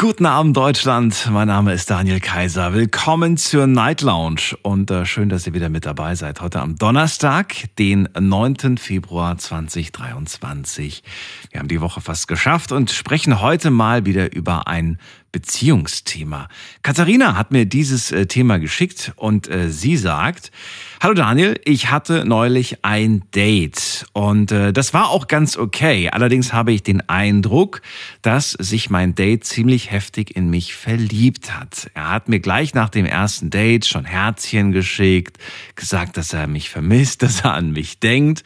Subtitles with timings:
[0.00, 2.72] Guten Abend Deutschland, mein Name ist Daniel Kaiser.
[2.72, 6.40] Willkommen zur Night Lounge und äh, schön, dass ihr wieder mit dabei seid.
[6.40, 8.78] Heute am Donnerstag, den 9.
[8.78, 11.02] Februar 2023.
[11.50, 15.00] Wir haben die Woche fast geschafft und sprechen heute mal wieder über ein
[15.32, 16.46] Beziehungsthema.
[16.82, 20.52] Katharina hat mir dieses äh, Thema geschickt und äh, sie sagt,
[21.00, 26.10] Hallo Daniel, ich hatte neulich ein Date und äh, das war auch ganz okay.
[26.10, 27.82] Allerdings habe ich den Eindruck,
[28.20, 31.88] dass sich mein Date ziemlich heftig in mich verliebt hat.
[31.94, 35.38] Er hat mir gleich nach dem ersten Date schon Herzchen geschickt,
[35.76, 38.42] gesagt, dass er mich vermisst, dass er an mich denkt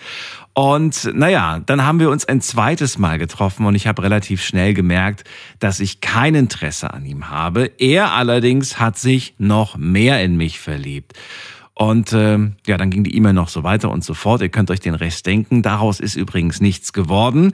[0.55, 4.75] und naja, dann haben wir uns ein zweites Mal getroffen und ich habe relativ schnell
[4.75, 5.25] gemerkt,
[5.59, 7.71] dass ich kein Interesse an ihm habe.
[7.79, 11.15] Er allerdings hat sich noch mehr in mich verliebt.
[11.75, 14.43] Und äh, ja, dann ging die E-Mail noch so weiter und so fort.
[14.43, 15.63] Ihr könnt euch den Rest denken.
[15.63, 17.53] Daraus ist übrigens nichts geworden.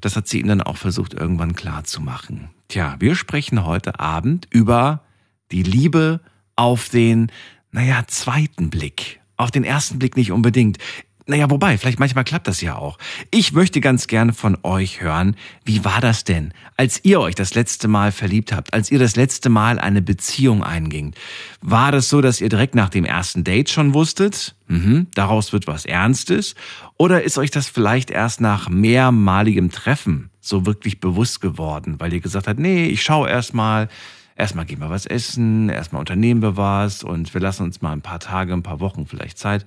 [0.00, 2.50] Das hat sie ihnen dann auch versucht, irgendwann klar zu machen.
[2.68, 5.02] Tja, wir sprechen heute Abend über
[5.50, 6.20] die Liebe
[6.56, 7.30] auf den,
[7.70, 9.20] naja, zweiten Blick.
[9.36, 10.78] Auf den ersten Blick nicht unbedingt.
[11.26, 12.98] Naja, wobei, vielleicht manchmal klappt das ja auch.
[13.30, 17.54] Ich möchte ganz gerne von euch hören, wie war das denn, als ihr euch das
[17.54, 21.14] letzte Mal verliebt habt, als ihr das letzte Mal eine Beziehung einging?
[21.62, 25.66] War das so, dass ihr direkt nach dem ersten Date schon wusstet, mhm, daraus wird
[25.66, 26.56] was Ernstes?
[26.98, 32.20] Oder ist euch das vielleicht erst nach mehrmaligem Treffen so wirklich bewusst geworden, weil ihr
[32.20, 33.88] gesagt habt, nee, ich schaue erstmal,
[34.36, 38.02] erstmal gehen wir was essen, erstmal unternehmen wir was und wir lassen uns mal ein
[38.02, 39.64] paar Tage, ein paar Wochen vielleicht Zeit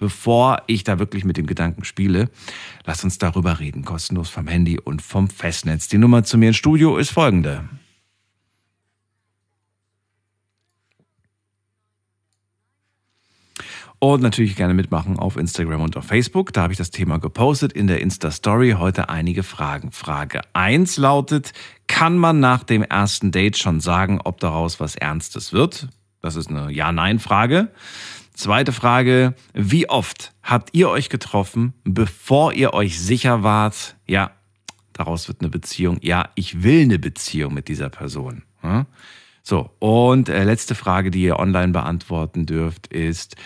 [0.00, 2.30] bevor ich da wirklich mit dem Gedanken spiele.
[2.84, 5.86] Lasst uns darüber reden, kostenlos vom Handy und vom Festnetz.
[5.86, 7.68] Die Nummer zu mir ins Studio ist folgende.
[14.02, 16.54] Und natürlich gerne mitmachen auf Instagram und auf Facebook.
[16.54, 18.76] Da habe ich das Thema gepostet in der Insta-Story.
[18.78, 19.92] Heute einige Fragen.
[19.92, 21.52] Frage 1 lautet,
[21.86, 25.88] kann man nach dem ersten Date schon sagen, ob daraus was Ernstes wird?
[26.22, 27.68] Das ist eine Ja-Nein-Frage.
[28.40, 34.30] Zweite Frage, wie oft habt ihr euch getroffen, bevor ihr euch sicher wart, ja,
[34.94, 38.44] daraus wird eine Beziehung, ja, ich will eine Beziehung mit dieser Person.
[39.42, 43.36] So, und äh, letzte Frage, die ihr online beantworten dürft, ist,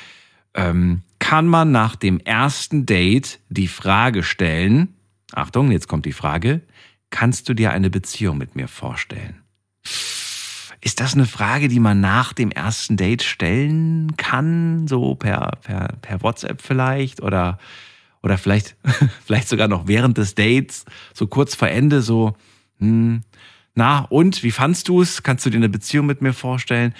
[0.54, 4.94] ähm, kann man nach dem ersten Date die Frage stellen,
[5.32, 6.60] Achtung, jetzt kommt die Frage,
[7.10, 9.43] kannst du dir eine Beziehung mit mir vorstellen?
[10.84, 14.86] Ist das eine Frage, die man nach dem ersten Date stellen kann?
[14.86, 17.22] So per, per, per WhatsApp vielleicht?
[17.22, 17.58] Oder,
[18.22, 18.76] oder vielleicht,
[19.24, 20.84] vielleicht sogar noch während des Dates,
[21.14, 22.36] so kurz vor Ende, so,
[22.80, 23.22] hm,
[23.74, 25.22] na, und wie fandst du es?
[25.22, 26.92] Kannst du dir eine Beziehung mit mir vorstellen?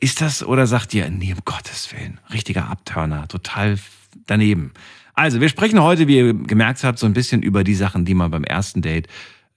[0.00, 3.78] Ist das, oder sagt ihr, nee, um Gottes Willen, richtiger Abturner, total
[4.26, 4.72] daneben.
[5.14, 8.14] Also, wir sprechen heute, wie ihr gemerkt habt, so ein bisschen über die Sachen, die
[8.14, 9.08] man beim ersten Date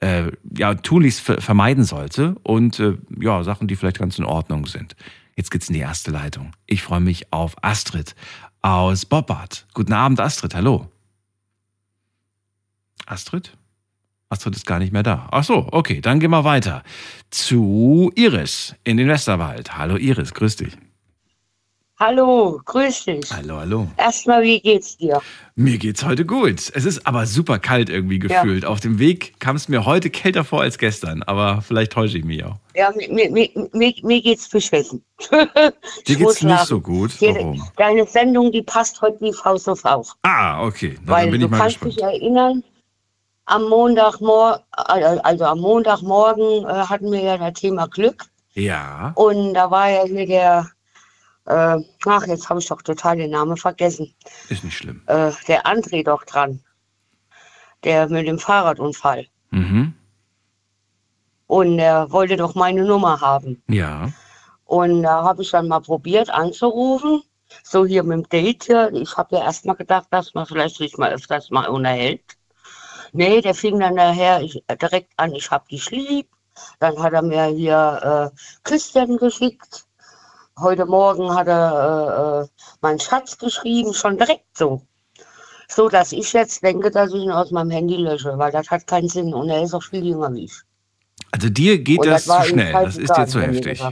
[0.04, 4.96] äh, ja, tunlichst vermeiden sollte und äh, ja, Sachen, die vielleicht ganz in Ordnung sind.
[5.36, 6.52] Jetzt geht's in die erste Leitung.
[6.66, 8.14] Ich freue mich auf Astrid
[8.62, 9.66] aus Bobbart.
[9.74, 10.56] Guten Abend, Astrid.
[10.56, 10.90] Hallo.
[13.06, 13.58] Astrid?
[14.30, 15.30] Astrid ist gar nicht mehr da.
[15.32, 16.84] Ach so, okay, dann gehen wir weiter
[17.30, 19.78] zu Iris in den Westerwald.
[19.78, 20.78] Hallo Iris, grüß dich.
[22.06, 23.32] Hallo, grüß dich.
[23.32, 23.88] Hallo, hallo.
[23.96, 25.22] Erstmal, wie geht's dir?
[25.56, 26.70] Mir geht's heute gut.
[26.74, 28.64] Es ist aber super kalt irgendwie gefühlt.
[28.64, 28.70] Ja.
[28.70, 32.26] Auf dem Weg kam es mir heute kälter vor als gestern, aber vielleicht täusche ich
[32.26, 32.58] mich auch.
[32.76, 35.02] Ja, mir, mir, mir, mir geht's beschissen.
[36.06, 37.12] Dir geht's nicht so gut?
[37.22, 37.66] Warum?
[37.78, 40.10] Deine Sendung, die passt heute wie Faust auf Auge.
[40.24, 40.98] Ah, okay.
[41.06, 41.96] Na, Weil dann bin du ich mal kannst gespannt.
[41.96, 42.64] dich erinnern,
[43.46, 48.26] am Montagmorgen, also am Montagmorgen äh, hatten wir ja das Thema Glück.
[48.56, 49.14] Ja.
[49.16, 50.70] Und da war ja hier der
[51.46, 54.14] äh, ach, jetzt habe ich doch total den Namen vergessen.
[54.50, 55.02] Ist nicht schlimm.
[55.08, 56.64] Äh, der André doch dran.
[57.84, 59.28] Der mit dem Fahrradunfall.
[59.52, 59.94] Mhm.
[61.48, 63.62] Und er wollte doch meine Nummer haben.
[63.68, 64.10] Ja.
[64.66, 67.22] Und da habe ich dann mal probiert anzurufen.
[67.64, 68.92] So hier mit dem Date hier.
[68.94, 72.24] Ich habe ja erst mal gedacht, dass man vielleicht sich mal öfters mal unterhält.
[73.12, 76.30] Nee, der fing dann nachher ich, direkt an, ich hab dich lieb.
[76.80, 79.86] Dann hat er mir hier äh, Küsschen geschickt.
[80.60, 82.48] Heute Morgen hat er äh, äh,
[82.82, 84.82] mein Schatz geschrieben, schon direkt so.
[85.68, 88.86] So, dass ich jetzt denke, dass ich ihn aus meinem Handy lösche, weil das hat
[88.86, 90.54] keinen Sinn und er ist auch viel jünger wie ich.
[91.32, 93.84] Also dir geht und das, das zu schnell, das ist dir zu heftig.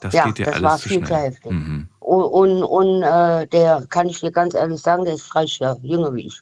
[0.00, 1.08] Das ja, geht dir das alles war zu viel schnell.
[1.08, 1.52] zu heftig.
[1.52, 1.88] Mhm.
[1.98, 5.80] Und, und, und äh, der, kann ich dir ganz ehrlich sagen, der ist 30 Jahre
[5.82, 6.40] jünger wie ich.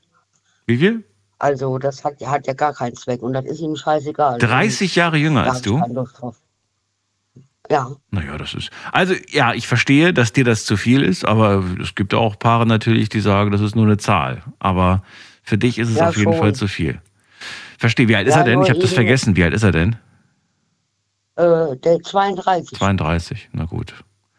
[0.66, 1.04] Wie viel?
[1.38, 4.38] Also das hat, hat ja gar keinen Zweck und das ist ihm scheißegal.
[4.38, 5.82] 30 Jahre jünger als du?
[7.70, 7.90] Ja.
[8.10, 8.70] Naja, das ist.
[8.92, 12.66] Also, ja, ich verstehe, dass dir das zu viel ist, aber es gibt auch Paare
[12.66, 14.42] natürlich, die sagen, das ist nur eine Zahl.
[14.58, 15.02] Aber
[15.42, 16.40] für dich ist es Ja, auf jeden schon.
[16.40, 17.00] Fall zu viel.
[17.78, 18.08] Verstehe.
[18.08, 18.62] Wie alt ist Ja, er denn?
[18.62, 19.36] Ich habe das vergessen.
[19.36, 19.96] Wie alt ist er denn?
[21.36, 22.78] Äh, der 32.
[22.78, 23.48] 32.
[23.52, 23.94] Na gut.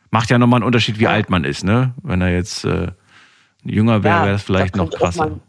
[0.10, 1.12] Macht ja nochmal einen Unterschied, wie Ja.
[1.12, 1.94] alt man ist, ne?
[2.02, 2.88] Wenn er jetzt äh,
[3.64, 5.28] jünger wäre, wäre es vielleicht noch krasser.
[5.30, 5.42] mein-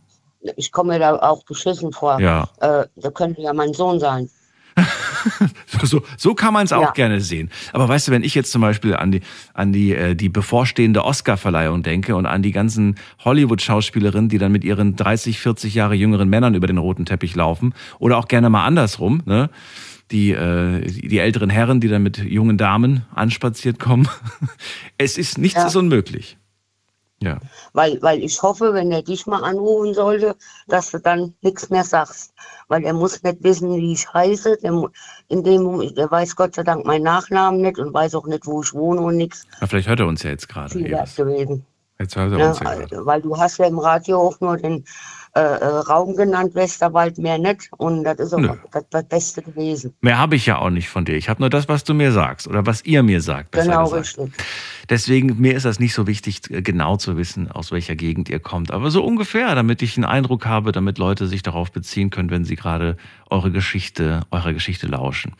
[0.57, 2.21] Ich komme mir da auch beschissen vor.
[2.21, 2.49] Ja.
[2.61, 4.29] Äh, da könnte ja mein Sohn sein.
[5.83, 6.91] So, so, kann man es auch Ja.
[6.91, 7.51] gerne sehen.
[7.73, 9.21] Aber weißt du, wenn ich jetzt zum Beispiel an die,
[9.55, 14.65] an die, äh, die bevorstehende Oscar-Verleihung denke und an die ganzen Hollywood-Schauspielerinnen, die dann mit
[14.65, 18.65] ihren 30, 40 Jahre jüngeren Männern über den roten Teppich laufen oder auch gerne mal
[18.65, 19.51] andersrum, ne?
[20.11, 24.09] Die, äh, die die älteren Herren, die dann mit jungen Damen anspaziert kommen.
[24.99, 25.67] Es ist nichts Ja.
[25.67, 26.39] ist unmöglich.
[27.21, 27.39] Ja.
[27.73, 30.37] Weil, weil ich hoffe, wenn er dich mal anrufen sollte,
[30.69, 32.33] dass du dann nichts mehr sagst.
[32.69, 34.59] Weil er muss nicht wissen, wie ich heiße.
[34.63, 34.91] Der,
[35.29, 38.47] in dem Moment, der weiß Gott sei Dank meinen Nachnamen nicht und weiß auch nicht,
[38.47, 39.47] wo ich wohne und nichts.
[39.67, 40.71] Vielleicht hört er uns ja jetzt gerade.
[40.71, 41.67] Viel gewesen.
[41.99, 42.83] Jetzt hört er Ja, uns ja gerade.
[42.85, 44.85] also, weil du hast ja im Radio auch nur den
[45.35, 47.71] äh, äh, Raum genannt, Westerwald, mehr nicht.
[47.77, 49.95] Und das ist auch das, das Beste gewesen.
[50.01, 51.17] Mehr habe ich ja auch nicht von dir.
[51.17, 53.53] Ich habe nur das, was du mir sagst oder was ihr mir sagt.
[53.53, 54.33] Genau, richtig.
[54.89, 58.41] Deswegen, mir ist das nicht so wichtig, äh, genau zu wissen, aus welcher Gegend ihr
[58.41, 58.71] kommt.
[58.71, 62.45] Aber so ungefähr, damit ich einen Eindruck habe, damit Leute sich darauf beziehen können, wenn
[62.45, 62.97] sie gerade
[63.31, 65.35] eure Geschichte, eure Geschichte lauschen.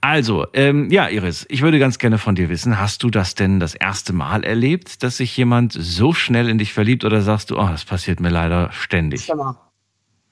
[0.00, 3.60] Also, ähm, ja, Iris, ich würde ganz gerne von dir wissen, hast du das denn
[3.60, 7.58] das erste Mal erlebt, dass sich jemand so schnell in dich verliebt oder sagst du,
[7.58, 9.26] oh, das passiert mir leider ständig?
[9.26, 9.56] Das erste Mal.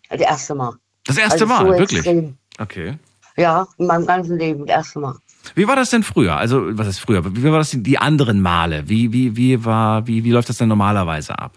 [0.09, 0.73] Das erste Mal.
[1.05, 1.99] Das erste Also Mal, so wirklich?
[2.07, 2.37] extrem.
[2.59, 2.99] Okay.
[3.37, 5.15] Ja, in meinem ganzen Leben, das erste Mal.
[5.55, 6.37] Wie war das denn früher?
[6.37, 7.23] Also, was ist früher?
[7.37, 8.89] Wie war das die, die anderen Male?
[8.89, 11.53] Wie, wie, wie war, wie, wie läuft das denn normalerweise ab?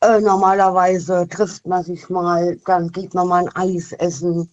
[0.00, 4.50] Äh, normalerweise trifft man sich mal, dann geht man mal ein Eis essen.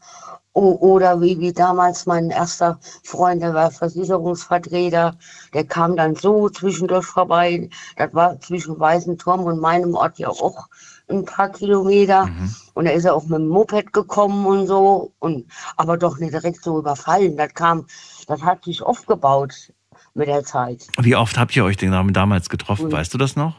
[0.53, 5.17] O oder wie, wie damals mein erster Freund, der war Versicherungsvertreter,
[5.53, 7.69] der kam dann so zwischendurch vorbei.
[7.97, 10.67] Das war zwischen Weißenturm und meinem Ort ja auch
[11.09, 12.29] ein paar Kilometer.
[12.73, 15.11] Und da ist er auch mit dem Moped gekommen und so.
[15.19, 15.45] Und,
[15.75, 17.35] aber doch nicht direkt so überfallen.
[17.35, 17.85] Das kam,
[18.27, 19.73] das hat sich aufgebaut
[20.13, 20.87] mit der Zeit.
[20.97, 22.85] Wie oft habt ihr euch denn dam- damals getroffen?
[22.85, 22.91] Ui.
[22.93, 23.55] Weißt du das noch?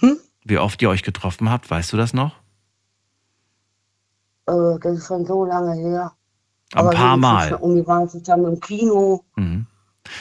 [0.00, 0.18] Hm?
[0.44, 1.70] Wie oft ihr euch getroffen habt?
[1.70, 2.32] Weißt du das noch?
[4.48, 6.12] Äh, das ist schon so lange her.
[6.74, 7.54] Ein paar wenigstens Mal.
[7.54, 9.24] Und wir waren zusammen im Kino.
[9.36, 9.66] Mhm.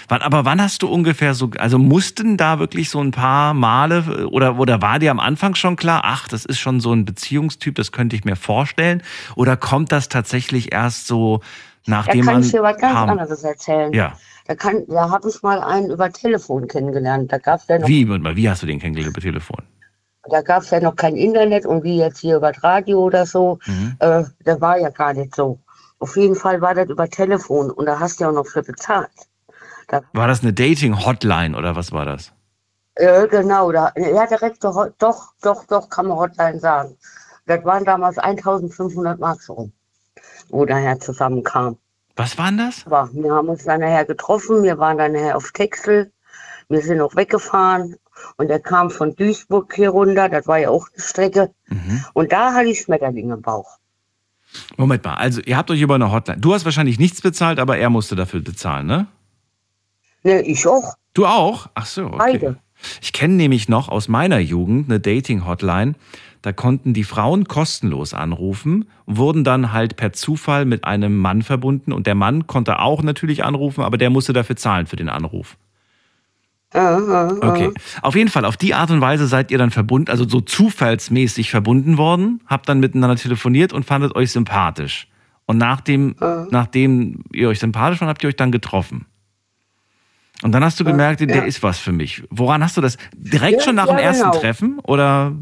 [0.07, 4.27] Wann, aber wann hast du ungefähr so, also mussten da wirklich so ein paar Male
[4.29, 7.73] oder, oder war dir am Anfang schon klar, ach, das ist schon so ein Beziehungstyp,
[7.75, 9.01] das könnte ich mir vorstellen?
[9.35, 12.44] Oder kommt das tatsächlich erst so, Da nachdem kann man.
[12.44, 13.91] ich dir was ganz paar- anderes erzählen.
[13.91, 14.13] Ja.
[14.45, 17.31] Da, kann- da habe ich mal einen über Telefon kennengelernt.
[17.31, 19.63] Da gab es ja, noch- Wie, wie hast du den kennengelernt über Telefon?
[20.29, 23.59] Da gab's ja noch kein Internet und wie jetzt hier über das Radio oder so.
[23.65, 23.95] Mhm.
[24.00, 25.59] Äh, das war ja gar nicht so.
[26.00, 28.63] Auf jeden Fall war das über Telefon und da hast du ja auch noch für
[28.63, 29.09] bezahlt.
[29.88, 32.31] Da, War das eine Dating-Hotline oder was war das?
[32.95, 36.97] äh, genau, da, ja, direkt doch, doch, doch, doch, kann man Hotline sagen.
[37.45, 39.71] Das waren damals 1500 Mark so,
[40.50, 41.77] wo daher zusammenkam.
[42.15, 42.85] Was waren das?
[42.85, 46.12] Aber wir haben uns dann nachher getroffen, wir waren dann nachher auf Texel,
[46.71, 47.95] wir sind auch weggefahren
[48.38, 51.51] und er kam von Duisburg hier runter, das war ja auch eine Strecke.
[51.68, 52.06] Mhm.
[52.13, 53.77] Und da hatte ich Schmetterlinge im Bauch.
[54.77, 56.39] Moment mal, also ihr habt euch über eine Hotline.
[56.39, 59.07] Du hast wahrscheinlich nichts bezahlt, aber er musste dafür bezahlen, ne?
[60.23, 60.95] Ne, ich auch.
[61.13, 61.69] Du auch?
[61.73, 62.18] Ach so, okay.
[62.18, 62.57] Beide.
[63.01, 65.94] Ich kenne nämlich noch aus meiner Jugend eine Dating-Hotline.
[66.42, 71.92] Da konnten die Frauen kostenlos anrufen, wurden dann halt per Zufall mit einem Mann verbunden
[71.92, 75.57] und der Mann konnte auch natürlich anrufen, aber der musste dafür zahlen für den Anruf.
[76.73, 77.71] Okay.
[78.01, 81.51] Auf jeden Fall, auf die Art und Weise seid ihr dann verbunden, also so zufallsmäßig
[81.51, 85.07] verbunden worden, habt dann miteinander telefoniert und fandet euch sympathisch.
[85.45, 86.16] Und nachdem,
[86.49, 89.06] nachdem ihr euch sympathisch fand, habt ihr euch dann getroffen.
[90.44, 91.44] Und dann hast du gemerkt, der ja.
[91.44, 92.23] ist was für mich.
[92.30, 92.97] Woran hast du das?
[93.16, 94.40] Direkt Ja, schon nach ja, dem ersten genau.
[94.40, 95.33] Treffen oder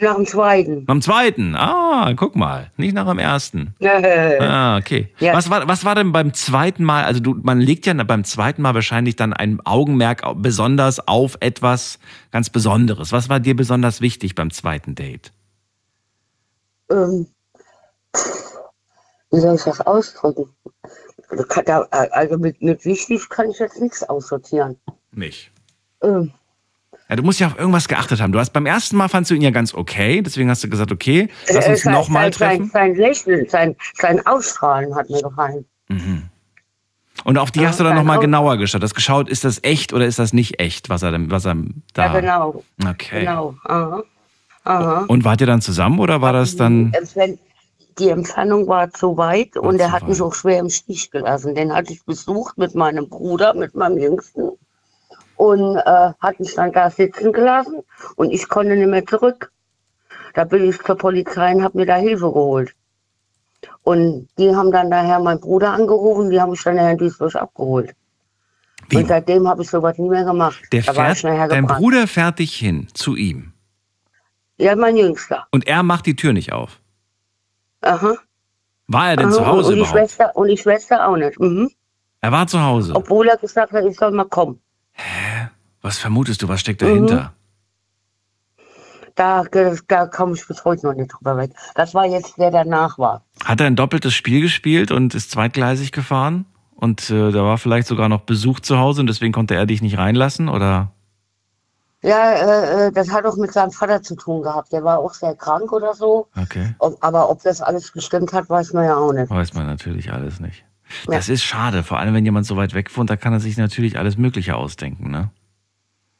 [0.00, 0.84] Nach dem zweiten.
[0.86, 1.54] beim zweiten?
[1.54, 3.74] Ah, guck mal, nicht nach dem ersten.
[3.80, 5.12] Äh, Ah, okay.
[5.18, 5.34] Ja.
[5.34, 7.04] Was, war, was war denn beim zweiten Mal?
[7.04, 11.36] Also du, man legt ja beim zweiten Mal wahrscheinlich dann ein Augenmerk au- besonders auf
[11.40, 11.98] etwas
[12.30, 13.12] ganz Besonderes.
[13.12, 15.32] Was war dir besonders wichtig beim zweiten Date?
[16.90, 17.26] ähm,
[19.32, 20.48] wie soll ich das ausdrücken?
[22.10, 24.76] Also mit, mit wichtig kann ich jetzt nichts aussortieren.
[25.12, 25.52] Nicht.
[26.02, 26.32] Ähm,
[27.10, 28.30] Ja, du musst ja auf irgendwas geachtet haben.
[28.30, 30.92] Du hast beim ersten Mal fandst du ihn ja ganz okay, deswegen hast du gesagt,
[30.92, 32.70] okay, lass äh, uns sein- nochmal treffen.
[32.72, 35.64] Sein, sein Lächeln, sein, sein Ausstrahlen hat mir gefallen.
[37.24, 38.82] Und auf die Ja, hast du dann nochmal genauer geschaut.
[38.84, 41.56] Hast geschaut, ist das echt oder ist das nicht echt, was er, was er
[41.94, 42.14] da.
[42.14, 42.64] Ja, genau.
[42.88, 43.20] Okay.
[43.20, 43.56] Genau.
[43.64, 44.04] Aha.
[44.62, 45.04] Aha.
[45.08, 46.92] Und wart ihr dann zusammen oder war das dann.
[46.92, 47.36] Äh,
[47.98, 50.26] die Entfernung war zu weit und zu er hat mich weit.
[50.26, 51.56] auch schwer im Stich gelassen.
[51.56, 54.50] Den hatte ich besucht mit meinem Bruder, mit meinem Jüngsten
[55.40, 57.80] und äh, hat mich dann da sitzen gelassen
[58.16, 59.50] und ich konnte nicht mehr zurück.
[60.34, 62.74] Da bin ich zur Polizei und habe mir da Hilfe geholt.
[63.82, 67.94] Und die haben dann daher meinen Bruder angerufen, die haben mich dann in Duisburg abgeholt.
[68.90, 68.98] Wie?
[68.98, 70.60] Und seitdem habe ich sowas nie mehr gemacht.
[70.72, 71.66] Der da fährt, dein.
[71.66, 73.54] Bruder fährt dich hin zu ihm.
[74.58, 75.46] Ja, mein Jüngster.
[75.52, 76.82] Und er macht die Tür nicht auf.
[77.80, 78.14] Aha.
[78.88, 79.34] War er denn Aha.
[79.34, 79.98] zu Hause und die überhaupt?
[79.98, 81.40] Schwester und die Schwester auch nicht.
[81.40, 81.70] Mhm.
[82.20, 82.94] Er war zu Hause.
[82.94, 84.60] Obwohl er gesagt hat, ich soll mal kommen.
[85.82, 86.86] Was vermutest du, was steckt Mhm.
[86.86, 87.32] dahinter?
[89.16, 89.44] Da,
[89.88, 91.52] da komme ich bis heute noch nicht drüber weg.
[91.74, 93.24] Das war jetzt, der danach war.
[93.44, 96.46] Hat er ein doppeltes Spiel gespielt und ist zweitgleisig gefahren?
[96.74, 99.82] Und äh, da war vielleicht sogar noch Besuch zu Hause und deswegen konnte er dich
[99.82, 100.48] nicht reinlassen?
[100.48, 100.92] Oder?
[102.02, 104.72] Ja, äh, äh, das hat auch mit seinem Vater zu tun gehabt.
[104.72, 106.28] Der war auch sehr krank oder so.
[106.40, 106.74] Okay.
[106.78, 109.28] Ob, aber ob das alles gestimmt hat, weiß man ja auch nicht.
[109.28, 110.64] Weiß man natürlich alles nicht.
[111.06, 111.16] Ja.
[111.16, 113.56] Das ist schade, vor allem wenn jemand so weit weg wohnt, da kann er sich
[113.56, 115.30] natürlich alles Mögliche ausdenken, ne?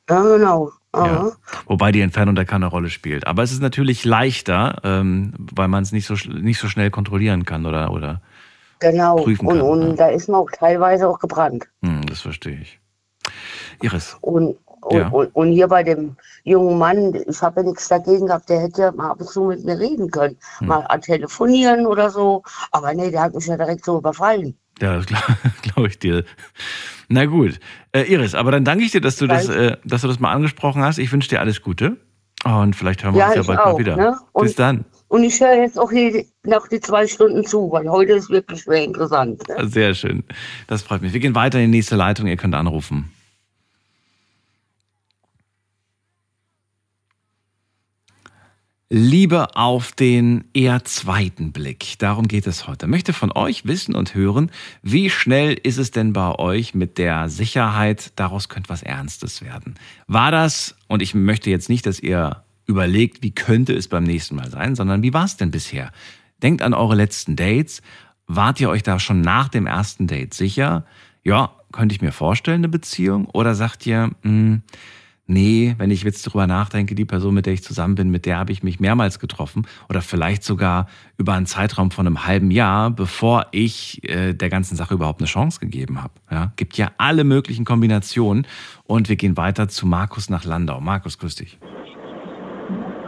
[0.09, 0.71] Ja, genau.
[0.95, 1.31] Ja.
[1.67, 3.27] Wobei die Entfernung da keine Rolle spielt.
[3.29, 7.45] Aber es ist natürlich leichter, ähm, weil man es nicht so, nicht so schnell kontrollieren
[7.45, 8.21] kann oder, oder
[8.81, 9.17] Genau.
[9.17, 9.93] prüfen Und, kann, und ja.
[9.95, 11.69] da ist man auch teilweise auch gebrannt.
[11.85, 12.81] hm, das verstehe ich.
[13.83, 14.57] Iris, Und, und,
[14.91, 15.09] Ja.
[15.09, 18.93] und, und hier bei dem jungen Mann, ich habe ja nichts dagegen gehabt, der hätte
[18.93, 20.37] mal ab und zu mit mir reden können.
[20.59, 20.69] Hm.
[20.69, 22.43] Mal telefonieren oder so.
[22.71, 24.57] Aber nee, der hat mich ja direkt so überfallen.
[24.81, 25.25] ja, das glaube
[25.63, 26.25] glaub ich dir.
[27.09, 27.59] Na gut.
[27.93, 30.33] Äh, Iris, aber dann danke ich dir, dass du das, äh, dass du das mal
[30.33, 30.99] angesprochen hast.
[30.99, 31.97] Ich wünsche dir alles Gute.
[32.45, 33.97] Und vielleicht hören wir Ja, uns ja bald auch, mal wieder.
[33.97, 34.19] ne?
[34.33, 34.85] Und- Bis dann.
[35.09, 38.63] Und ich höre jetzt auch hier noch die zwei Stunden zu, weil heute ist wirklich
[38.63, 39.43] sehr interessant.
[39.49, 39.67] Ne?
[39.69, 40.23] Sehr schön.
[40.69, 41.13] Das freut mich.
[41.13, 42.29] Wir gehen weiter in die nächste Leitung.
[42.29, 43.11] Ihr könnt anrufen.
[48.93, 51.95] Liebe auf den eher zweiten Blick.
[52.01, 52.87] Darum geht es heute.
[52.87, 54.51] Ich möchte von euch wissen und hören,
[54.83, 58.11] wie schnell ist es denn bei euch mit der Sicherheit?
[58.17, 59.77] Daraus könnte was Ernstes werden.
[60.09, 64.35] War das, und ich möchte jetzt nicht, dass ihr überlegt, wie könnte es beim nächsten
[64.35, 65.93] Mal sein, sondern wie war es denn bisher?
[66.43, 67.83] Denkt an eure letzten Dates.
[68.27, 70.85] Wart ihr euch da schon nach dem ersten Date sicher?
[71.23, 73.27] Ja, könnte ich mir vorstellen, eine Beziehung?
[73.27, 74.63] Oder sagt ihr, hm,
[75.31, 78.37] nee, wenn ich jetzt drüber nachdenke, die Person, mit der ich zusammen bin, mit der
[78.37, 82.91] habe ich mich mehrmals getroffen oder vielleicht sogar über einen Zeitraum von einem halben Jahr,
[82.91, 86.13] bevor ich äh, der ganzen Sache überhaupt eine Chance gegeben habe.
[86.31, 88.47] Ja, gibt ja alle möglichen Kombinationen
[88.85, 90.81] und wir gehen weiter zu Markus nach Landau.
[90.81, 91.59] Markus, grüß dich.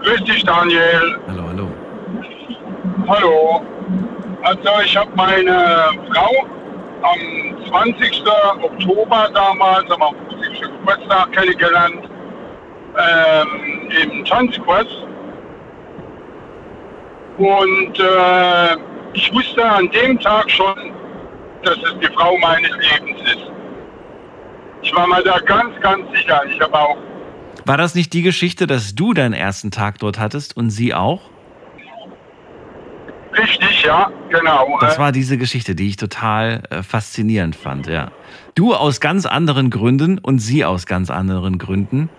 [0.02, 1.18] Grüß dich, Daniel.
[1.26, 1.68] Hallo, hallo.
[3.08, 3.62] Hallo.
[4.42, 6.46] Also ich habe meine Frau
[7.02, 7.18] am
[7.68, 8.22] 20.
[8.62, 10.60] Oktober damals, am 50.
[10.60, 12.11] Geburtstag kennengelernt,
[12.98, 14.86] ähm, im Tanzkurs.
[17.38, 18.76] Und äh,
[19.14, 20.92] ich wusste an dem Tag schon,
[21.62, 23.50] dass es die Frau meines Lebens ist.
[24.82, 26.42] Ich war mir da ganz, ganz sicher.
[26.48, 26.96] Ich habe auch
[27.64, 31.32] War das nicht die Geschichte, dass du deinen ersten Tag dort hattest und sie auch?
[33.36, 34.78] richtig, ja, genau.
[34.80, 38.10] Das war diese Geschichte, die ich total äh, faszinierend fand, ja.
[38.54, 42.10] Du aus ganz anderen Gründen und sie aus ganz anderen Gründen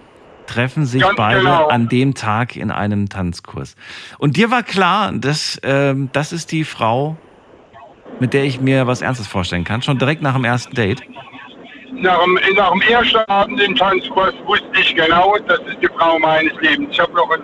[0.46, 1.68] treffen sich Ganz beide genau.
[1.68, 3.76] an dem Tag in einem Tanzkurs.
[4.18, 7.18] Und dir war klar, dass ähm, das ist die Frau,
[8.20, 11.02] mit der ich mir was Ernstes vorstellen kann, schon direkt nach dem ersten Date.
[11.96, 16.20] Nach dem, nach dem ersten Abend im Tanzkurs wusste ich genau, das ist die Frau
[16.20, 16.90] meines Lebens.
[16.92, 17.44] Ich habe noch einen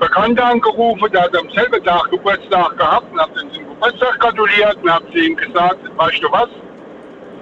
[0.00, 4.76] Bekannten angerufen, der hat am selben Tag Geburtstag gehabt und habe ihm zum Geburtstag gratuliert
[4.82, 6.48] und habe ihm gesagt, weißt du was,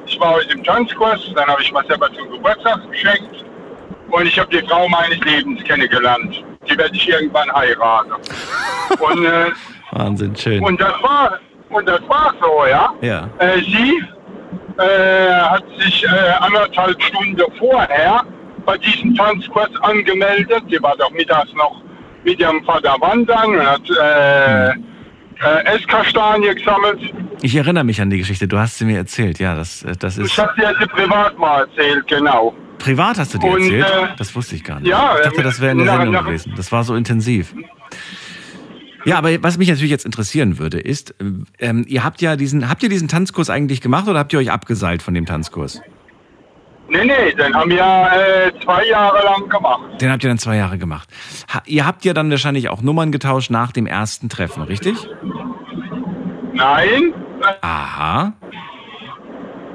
[0.06, 3.44] ich war heute im Tanzkurs, dann habe ich mir selber zum Geburtstag geschenkt
[4.10, 6.44] und ich habe die Frau meines Lebens kennengelernt.
[6.68, 8.12] Die werde ich irgendwann heiraten.
[9.00, 9.50] und, äh,
[9.92, 10.62] Wahnsinn, schön.
[10.62, 11.38] und das war
[11.70, 12.92] und das war so, ja.
[13.02, 13.28] ja.
[13.38, 14.02] Äh, sie
[14.78, 16.08] äh, hat sich äh,
[16.40, 18.22] anderthalb Stunden vorher
[18.64, 20.62] bei diesem Tanzkurs angemeldet.
[20.70, 21.82] Sie war doch mittags noch
[22.24, 27.00] mit ihrem Vater wandern und hat äh, äh, Esskastanie gesammelt.
[27.42, 30.18] Ich erinnere mich an die Geschichte, du hast sie mir erzählt, ja, das, äh, das
[30.18, 30.38] Ich ist.
[30.38, 32.54] habe dir sie privat mal erzählt, genau.
[32.78, 33.84] Privat hast du dir Und, erzählt?
[33.86, 34.88] äh, das wusste ich gar nicht.
[34.90, 36.52] ja, ich dachte, das wäre in der nach- Sendung nach- gewesen.
[36.56, 37.54] Das war so intensiv.
[39.04, 41.14] Ja, aber was mich natürlich jetzt interessieren würde, ist,
[41.58, 44.50] ähm, ihr habt ja diesen, habt ihr diesen Tanzkurs eigentlich gemacht oder habt ihr euch
[44.50, 45.80] abgeseilt von dem Tanzkurs?
[46.90, 50.00] Nee, nee, den haben wir äh, zwei Jahre lang gemacht.
[50.00, 51.08] Den habt ihr dann zwei Jahre gemacht.
[51.52, 54.96] Ha, ihr habt ja dann wahrscheinlich auch Nummern getauscht nach dem ersten Treffen, richtig?
[56.54, 57.12] Nein,
[57.60, 58.32] Aha.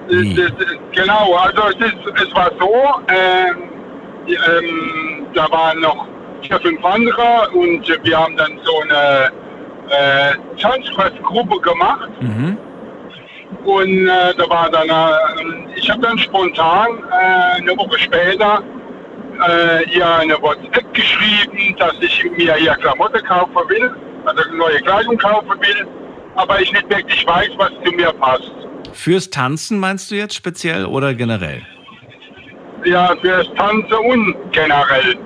[0.07, 0.35] Wie?
[0.35, 2.73] Das, das, genau, also es, ist, es war so,
[3.07, 3.69] ähm,
[4.27, 6.07] ähm, da waren noch
[6.41, 9.31] vier, fünf andere und wir haben dann so eine
[9.89, 12.09] äh, Tanzkursgruppe gemacht.
[12.21, 12.57] Mhm.
[13.65, 18.63] Und äh, da war dann, äh, ich habe dann spontan äh, eine Woche später
[19.47, 23.95] äh, ihr eine WhatsApp geschrieben, dass ich mir hier Klamotte kaufen will,
[24.25, 25.87] also neue Kleidung kaufen will,
[26.35, 28.51] aber ich nicht wirklich weiß, was zu mir passt.
[28.93, 31.61] Fürs Tanzen meinst du jetzt speziell oder generell?
[32.85, 35.17] Ja, fürs Tanzen und generell.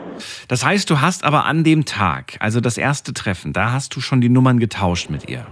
[0.47, 4.01] Das heißt, du hast aber an dem Tag, also das erste Treffen, da hast du
[4.01, 5.45] schon die Nummern getauscht mit ihr.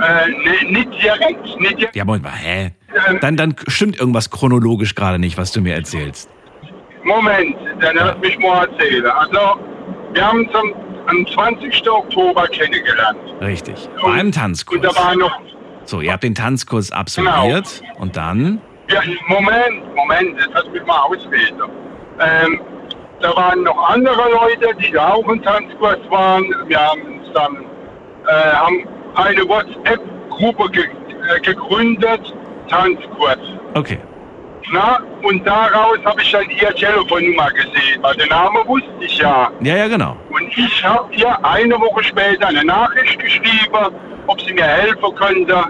[0.00, 1.94] Äh, nee, nicht direkt, nicht direkt.
[1.94, 2.72] Ja, Moment mal, hä?
[3.08, 6.28] Ähm, Dann, dann stimmt irgendwas chronologisch gerade nicht, was du mir erzählst.
[7.04, 9.06] Moment, dann lass mich mal erzählen.
[9.06, 9.60] Also,
[10.12, 10.74] wir haben uns
[11.12, 11.88] am, am 20.
[11.90, 13.18] Oktober kennengelernt.
[13.40, 13.88] Richtig.
[13.96, 14.80] Und- Beim Und Tanzkurs.
[14.82, 15.40] da war noch,
[15.84, 18.60] So, ihr habt den Tanzkurs absolviert und dann?
[18.88, 21.60] ja, Moment, Moment, das lass mich mal ausreden.
[22.20, 22.60] Ähm,
[23.20, 26.44] da waren noch andere Leute, die da auch im Tanzkurs waren.
[26.66, 27.56] Wir haben uns dann
[28.26, 32.32] äh, haben eine WhatsApp-Gruppe ge äh, gegründet,
[32.68, 33.38] Tanzkurs.
[33.74, 33.98] Okay.
[34.70, 39.50] Na, und daraus habe ich dann ihre Telefonnummer gesehen, weil den Namen wusste ich ja.
[39.60, 40.16] Ja, ja, genau.
[40.30, 43.94] Und ich habe ihr eine Woche später eine Nachricht geschrieben,
[44.26, 45.64] ob sie mir helfen könnte,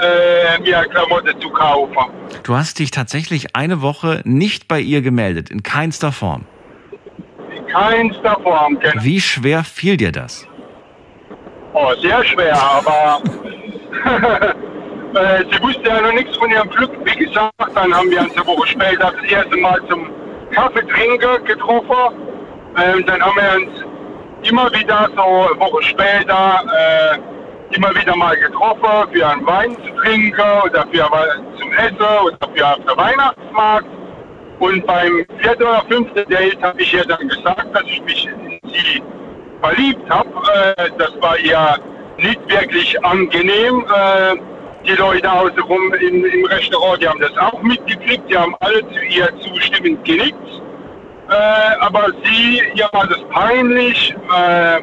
[0.00, 1.96] äh, mir Klamotten zu kaufen.
[2.42, 6.44] Du hast dich tatsächlich eine Woche nicht bei ihr gemeldet, in keinster Form.
[7.56, 8.78] In keinster Form.
[8.78, 9.02] Genau.
[9.02, 10.46] Wie schwer fiel dir das?
[11.72, 13.22] Oh, sehr schwer, aber
[15.16, 16.90] äh, sie wusste ja noch nichts von ihrem Glück.
[17.04, 20.10] Wie gesagt, dann haben wir uns eine Woche später das erste Mal zum
[20.52, 22.14] Kaffee trinken getroffen.
[22.78, 28.36] Ähm, dann haben wir uns immer wieder so eine Woche später äh, immer wieder mal
[28.36, 32.96] getroffen, für einen Wein zu trinken oder für was zum Essen oder für auf der
[32.96, 33.88] Weihnachtsmarkt.
[34.58, 38.58] Und beim vierten oder fünften Date habe ich ihr dann gesagt, dass ich mich in
[38.72, 39.02] sie
[39.60, 40.30] verliebt habe.
[40.76, 41.78] Äh, das war ihr
[42.18, 43.84] nicht wirklich angenehm.
[43.94, 44.36] Äh,
[44.86, 49.00] die Leute außenrum im, im Restaurant, die haben das auch mitgekriegt, die haben alle zu
[49.00, 50.62] ihr zustimmend genickt.
[51.28, 54.14] Äh, aber sie, war das peinlich.
[54.36, 54.80] Äh, äh,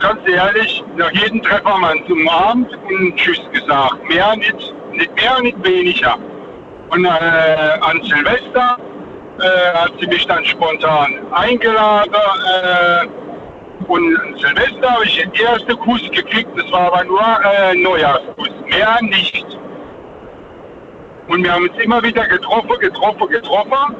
[0.00, 4.08] ganz ehrlich, nach jedem Treffen haben wir uns und Tschüss gesagt.
[4.08, 6.16] Mehr nicht, nicht mehr, nicht weniger.
[6.90, 8.76] Und äh, an Silvester
[9.40, 12.12] äh, hat sie mich dann spontan eingeladen.
[13.88, 16.48] Und Silvester habe ich den ersten Kuss gekriegt.
[16.56, 19.44] Das war aber nur äh, ein Neujahrskuss, mehr nicht.
[21.28, 23.96] Und wir haben uns immer wieder getroffen, getroffen, getroffen.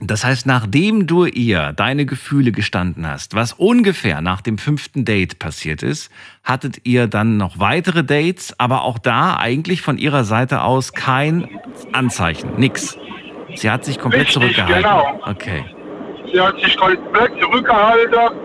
[0.00, 5.38] Das heißt, nachdem du ihr deine Gefühle gestanden hast, was ungefähr nach dem fünften Date
[5.38, 6.10] passiert ist,
[6.44, 11.48] hattet ihr dann noch weitere Dates, aber auch da eigentlich von ihrer Seite aus kein
[11.92, 12.98] Anzeichen, nix.
[13.54, 14.82] Sie hat sich komplett Richtig, zurückgehalten.
[14.82, 15.20] genau.
[15.24, 15.64] Okay.
[16.30, 18.36] Sie hat sich komplett zurückgehalten.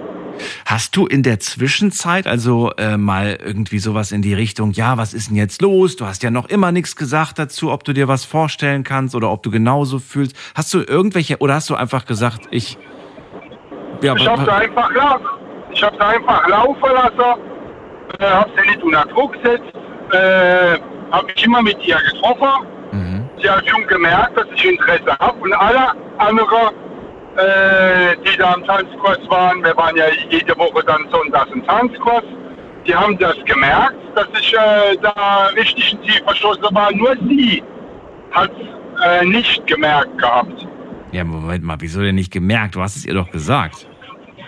[0.65, 5.13] Hast du in der Zwischenzeit also äh, mal irgendwie sowas in die Richtung, ja, was
[5.13, 5.95] ist denn jetzt los?
[5.95, 9.31] Du hast ja noch immer nichts gesagt dazu, ob du dir was vorstellen kannst oder
[9.31, 10.35] ob du genauso fühlst.
[10.55, 12.77] Hast du irgendwelche, oder hast du einfach gesagt, ich...
[14.01, 15.25] Ja, Ich habe einfach lassen.
[15.73, 17.39] Ich sie einfach laufen lassen.
[18.19, 19.63] Äh, habe sie nicht unter Druck gesetzt.
[20.11, 20.79] Äh,
[21.11, 22.67] habe mich immer mit ihr getroffen.
[22.91, 23.29] Mhm.
[23.41, 25.39] Sie hat schon gemerkt, dass ich Interesse habe.
[25.39, 26.73] Und alle anderen,
[27.37, 32.23] äh, die da am Tanzkurs waren, wir waren ja jede Woche dann sonntags im Tanzkurs,
[32.85, 36.91] die haben das gemerkt, dass ich äh, da richtig ein Ziel verschossen war.
[36.93, 37.63] Nur sie
[38.31, 38.51] hat
[39.05, 40.67] äh, nicht gemerkt gehabt.
[41.11, 42.75] Ja, Moment mal, wieso denn nicht gemerkt?
[42.75, 43.87] Du hast es ihr doch gesagt.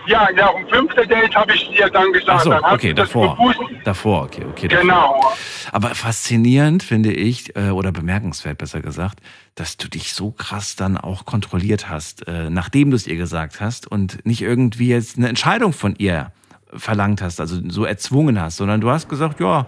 [0.06, 2.30] Ja, ja, am fünften Date habe ich dir dann gesagt.
[2.30, 3.38] Ach so, dann okay, davor.
[3.84, 4.68] Davor, okay, okay.
[4.68, 4.82] davor.
[4.82, 5.32] Genau.
[5.72, 9.20] Aber faszinierend finde ich, äh, oder bemerkenswert besser gesagt,
[9.54, 13.60] dass du dich so krass dann auch kontrolliert hast, äh, nachdem du es ihr gesagt
[13.60, 16.32] hast und nicht irgendwie jetzt eine Entscheidung von ihr
[16.72, 19.66] verlangt hast, also so erzwungen hast, sondern du hast gesagt, ja,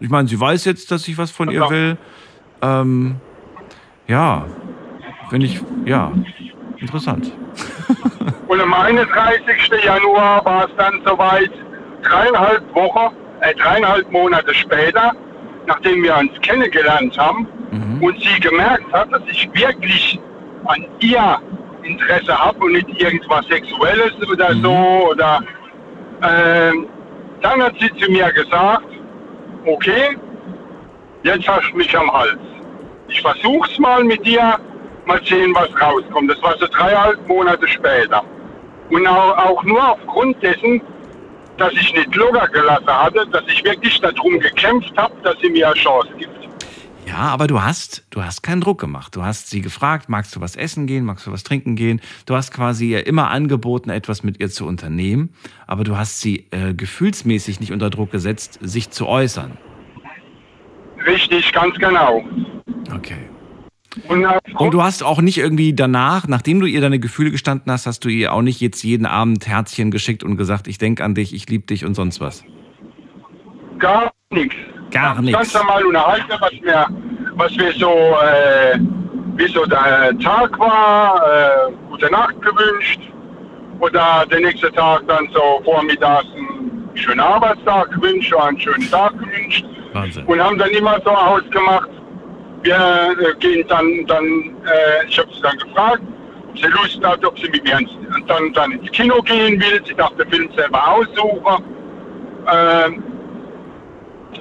[0.00, 1.96] ich meine, sie weiß jetzt, dass ich was von ihr will.
[2.60, 3.16] Ähm,
[4.08, 4.46] ja,
[5.30, 6.12] finde ich, ja,
[6.78, 7.32] interessant.
[8.48, 9.84] Und am 31.
[9.84, 11.50] Januar war es dann soweit,
[12.02, 15.12] dreieinhalb Wochen, äh, dreieinhalb Monate später,
[15.66, 18.02] nachdem wir uns kennengelernt haben Mhm.
[18.02, 20.18] und sie gemerkt hat, dass ich wirklich
[20.66, 21.38] an ihr
[21.82, 24.62] Interesse habe und nicht irgendwas Sexuelles oder Mhm.
[24.62, 25.08] so.
[25.10, 25.40] Oder,
[26.22, 26.86] ähm,
[27.40, 28.84] dann hat sie zu mir gesagt,
[29.66, 30.16] okay,
[31.22, 32.38] jetzt hast du mich am Hals.
[33.08, 34.58] Ich versuch's mal mit dir,
[35.12, 36.30] mal sehen, was rauskommt.
[36.30, 38.22] Das war so dreieinhalb Monate später.
[38.90, 40.80] Und auch, auch nur aufgrund dessen,
[41.58, 45.66] dass ich nicht locker gelassen hatte, dass ich wirklich darum gekämpft habe, dass sie mir
[45.66, 46.30] eine Chance gibt.
[47.06, 49.16] Ja, aber du hast, du hast keinen Druck gemacht.
[49.16, 52.00] Du hast sie gefragt, magst du was essen gehen, magst du was trinken gehen?
[52.26, 55.34] Du hast quasi ihr immer angeboten, etwas mit ihr zu unternehmen,
[55.66, 59.58] aber du hast sie äh, gefühlsmäßig nicht unter Druck gesetzt, sich zu äußern.
[61.04, 62.24] Richtig, ganz genau.
[62.94, 63.31] Okay.
[64.08, 68.04] Und, du hast auch nicht irgendwie danach, nachdem du ihr deine Gefühle gestanden hast, hast
[68.04, 71.34] du ihr auch nicht jetzt jeden Abend Herzchen geschickt und gesagt, ich denke an dich,
[71.34, 72.44] ich liebe dich und sonst was.
[73.78, 74.56] gar nichts.
[74.90, 75.38] Gar nichts.
[75.38, 76.86] Ganz normal unterhalten, was wir,
[77.34, 78.78] was wir so, äh,
[79.36, 83.00] wie so der Tag war, äh, gute Nacht gewünscht.
[83.80, 89.12] Oder der nächste Tag dann so vormittags einen schönen Arbeitstag gewünscht oder einen schönen Tag
[89.18, 89.64] gewünscht.
[89.92, 90.24] Wahnsinn.
[90.26, 91.88] Und haben dann immer so ausgemacht,
[92.62, 96.02] wir äh, gehen dann, dann äh, ich habe sie dann gefragt,
[96.48, 97.90] ob sie Lust hat, ob sie mit mir ins,
[98.26, 99.82] dann, dann ins Kino gehen will.
[99.86, 101.64] Sie darf den Film selber aussuchen.
[102.52, 103.02] Ähm,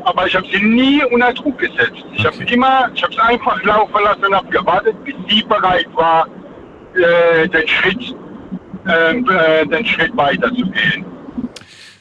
[0.03, 2.03] aber ich habe sie nie unter Druck gesetzt.
[2.13, 5.87] Ich habe immer, ich habe es einfach laufen lassen und habe gewartet, bis sie bereit
[5.93, 6.27] war,
[6.95, 8.15] äh, den Schritt,
[8.87, 11.05] ähm, äh, den Schritt weiterzugehen.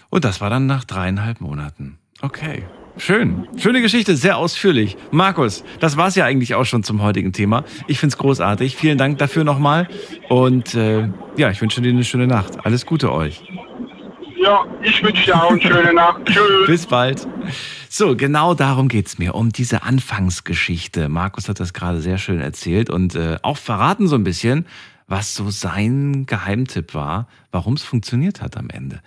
[0.09, 1.99] Und das war dann nach dreieinhalb Monaten.
[2.23, 2.65] Okay.
[3.01, 3.49] Schön.
[3.57, 4.95] Schöne Geschichte, sehr ausführlich.
[5.11, 7.65] Markus, das war's ja eigentlich auch schon zum heutigen Thema.
[7.87, 8.77] Ich find's großartig.
[8.77, 9.89] Vielen Dank dafür nochmal.
[10.29, 11.09] Und äh,
[11.39, 12.63] ja, ich wünsche dir eine schöne Nacht.
[12.63, 13.43] Alles Gute euch.
[14.37, 16.21] Ja, ich wünsche dir auch eine schöne Nacht.
[16.27, 16.67] Tschüss.
[16.67, 17.27] Bis bald.
[17.89, 21.09] So, genau darum geht's mir, um diese Anfangsgeschichte.
[21.09, 24.67] Markus hat das gerade sehr schön erzählt und äh, auch verraten so ein bisschen,
[25.07, 29.01] was so sein Geheimtipp war, warum es funktioniert hat am Ende.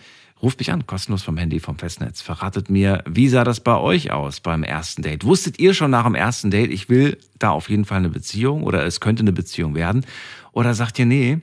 [0.44, 2.22] Ruft mich an, kostenlos vom Handy, vom Festnetz.
[2.22, 5.24] Verratet mir, wie sah das bei euch aus beim ersten Date?
[5.24, 8.64] Wusstet ihr schon nach dem ersten Date, ich will da auf jeden Fall eine Beziehung
[8.64, 10.06] oder es könnte eine Beziehung werden?
[10.52, 11.40] Oder sagt ihr, nee,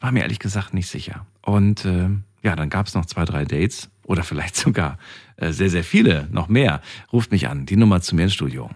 [0.00, 1.26] war mir ehrlich gesagt nicht sicher.
[1.42, 2.08] Und äh,
[2.42, 4.96] ja, dann gab es noch zwei, drei Dates oder vielleicht sogar
[5.36, 6.80] äh, sehr, sehr viele, noch mehr.
[7.12, 8.70] Ruft mich an, die Nummer zu mir ins Studio.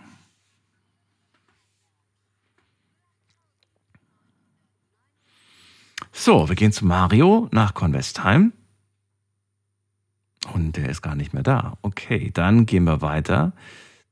[6.13, 8.53] So, wir gehen zu Mario nach Convestheim.
[10.53, 11.79] Und der ist gar nicht mehr da.
[11.83, 13.53] Okay, dann gehen wir weiter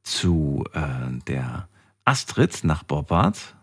[0.02, 0.80] zu äh,
[1.28, 1.68] der
[2.04, 3.54] Astrid nach Boppard.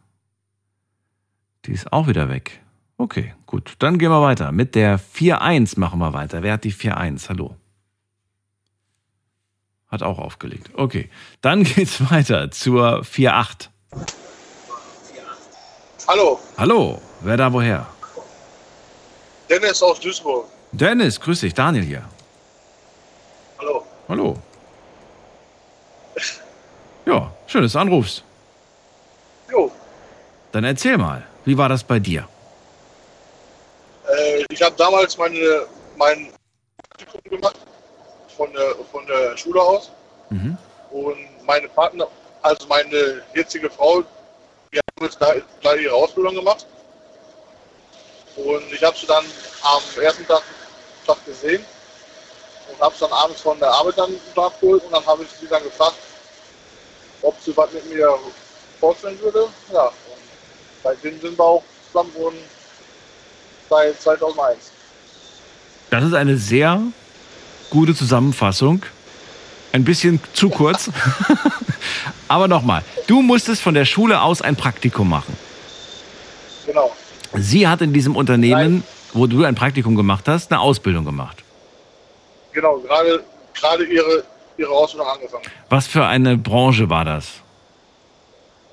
[1.65, 2.61] Die ist auch wieder weg.
[2.97, 3.75] Okay, gut.
[3.79, 4.51] Dann gehen wir weiter.
[4.51, 6.43] Mit der 4-1 machen wir weiter.
[6.43, 7.29] Wer hat die 4-1?
[7.29, 7.55] Hallo.
[9.87, 10.71] Hat auch aufgelegt.
[10.75, 11.09] Okay.
[11.41, 13.69] Dann geht's weiter zur 4-8.
[16.07, 17.01] Hallo, Hallo.
[17.21, 17.85] Wer da woher?
[19.49, 20.45] Dennis aus Duisburg.
[20.71, 21.53] Dennis, grüß dich.
[21.53, 22.07] Daniel hier.
[24.09, 24.37] Hallo.
[27.05, 28.23] Ja, schön, dass du anrufst.
[29.51, 29.71] Jo,
[30.51, 32.27] Dann erzähl mal, wie war das bei dir?
[34.09, 35.65] äh, ich habe damals meine,
[35.97, 36.31] mein
[36.89, 37.57] Praktikum gemacht
[38.35, 39.91] von der, von der Schule aus
[40.29, 40.57] Mhm.
[40.91, 42.05] und meine Partner,
[42.41, 44.03] also meine jetzige Frau,
[44.73, 46.65] die hat jetzt da, da ihre Ausbildung gemacht
[48.35, 49.23] und ich habe sie dann
[49.63, 50.41] am ersten Tag,
[51.05, 51.63] Tag gesehen
[52.71, 55.29] und habe sie dann abends von der Arbeit dann da abgeholt und dann habe ich
[55.29, 55.95] sie dann gefragt,
[57.21, 58.09] ob sie was mit mir
[58.79, 59.47] vorstellen würde.
[59.73, 59.93] Ja, und
[60.83, 62.35] seitdem sind wir auch zusammen und
[63.69, 64.71] seit 2001.
[65.89, 66.81] Das ist eine sehr
[67.69, 68.83] gute Zusammenfassung.
[69.71, 70.89] Ein bisschen zu kurz.
[72.27, 75.37] Aber nochmal, du musstest von der Schule aus ein Praktikum machen.
[76.65, 76.91] Genau,
[77.33, 81.43] Sie hat in diesem Unternehmen, wo du ein Praktikum gemacht hast, eine Ausbildung gemacht.
[82.57, 84.23] Genau, gerade gerade ihre,
[84.57, 85.43] ihre Ausbildung angefangen.
[85.69, 87.29] Was für eine Branche war das?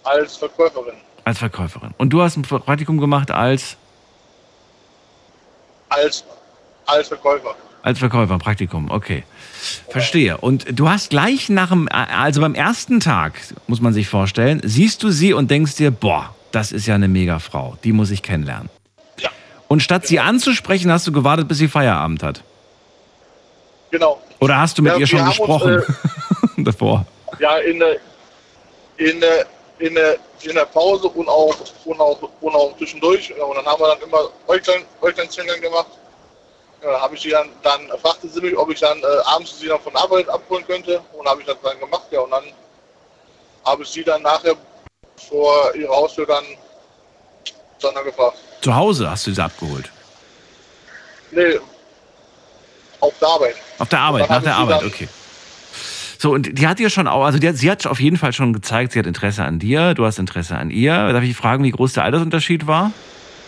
[0.02, 0.94] Als Verkäuferin.
[1.24, 1.94] Als Verkäuferin.
[1.98, 3.76] Und du hast ein Praktikum gemacht als,
[5.88, 6.24] Als,
[6.86, 7.54] als Verkäufer.
[7.82, 9.24] als Verkäufer, Praktikum, okay.
[9.88, 10.36] Verstehe.
[10.38, 13.34] Und du hast gleich nach dem, also beim ersten Tag,
[13.66, 17.08] muss man sich vorstellen, siehst du sie und denkst dir, boah, das ist ja eine
[17.08, 18.68] mega Frau, die muss ich kennenlernen.
[19.18, 19.30] Ja.
[19.68, 22.42] Und statt sie anzusprechen, hast du gewartet, bis sie Feierabend hat.
[23.94, 24.20] Genau.
[24.40, 25.84] Oder hast du mit Ja, ihr schon haben uns, gesprochen
[26.64, 27.06] davor?
[27.38, 27.96] Ja, in der,
[28.96, 29.46] in der,
[29.78, 31.54] in der, in der Pause und auch,
[31.84, 33.32] und auch, und auch zwischendurch.
[33.38, 35.86] Und dann haben wir dann immer Äuglein gemacht.
[36.82, 39.68] Ja, habe ich sie dann, dann fragte sie mich, ob ich dann äh, abends sie
[39.68, 41.00] dann von Arbeit abholen könnte.
[41.12, 42.18] Und habe ich das dann gemacht, ja.
[42.18, 42.46] Und dann
[43.64, 44.56] habe ich sie dann nachher
[45.28, 46.44] vor ihrer Haustür dann,
[47.80, 48.38] dann gefragt.
[48.60, 49.88] Zu Hause hast du sie abgeholt.
[51.30, 51.60] Nee,
[53.04, 53.56] auf der Arbeit.
[53.78, 55.08] Auf der Arbeit, nach der Arbeit, okay.
[56.18, 58.32] So, und die hat dir schon auch, also die hat, sie hat auf jeden Fall
[58.32, 61.12] schon gezeigt, sie hat Interesse an dir, du hast Interesse an ihr.
[61.12, 62.92] Darf ich fragen, wie groß der Altersunterschied war?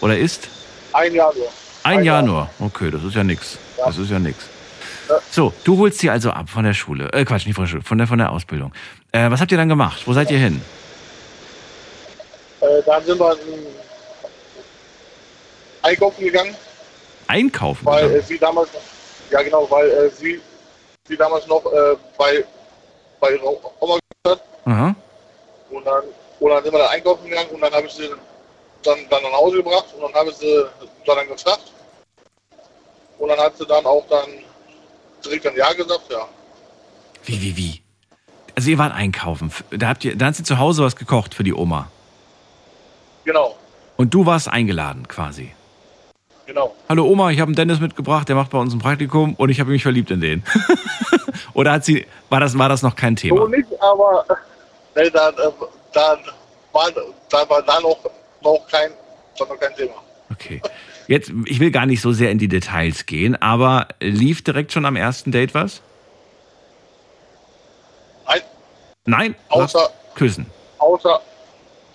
[0.00, 0.48] Oder ist?
[0.92, 1.46] Ein Jahr nur.
[1.84, 2.26] Ein, Ein Jahr, Jahr.
[2.26, 2.50] nur.
[2.58, 3.56] Okay, das ist ja nix.
[3.78, 3.86] Ja.
[3.86, 4.36] Das ist ja nix.
[5.08, 5.14] Ja.
[5.30, 7.12] So, du holst sie also ab von der Schule.
[7.12, 8.72] Äh, Quatsch, nicht von der Schule, von der, von der Ausbildung.
[9.12, 10.02] Äh, was habt ihr dann gemacht?
[10.04, 10.60] Wo seid ihr hin?
[12.86, 13.36] dann sind wir
[15.82, 16.54] einkaufen gegangen,
[17.28, 17.86] Einkaufen.
[17.86, 18.70] weil äh, sie damals,
[19.30, 20.40] ja genau, weil äh, sie,
[21.06, 22.44] sie damals noch äh, bei,
[23.20, 23.48] bei ihrer
[23.80, 24.42] Oma gehört hat.
[24.64, 24.94] Aha.
[25.70, 26.04] Und dann,
[26.40, 28.08] und dann sind wir da einkaufen gegangen und dann habe ich sie
[28.82, 30.64] dann, dann nach Hause gebracht und dann habe ich sie
[31.04, 31.72] dann gefragt.
[33.18, 34.28] Und dann hat sie dann auch dann
[35.24, 36.28] direkt ein Ja gesagt, ja.
[37.24, 37.82] Wie, wie, wie?
[38.54, 39.50] Also ihr wart einkaufen.
[39.70, 41.90] Da habt ihr, da hat sie zu Hause was gekocht für die Oma.
[43.24, 43.56] Genau,
[43.96, 45.52] Und du warst eingeladen quasi.
[46.46, 46.74] Genau.
[46.88, 49.60] Hallo Oma, ich habe einen Dennis mitgebracht, der macht bei uns ein Praktikum und ich
[49.60, 50.42] habe mich verliebt in den.
[51.54, 53.48] Oder hat sie, war das, war das noch kein So Thema?
[53.48, 54.24] nicht, aber
[54.94, 55.38] nee, dann, äh,
[55.92, 56.18] dann,
[56.72, 56.90] war,
[57.30, 57.98] dann war da noch,
[58.42, 58.90] noch, kein,
[59.38, 59.94] noch kein Thema.
[60.32, 60.60] Okay.
[61.08, 64.84] Jetzt, ich will gar nicht so sehr in die Details gehen, aber lief direkt schon
[64.84, 65.80] am ersten Date was?
[68.28, 68.40] Nein,
[69.04, 69.36] Nein?
[69.50, 70.46] außer, Küssen.
[70.78, 71.20] außer,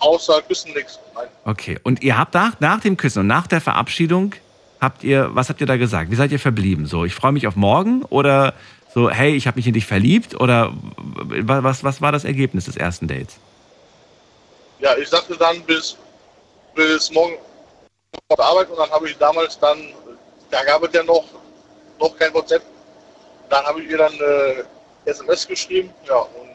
[0.02, 0.98] außer Küssen nichts.
[1.14, 1.28] Nein.
[1.44, 1.78] Okay.
[1.82, 4.34] Und ihr habt nach, nach dem Küssen und nach der Verabschiedung,
[4.80, 6.10] habt ihr, was habt ihr da gesagt?
[6.10, 6.86] Wie seid ihr verblieben?
[6.86, 8.54] So, ich freue mich auf morgen oder
[8.94, 12.66] so, hey, ich habe mich in dich verliebt oder wa- was, was war das Ergebnis
[12.66, 13.36] des ersten Dates?
[14.80, 15.96] Ja, ich sagte dann bis,
[16.74, 17.34] bis morgen
[18.28, 19.78] auf Arbeit und dann habe ich damals dann,
[20.50, 21.24] da gab es ja noch,
[22.00, 22.62] noch kein WhatsApp,
[23.48, 24.64] dann habe ich ihr dann eine
[25.04, 26.50] SMS geschrieben, ja, und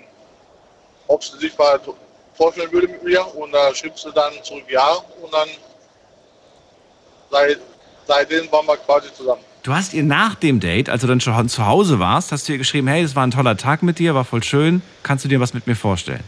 [1.08, 1.80] ob sie sich mal
[2.38, 4.88] vorstellen würde mit mir und da schrieb sie dann zurück ja
[5.22, 5.50] und dann
[7.32, 7.60] seit,
[8.06, 9.42] seitdem waren wir quasi zusammen.
[9.64, 12.54] Du hast ihr nach dem Date, als du dann schon zu Hause warst, hast du
[12.54, 15.30] ihr geschrieben, hey, es war ein toller Tag mit dir, war voll schön, kannst du
[15.30, 16.24] dir was mit mir vorstellen?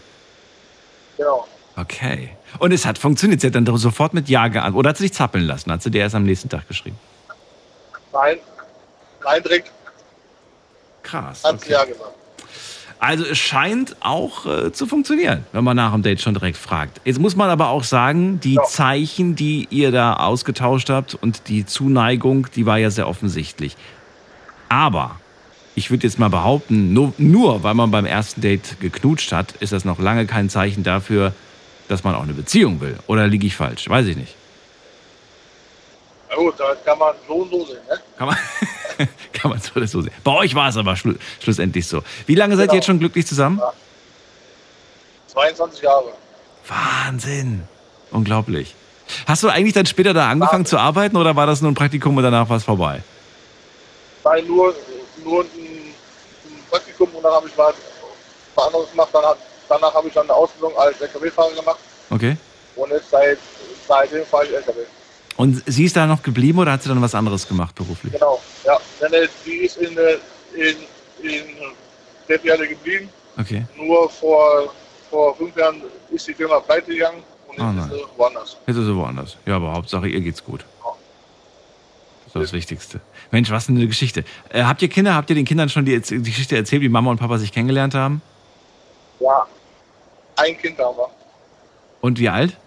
[1.17, 1.47] Genau.
[1.77, 2.31] Okay.
[2.57, 3.39] Und es hat funktioniert.
[3.41, 4.77] Sie hat dann sofort mit Ja geantwortet.
[4.79, 5.71] Oder hat sie dich zappeln lassen?
[5.71, 6.99] Hat sie dir erst am nächsten Tag geschrieben?
[8.11, 8.39] Nein,
[9.23, 9.71] nein, direkt
[11.03, 11.43] Krass.
[11.43, 11.73] hat sie Okay.
[11.73, 12.13] ja gesagt.
[13.01, 16.99] Also es scheint auch äh, zu funktionieren, wenn man nach dem Date schon direkt fragt.
[17.05, 18.63] Jetzt muss man aber auch sagen, die Ja.
[18.63, 23.77] Zeichen, die ihr da ausgetauscht habt und die Zuneigung, die war ja sehr offensichtlich.
[24.67, 25.15] Aber
[25.75, 29.71] ich würde jetzt mal behaupten, nur, nur weil man beim ersten Date geknutscht hat, ist
[29.71, 31.33] das noch lange kein Zeichen dafür,
[31.87, 32.97] dass man auch eine Beziehung will.
[33.07, 33.87] Oder liege ich falsch?
[33.89, 34.35] Weiß ich nicht.
[36.29, 37.99] Na gut, da kann man so und so sehen, ne?
[38.17, 38.37] Kann man,
[39.33, 40.13] kann man so oder so sehen.
[40.23, 42.03] Bei euch war es aber schlu schlussendlich so.
[42.27, 42.75] Wie lange seid ihr Genau.
[42.75, 43.61] jetzt schon glücklich zusammen?
[45.27, 46.13] 22 Jahre.
[46.67, 47.63] Wahnsinn.
[48.11, 48.75] Unglaublich.
[49.27, 52.15] Hast du eigentlich dann später da angefangen zu arbeiten oder war das nur ein Praktikum
[52.17, 53.01] und danach war es vorbei?
[54.23, 54.75] Nein, nur,
[55.23, 55.93] nur ein,
[56.69, 57.73] Praktikum und dann habe ich was,
[58.53, 59.09] was anderes gemacht.
[59.13, 59.37] Hat-
[59.67, 61.79] danach habe ich dann eine Ausbildung als LKW-Fahrer gemacht
[62.11, 62.37] Okay.
[62.75, 63.39] und jetzt seit,
[63.87, 64.79] seitdem fahre ich LKW.
[65.39, 68.11] Und sie ist da noch geblieben oder hat sie dann was anderes gemacht beruflich?
[68.11, 68.77] Genau, ja.
[69.45, 70.17] Die ist in, äh,
[70.53, 70.75] in,
[71.23, 71.45] in
[72.27, 73.07] Deppjade geblieben.
[73.39, 73.63] Okay.
[73.77, 74.73] Nur vor,
[75.09, 78.57] vor fünf Jahren ist die Firma pleite gegangen und jetzt Oh ist sie woanders.
[78.67, 79.37] Jetzt ist sie woanders.
[79.45, 80.65] Ja, aber Hauptsache ihr geht's gut.
[82.25, 82.99] Das ist das Wichtigste.
[83.31, 84.25] Mensch, was eine Geschichte.
[84.49, 85.15] Äh, habt ihr Kinder?
[85.15, 87.95] Habt ihr den Kindern schon die, die Geschichte erzählt, wie Mama und Papa sich kennengelernt
[87.95, 88.21] haben?
[89.21, 89.47] Ja.
[90.35, 91.09] Ein Kind haben wir,
[92.01, 92.57] Und wie alt?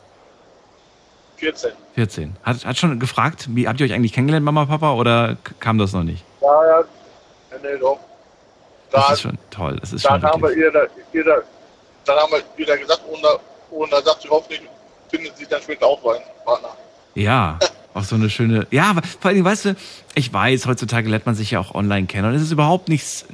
[1.43, 1.73] 14.
[1.97, 2.37] 14.
[2.45, 5.93] Hat, hat schon gefragt, wie habt ihr euch eigentlich kennengelernt, Mama, Papa, oder kam das
[5.93, 6.25] noch nicht?
[6.41, 6.85] Ja, ja.
[7.63, 7.99] Nee, doch.
[8.93, 9.77] Das Da, ist schon toll.
[9.81, 10.65] Das ist schon dann haben wir wirklich.
[10.65, 11.43] ihr, da- ihr, da-
[12.05, 13.39] dann haben wir ihr da gesagt und da,
[13.71, 14.63] und da sagt sie hoffentlich,
[15.11, 16.69] findet sie dann später auch einen Partner.
[17.17, 17.59] Ja,
[17.95, 18.67] auch so eine schöne.
[18.71, 19.77] Ja, vor allem, weißt du,
[20.15, 23.25] ich weiß, heutzutage lernt man sich ja auch online kennen und es ist überhaupt nichts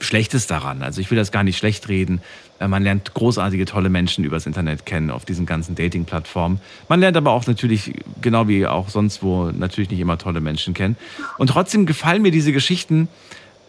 [0.00, 0.82] Schlechtes daran.
[0.82, 2.22] Also ich will das gar nicht schlecht reden.
[2.64, 6.60] Äh, Man lernt großartige, tolle Menschen übers Internet kennen auf diesen ganzen Dating-Plattformen.
[6.88, 10.74] Man lernt aber auch natürlich, genau wie auch sonst wo, natürlich nicht immer tolle Menschen
[10.74, 10.96] kennen.
[11.38, 13.08] Und trotzdem gefallen mir diese Geschichten,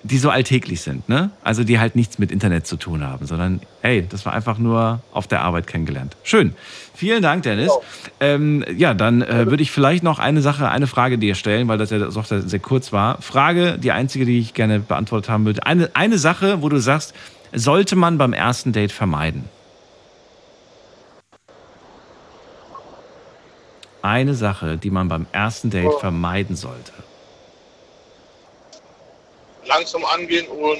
[0.04, 1.32] die so alltäglich sind, ne?
[1.44, 5.02] Also die halt nichts mit Internet zu tun haben, sondern hey, das war einfach nur
[5.12, 6.16] auf der Arbeit kennengelernt.
[6.22, 6.54] Schön.
[6.94, 7.72] Vielen Dank, Dennis.
[8.20, 11.80] Ähm, ja, dann äh, würde ich vielleicht noch eine Sache, eine Frage dir stellen, weil
[11.80, 13.20] das ja doch sehr, sehr kurz war.
[13.20, 15.66] Frage, die einzige, die ich gerne beantwortet haben würde.
[15.66, 17.16] Eine, eine Sache, wo du sagst,
[17.56, 19.50] sollte man beim ersten Date vermeiden?
[24.02, 26.00] Eine Sache, die man beim ersten Date Oh.
[26.00, 26.92] vermeiden sollte.
[29.66, 30.78] Langsam angehen und,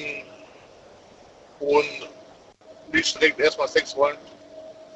[1.60, 4.16] und nicht direkt erstmal Sex wollen.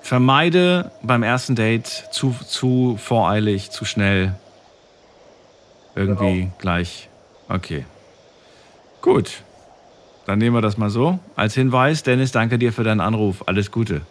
[0.01, 4.35] Vermeide beim ersten Date zu, zu voreilig, zu schnell.
[5.95, 7.09] Irgendwie gleich.
[7.49, 7.85] Okay.
[9.01, 9.43] Gut.
[10.29, 12.03] Dann nehmen wir das mal so als Hinweis.
[12.03, 13.47] Dennis, danke dir für deinen Anruf.
[13.47, 14.01] Alles Gute.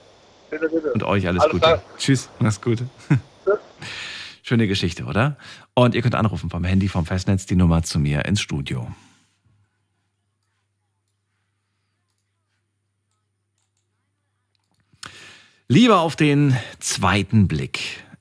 [0.51, 0.93] Bitte, bitte.
[0.93, 1.63] Und euch alles, Alles Gute.
[1.63, 1.83] klar.
[1.97, 2.29] Tschüss.
[2.41, 2.83] Mach's gut.
[4.43, 5.37] Schöne Geschichte, oder?
[5.75, 8.89] Und ihr könnt anrufen vom Handy, vom Festnetz, die Nummer zu mir ins Studio.
[15.69, 17.79] Lieber auf den zweiten Blick.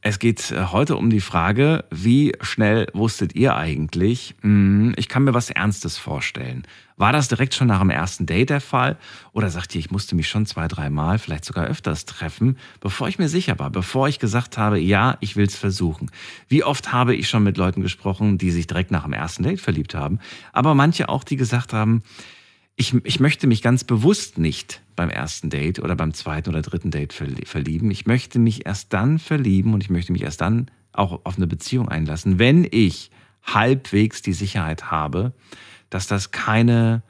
[0.10, 4.36] Es geht äh, heute um die Frage, wie schnell wusstet ihr eigentlich?
[4.40, 6.64] Hm, ich kann mir was Ernstes vorstellen.
[6.96, 8.96] War das direkt schon nach dem ersten Date der Fall?
[9.34, 13.20] Oder sagt ihr, ich musste mich schon zwei, dreimal, vielleicht sogar öfters treffen, bevor ich
[13.20, 16.10] mir sicher war, bevor ich gesagt habe, ja, ich will's versuchen?
[16.48, 19.60] Wie oft habe ich schon mit Leuten gesprochen, die sich direkt nach dem ersten Date
[19.60, 20.20] verliebt haben,
[20.54, 22.02] aber manche auch, die gesagt haben,
[22.80, 26.92] ich, ich möchte mich ganz bewusst nicht beim ersten Date oder beim zweiten oder dritten
[26.92, 27.90] Date verlieben.
[27.90, 31.48] Ich möchte mich erst dann verlieben und ich möchte mich erst dann auch auf eine
[31.48, 33.10] Beziehung einlassen, wenn ich
[33.44, 35.34] halbwegs die Sicherheit habe,
[35.90, 37.02] dass das keine,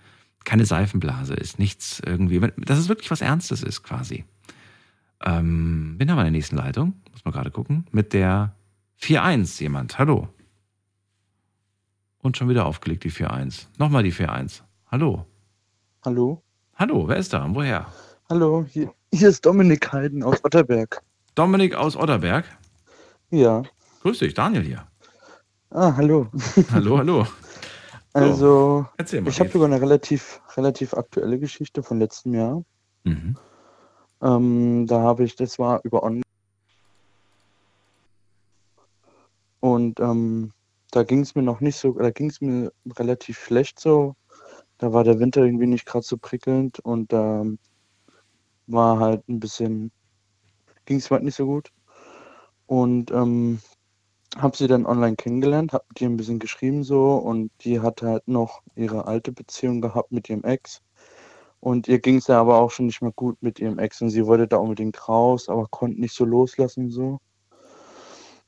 [0.46, 4.24] keine Seifenblase ist, nichts irgendwie, dass es wirklich was Ernstes ist quasi.
[5.22, 8.56] Ähm, bin haben wir in der nächsten Leitung, muss man gerade gucken, mit der
[9.02, 10.00] 4-1 jemand.
[10.00, 10.30] Hallo.
[12.20, 13.66] Und schon wieder aufgelegt die 4-1.
[13.78, 14.62] Nochmal die 4-1.
[14.90, 15.26] Hallo.
[16.06, 16.42] Hallo.
[16.76, 17.88] Hallo, wer ist da und woher?
[18.30, 21.02] Hallo, hier, hier ist Dominik Heiden aus Otterberg.
[21.34, 22.46] Dominik aus Otterberg?
[23.32, 23.64] Ja.
[24.02, 24.88] Grüß dich, Daniel hier.
[25.72, 26.28] Ah, hallo.
[26.72, 27.28] Hallo, hallo.
[28.14, 29.28] Also, mal.
[29.28, 32.64] ich habe sogar eine relativ, relativ aktuelle Geschichte von letztem Jahr.
[33.04, 33.38] Mhm.
[34.24, 36.24] Ähm, da habe ich, das war über Online.
[39.60, 40.52] Und ähm,
[40.90, 44.16] da ging es mir noch nicht so, da ging es mir relativ schlecht so.
[44.78, 47.60] Da war der Winter irgendwie nicht gerade so prickelnd und da ähm,
[48.68, 49.92] war halt ein bisschen,
[50.86, 51.72] ging es mir halt nicht so gut.
[52.68, 53.60] Und ähm,
[54.38, 58.02] habe sie dann online kennengelernt, habe mit ihr ein bisschen geschrieben so und die hat
[58.02, 60.82] halt noch ihre alte Beziehung gehabt mit ihrem Ex.
[61.60, 64.10] Und ihr ging es ja aber auch schon nicht mehr gut mit ihrem Ex und
[64.12, 67.20] sie wollte da unbedingt raus, aber konnte nicht so loslassen so.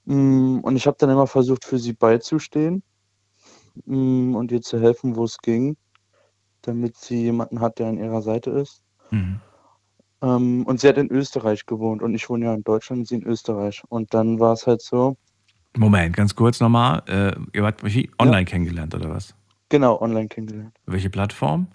[0.06, 2.84] Mm, Und ich habe dann immer versucht, für sie beizustehen
[3.86, 5.78] mm, und ihr zu helfen, wo es ging,
[6.62, 8.84] damit sie jemanden hat, der an ihrer Seite ist.
[9.12, 9.40] Mhm.
[10.22, 13.16] Ähm, und sie hat in Österreich gewohnt und ich wohne ja in Deutschland und sie
[13.16, 13.82] in Österreich.
[13.90, 15.18] Und dann war es halt so,
[15.78, 17.04] Moment, ganz kurz nochmal.
[17.08, 19.36] Äh, ihr habt mich online kennengelernt, oder was?
[19.70, 20.76] genau, online kennengelernt.
[20.88, 21.68] Welche Plattform?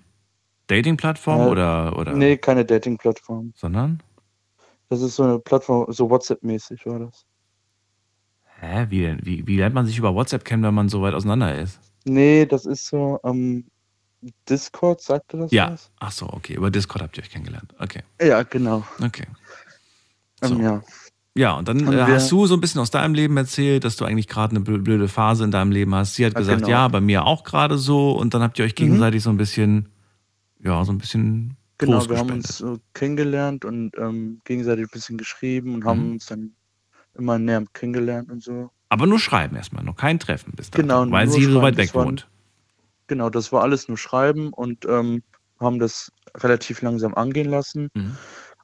[0.66, 2.12] Dating-Plattform Äh, oder, oder?
[2.12, 3.52] Nee, keine Dating-Plattform.
[3.56, 4.02] Sondern?
[4.88, 7.24] Das ist so eine Plattform, so WhatsApp-mäßig war das.
[8.60, 8.86] Hä?
[8.88, 9.20] Wie denn?
[9.24, 11.80] Wie, wie lernt man sich über WhatsApp kennen, wenn man so weit auseinander ist?
[12.04, 13.66] Nee, das ist so, ähm,
[14.48, 15.72] Discord, sagte das Ja.
[15.72, 15.90] was?
[16.00, 16.54] Ach so, okay.
[16.54, 17.74] Über Discord habt ihr euch kennengelernt.
[17.78, 18.02] Okay.
[18.20, 18.84] Ja, genau.
[19.02, 19.26] Okay.
[20.42, 20.60] Ähm, So.
[20.60, 20.82] ja.
[21.36, 23.96] Ja, und dann Und äh, hast du so ein bisschen aus deinem Leben erzählt, dass
[23.96, 26.14] du eigentlich gerade eine blö- blöde Phase in deinem Leben hast.
[26.14, 26.68] Sie hat Ja, gesagt, genau.
[26.70, 28.12] ja, bei mir auch gerade so.
[28.12, 29.88] Und dann habt ihr euch gegenseitig so ein bisschen,
[30.60, 35.18] ja, so ein bisschen Genau, wir haben uns so kennengelernt und ähm, gegenseitig ein bisschen
[35.18, 36.12] geschrieben und haben Mhm.
[36.12, 36.52] uns dann
[37.18, 38.70] immer näher kennengelernt und so.
[38.90, 40.86] Aber nur schreiben erstmal, noch kein Treffen bis dahin.
[40.86, 42.28] Genau, Weil sie so weit weg wohnt.
[43.06, 45.22] Genau, das war alles nur Schreiben und ähm,
[45.60, 47.88] haben das relativ langsam angehen lassen.
[47.94, 48.16] Mhm.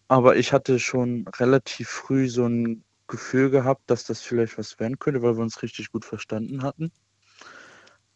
[0.08, 4.98] Aber ich hatte schon relativ früh so ein Gefühl gehabt, dass das vielleicht was werden
[4.98, 6.90] könnte, weil wir uns richtig gut verstanden hatten.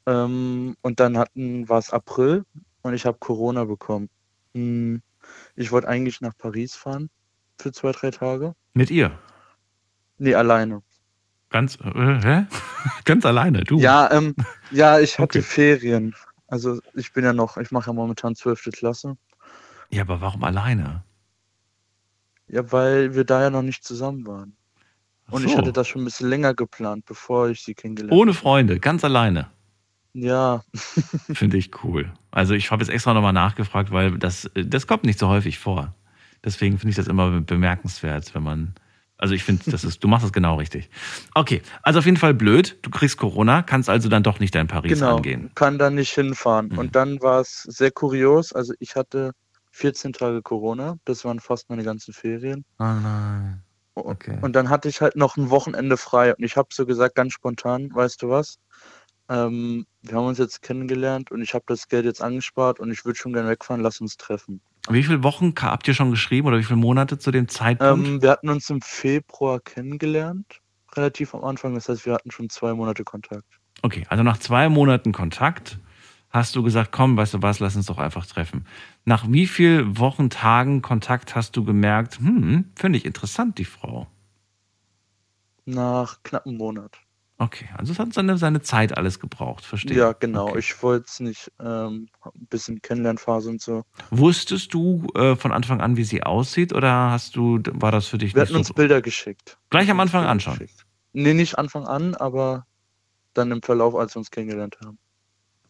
[0.06, 2.44] Ähm, und dann hatten, war es April
[2.82, 4.08] und ich habe Corona bekommen.
[4.54, 5.02] Hm,
[5.56, 7.10] Ich wollte eigentlich nach Paris fahren
[7.58, 8.54] für zwei, drei Tage.
[8.74, 9.18] Mit ihr.
[10.18, 10.82] Nee, alleine.
[11.54, 12.46] Ganz, äh?
[13.04, 13.78] Ganz alleine, du.
[13.78, 14.34] Ja, ähm,
[14.72, 15.42] ja, ich hatte Okay.
[15.42, 16.12] Ferien.
[16.48, 18.70] Also ich bin ja noch, ich mache ja momentan 12.
[18.72, 19.16] Klasse.
[19.88, 21.04] Ja, aber warum alleine?
[22.48, 24.56] Ja, weil wir da ja noch nicht zusammen waren.
[25.30, 25.58] Und ich so.
[25.58, 28.20] hatte das schon ein bisschen länger geplant, bevor ich sie kennengelernt habe.
[28.20, 29.46] Ohne Freunde, ganz alleine.
[30.12, 30.64] Ja,
[31.34, 32.12] Finde ich cool.
[32.32, 35.94] Also ich habe jetzt extra nochmal nachgefragt, weil das, das kommt nicht so häufig vor.
[36.44, 38.74] Deswegen finde ich das immer bemerkenswert, wenn man.
[39.16, 40.90] Also ich finde, das ist, du machst das genau richtig.
[41.34, 42.78] Okay, also auf jeden Fall blöd.
[42.82, 45.16] Du kriegst Corona, kannst also dann doch nicht in Paris genau.
[45.16, 45.50] angehen.
[45.54, 46.68] Kann da nicht hinfahren.
[46.68, 46.78] Mhm.
[46.78, 48.52] Und dann war es sehr kurios.
[48.52, 49.32] Also ich hatte
[49.70, 50.96] 14 Tage Corona.
[51.04, 52.64] Das waren fast meine ganzen Ferien.
[52.78, 53.62] Oh nein.
[53.94, 54.38] Okay.
[54.42, 56.34] Und dann hatte ich halt noch ein Wochenende frei.
[56.34, 58.58] Und ich habe so gesagt, ganz spontan, weißt du was?
[59.28, 63.04] Ähm, wir haben uns jetzt kennengelernt und ich habe das Geld jetzt angespart und ich
[63.04, 64.60] würde schon gerne wegfahren, lass uns treffen.
[64.90, 68.06] Wie viele Wochen habt ihr schon geschrieben oder wie viele Monate zu dem Zeitpunkt?
[68.06, 70.60] Ähm, wir hatten uns im Februar kennengelernt,
[70.92, 71.74] relativ am Anfang.
[71.74, 73.46] Das heißt, wir hatten schon zwei Monate Kontakt.
[73.82, 75.78] Okay, also nach zwei Monaten Kontakt
[76.30, 78.66] hast du gesagt, komm, weißt du was, lass uns doch einfach treffen.
[79.04, 84.08] Nach wie vielen Wochen, Tagen Kontakt hast du gemerkt, hm, finde ich interessant, die Frau.
[85.64, 86.98] Nach knapp einem Monat.
[87.36, 89.96] Okay, also es hat seine, seine Zeit alles gebraucht, verstehe.
[89.96, 90.50] Ja, genau.
[90.50, 90.60] Okay.
[90.60, 93.82] Ich wollte es nicht, ähm, ein bisschen Kennenlernphase und so.
[94.10, 98.18] Wusstest du äh, von Anfang an, wie sie aussieht, oder hast du, war das für
[98.18, 98.74] dich Wir nicht hatten uns so?
[98.74, 99.58] Bilder geschickt.
[99.70, 100.52] Gleich am Uns Anfang Bilder an schon.
[100.58, 100.86] geschickt.
[101.12, 102.66] Nee, nicht Anfang an, aber
[103.34, 104.98] dann im Verlauf, als wir uns kennengelernt haben.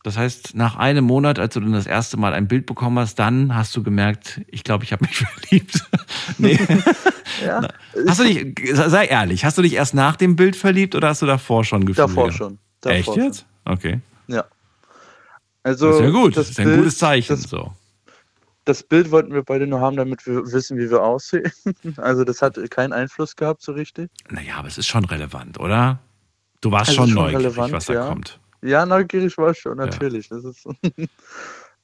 [0.04, 3.18] Das heißt, nach einem Monat, als du dann das erste Mal ein Bild bekommen hast,
[3.18, 5.80] dann hast du gemerkt, ich glaube, ich habe mich verliebt.
[6.38, 6.58] nee.
[7.44, 7.66] Ja,
[8.06, 11.20] Hast du dich, sei ehrlich, hast du dich erst nach dem Bild verliebt oder hast
[11.22, 12.06] du davor schon Gefühle?
[12.06, 12.38] davor gehabt?
[12.38, 12.58] schon.
[12.80, 13.46] Davor Echt jetzt?
[13.64, 14.00] Okay.
[14.28, 14.44] Ja.
[15.64, 16.36] Also, Das ist ja gut.
[16.36, 17.32] Das, ist ein Bild- gutes Zeichen.
[17.34, 17.72] Das, so.
[18.66, 21.50] das Bild wollten wir beide nur haben, damit wir wissen, wie wir aussehen.
[21.96, 24.10] Also das hat keinen Einfluss gehabt so richtig.
[24.30, 25.98] Naja, aber es ist schon relevant, oder?
[26.60, 28.06] Du warst Es schon schon neugierig, was da ja.
[28.06, 28.38] kommt.
[28.64, 30.28] Ja, neugierig war ich schon, natürlich.
[30.28, 30.66] Das ist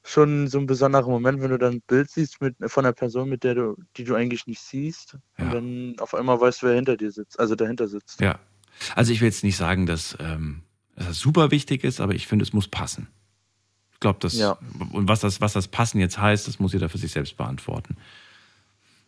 [0.03, 3.29] schon so ein besonderer Moment, wenn du dann ein Bild siehst mit, von einer Person,
[3.29, 5.17] mit der du, die du eigentlich nicht siehst.
[5.37, 5.45] Ja.
[5.45, 8.19] Und dann auf einmal weißt, wer hinter dir sitzt, also dahinter sitzt.
[8.19, 8.39] Ja.
[8.95, 10.63] Also ich will jetzt nicht sagen, dass, ähm,
[10.95, 13.07] dass das super wichtig ist, aber ich finde, es muss passen.
[13.93, 14.57] Ich glaube, das Ja.
[14.91, 17.95] und was das, was das Passen jetzt heißt, das muss jeder für sich selbst beantworten.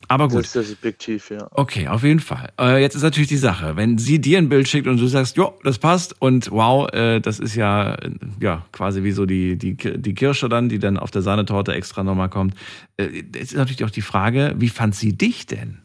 [0.08, 0.46] Aber Das gut.
[0.46, 1.48] ist sehr subjektiv, ja.
[1.52, 2.52] Okay, auf jeden Fall.
[2.60, 5.38] Äh, jetzt ist natürlich die Sache, wenn sie dir ein Bild schickt und du sagst,
[5.38, 9.58] jo, das passt und wow, äh, das ist ja, äh, ja quasi wie so die,
[9.58, 12.56] die, die Kirsche dann, die dann auf der Sahnetorte extra nochmal kommt.
[12.98, 15.80] Äh, jetzt ist natürlich auch die Frage, wie fand sie dich denn?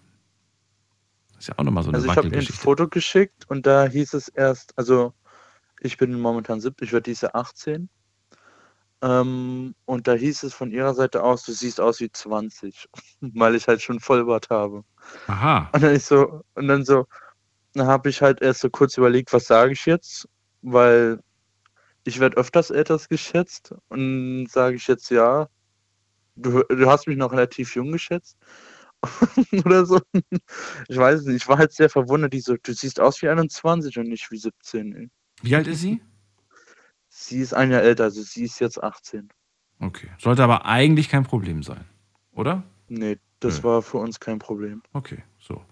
[1.34, 2.46] Das ist ja auch nochmal so eine Also ich habe ihr ein.
[2.46, 5.12] Foto geschickt und da hieß es erst, also
[5.80, 7.88] ich bin momentan 7, ich werde dieses Jahr 18.
[9.00, 12.88] Ähm, und da hieß es von ihrer Seite aus, du siehst aus wie 20,
[13.20, 14.84] weil ich halt schon Vollbart habe.
[15.28, 15.70] Aha.
[15.72, 17.06] Und dann ich so, und dann so,
[17.74, 20.28] dann habe ich halt erst so kurz überlegt, was sage ich jetzt,
[20.62, 21.20] weil
[22.04, 25.48] ich werde öfters älter geschätzt und sage ich jetzt ja,
[26.36, 28.36] du, du hast mich noch relativ jung geschätzt
[29.64, 30.00] oder so.
[30.88, 33.96] Ich weiß nicht, ich war halt sehr verwundert, die so, du siehst aus wie 21
[33.98, 34.94] und nicht wie 17.
[34.94, 35.10] Ey.
[35.42, 36.00] Wie alt ist sie?
[37.20, 39.28] Sie ist ein Jahr älter, also sie ist jetzt 18.
[39.80, 40.08] Okay.
[40.18, 41.84] Sollte aber eigentlich kein Problem sein,
[42.32, 42.62] oder?
[42.88, 43.64] Nee, das Nö.
[43.64, 44.82] war für uns kein Problem.
[44.92, 45.62] Okay, so.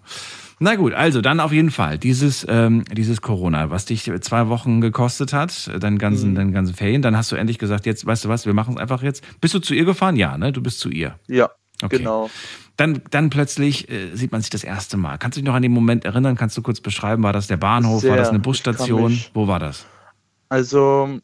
[0.59, 4.81] Na gut, also dann auf jeden Fall dieses, ähm, dieses Corona, was dich zwei Wochen
[4.81, 6.35] gekostet hat, deinen ganzen, Mhm.
[6.35, 8.81] deinen ganzen Ferien, dann hast du endlich gesagt, jetzt, weißt du was, wir machen es
[8.81, 9.23] einfach jetzt.
[9.41, 10.17] Bist du zu ihr gefahren?
[10.17, 10.53] Ja, ne?
[10.53, 11.19] Du bist zu ihr.
[11.29, 11.51] Ja,
[11.83, 11.99] Okay.
[11.99, 12.29] genau.
[12.77, 15.17] Dann, dann plötzlich äh, sieht man sich das erste Mal.
[15.19, 16.37] Kannst du dich noch an den Moment erinnern?
[16.37, 17.23] Kannst du kurz beschreiben?
[17.23, 18.03] War das der Bahnhof?
[18.03, 18.17] war Sehr.
[18.17, 19.19] das eine Busstation?
[19.33, 19.87] Wo war das?
[20.49, 21.19] Also,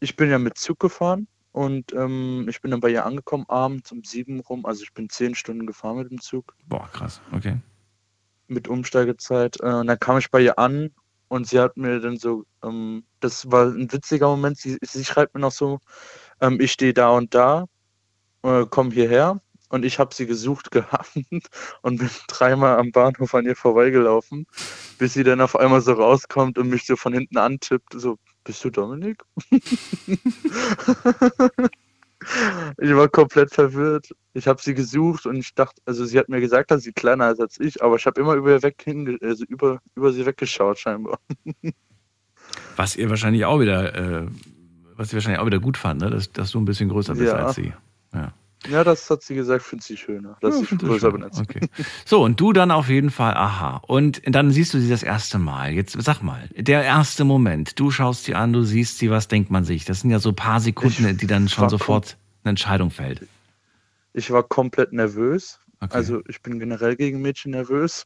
[0.00, 3.90] ich bin ja mit Zug gefahren und ähm, ich bin dann bei ihr angekommen abends
[3.92, 4.66] um sieben rum.
[4.66, 7.20] Also ich bin zehn Stunden gefahren mit dem Zug, Boah, krass.
[7.32, 7.58] Okay.
[8.46, 9.58] mit Umsteigezeit.
[9.60, 10.90] Äh, und dann kam ich bei ihr an
[11.28, 15.34] und sie hat mir dann so, ähm, das war ein witziger Moment, sie, sie schreibt
[15.34, 15.80] mir noch so,
[16.40, 17.66] ähm, ich stehe da und da,
[18.42, 19.40] äh, komm hierher.
[19.70, 21.10] Und ich habe sie gesucht gehabt
[21.82, 24.46] und bin dreimal am Bahnhof an ihr vorbeigelaufen,
[24.98, 28.16] bis sie dann auf einmal so rauskommt und mich so von hinten antippt, so,
[28.48, 29.22] bist du Dominik?
[29.50, 29.60] ich
[32.94, 34.08] war komplett verwirrt.
[34.32, 37.30] Ich habe sie gesucht und ich dachte, also sie hat mir gesagt, dass sie kleiner
[37.30, 40.24] ist als ich, aber ich habe immer über, ihr weg hinge also über, über sie
[40.24, 41.18] weggeschaut scheinbar.
[42.76, 44.26] Was ihr wahrscheinlich auch wieder, äh,
[44.96, 46.08] was ihr wahrscheinlich auch wieder gut fand, ne?
[46.08, 47.44] dass, dass du ein bisschen größer bist Ja.
[47.44, 47.74] als sie.
[48.14, 48.32] Ja.
[48.66, 51.42] Ja, das hat sie gesagt, findet sie schöner, dass Ja, das größer sie.
[51.42, 51.68] Okay.
[52.04, 53.82] So, und du dann auf jeden Fall, aha.
[53.86, 55.72] Und dann siehst du sie das erste Mal.
[55.72, 59.50] Jetzt sag mal, der erste Moment, du schaust sie an, du siehst sie, was denkt
[59.50, 59.84] man sich?
[59.84, 63.26] Das sind ja so ein paar Sekunden, Ich die dann schon sofort eine Entscheidung fällt.
[64.12, 65.60] Ich war komplett nervös.
[65.80, 65.94] Okay.
[65.94, 68.04] Also ich bin generell gegen Mädchen nervös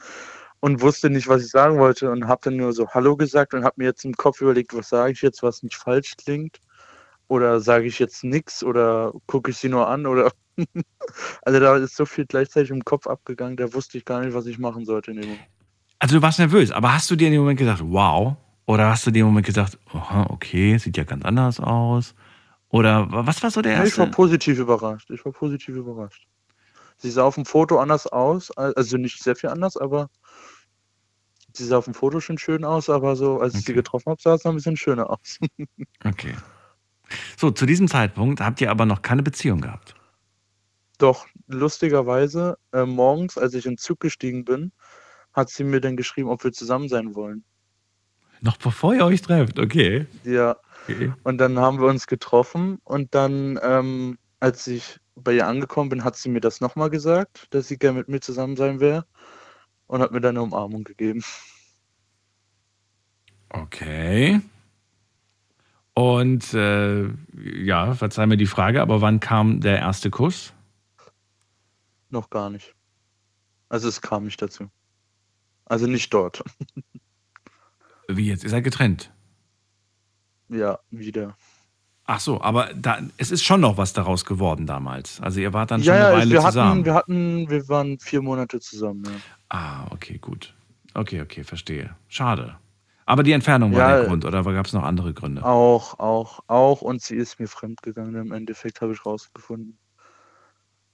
[0.60, 3.64] und wusste nicht, was ich sagen wollte und habe dann nur so Hallo gesagt und
[3.64, 6.58] habe mir jetzt im Kopf überlegt, was sage ich jetzt, was nicht falsch klingt
[7.32, 10.30] oder sage ich jetzt nichts oder gucke ich sie nur an oder
[11.42, 14.44] also da ist so viel gleichzeitig im Kopf abgegangen, da wusste ich gar nicht, was
[14.44, 15.48] ich machen sollte in dem Moment.
[15.98, 18.36] Also du warst nervös, aber hast du dir in dem Moment gedacht, wow?
[18.66, 22.14] Oder hast du dir im Moment gedacht, aha, okay, sieht ja ganz anders aus?
[22.68, 24.16] Oder was war so der Nee, ich war erste?
[24.16, 25.10] positiv überrascht.
[25.10, 26.26] Ich war positiv überrascht.
[26.98, 30.10] Sie sah auf dem Foto anders aus, also nicht sehr viel anders, aber
[31.54, 34.20] sie sah auf dem Foto schon schön aus, aber so, als ich sie getroffen habe,
[34.20, 35.38] sah es noch ein bisschen schöner aus.
[36.04, 36.34] Okay.
[37.36, 39.94] So, zu diesem Zeitpunkt habt ihr aber noch keine Beziehung gehabt.
[40.98, 44.72] Doch, lustigerweise, äh, morgens, als ich in den Zug gestiegen bin,
[45.32, 47.44] hat sie mir dann geschrieben, ob wir zusammen sein wollen.
[48.40, 50.06] Noch bevor ihr euch trefft, okay.
[50.24, 50.56] Ja,
[50.88, 51.12] okay.
[51.22, 56.04] und dann haben wir uns getroffen und dann, ähm, als ich bei ihr angekommen bin,
[56.04, 59.06] hat sie mir das nochmal gesagt, dass sie gerne mit mir zusammen sein wäre
[59.86, 61.22] und hat mir dann eine Umarmung gegeben.
[63.50, 64.40] Okay.
[65.94, 67.08] Und äh,
[67.64, 70.54] ja, verzeih mir die Frage, aber wann kam der erste Kuss?
[72.08, 72.74] Noch gar nicht.
[73.68, 74.68] Also es kam nicht dazu.
[75.66, 76.42] Also nicht dort.
[78.08, 78.44] Wie jetzt?
[78.44, 79.10] Ihr seid getrennt.
[80.48, 81.36] Ja, wieder.
[82.04, 85.20] Ach so, aber da, es ist schon noch was daraus geworden damals.
[85.20, 86.70] Also ihr wart dann schon Ja, eine ja, Weile wir zusammen.
[86.70, 89.04] hatten, wir hatten, wir waren vier Monate zusammen.
[89.06, 89.12] Ja.
[89.50, 90.54] ah, okay, gut.
[90.94, 91.94] Okay, okay, verstehe.
[92.08, 92.56] Schade.
[93.06, 95.44] Aber die Entfernung war Ja, der Grund, oder gab es noch andere Gründe?
[95.44, 96.82] Auch, auch, auch.
[96.82, 98.14] Und sie ist mir fremdgegangen.
[98.14, 99.78] Im Endeffekt habe ich rausgefunden.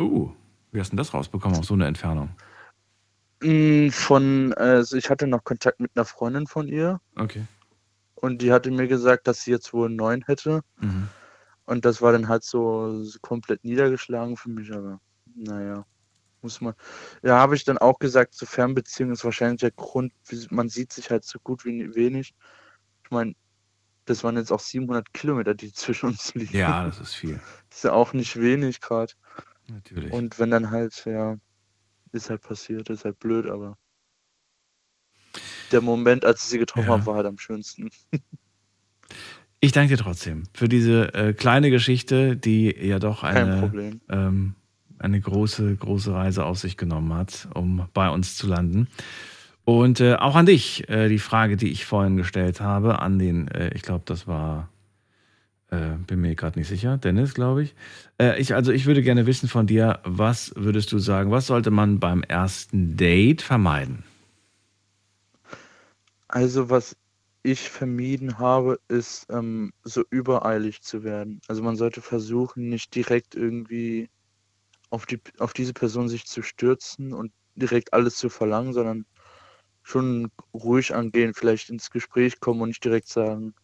[0.00, 0.30] Uh,
[0.72, 2.30] wie hast du denn das rausbekommen auf so eine Entfernung?
[3.42, 7.44] Mm, Von, also ich hatte noch Kontakt mit einer Freundin von ihr Okay.
[8.16, 10.62] und die hatte mir gesagt, dass sie jetzt wohl einen neuen hätte.
[10.80, 11.08] Mhm.
[11.66, 15.00] Und das war dann halt so komplett niedergeschlagen für mich, aber
[15.34, 15.84] naja,
[16.42, 16.74] muss man.
[17.22, 20.12] Ja, habe ich dann auch gesagt, so Fernbeziehung ist wahrscheinlich der Grund,
[20.50, 22.34] man sieht sich halt so gut wie wenig.
[23.04, 23.34] Ich meine,
[24.04, 26.56] das waren jetzt auch 700 Kilometer, die zwischen uns liegen.
[26.56, 27.40] Ja, das ist viel.
[27.70, 29.12] Ist ja auch nicht wenig gerade.
[29.68, 30.12] Natürlich.
[30.12, 31.36] Und wenn dann halt, ja,
[32.12, 33.76] ist halt passiert, ist halt blöd, aber
[35.70, 36.94] der Moment, als ich sie getroffen Ja.
[36.94, 37.90] habe, war halt am schönsten.
[39.60, 44.00] Ich danke dir trotzdem für diese äh, kleine Geschichte, die ja doch Kein eine, Problem.
[44.08, 44.54] ähm,
[45.00, 48.88] eine große, große Reise auf sich genommen hat, um bei uns zu landen.
[49.64, 53.48] Und äh, auch an dich, äh, die Frage, die ich vorhin gestellt habe, an den,
[53.48, 54.70] äh, ich glaube, das war,
[55.70, 57.74] äh, bin mir gerade nicht sicher, Dennis, glaube ich.
[58.18, 58.54] Äh, ich.
[58.54, 62.22] Also ich würde gerne wissen von dir, was würdest du sagen, was sollte man beim
[62.22, 64.04] ersten Date vermeiden?
[66.28, 66.96] Also, was
[67.42, 71.40] ich vermieden habe, ist, ähm, so übereilig zu werden.
[71.48, 74.08] Also man sollte versuchen, nicht direkt irgendwie
[74.90, 79.06] auf die, auf diese Person sich zu stürzen und direkt alles zu verlangen, sondern
[79.82, 83.54] schon ruhig angehen, vielleicht ins Gespräch kommen und nicht direkt sagen,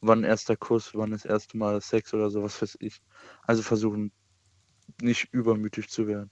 [0.00, 3.00] wann erster Kuss, wann das erste Mal Sex oder sowas weiß ich.
[3.46, 4.12] Also versuchen,
[5.00, 6.30] nicht übermütig zu werden.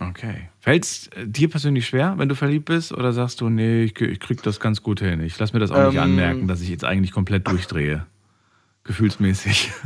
[0.00, 0.48] Okay.
[0.58, 2.92] Fällt es dir persönlich schwer, wenn du verliebt bist?
[2.92, 5.20] Oder sagst du, nee, ich, ich krieg das ganz gut hin.
[5.20, 6.02] Ich lass mir das auch nicht Ähm.
[6.02, 8.06] anmerken, dass ich jetzt eigentlich komplett durchdrehe.
[8.82, 9.70] Gefühlsmäßig.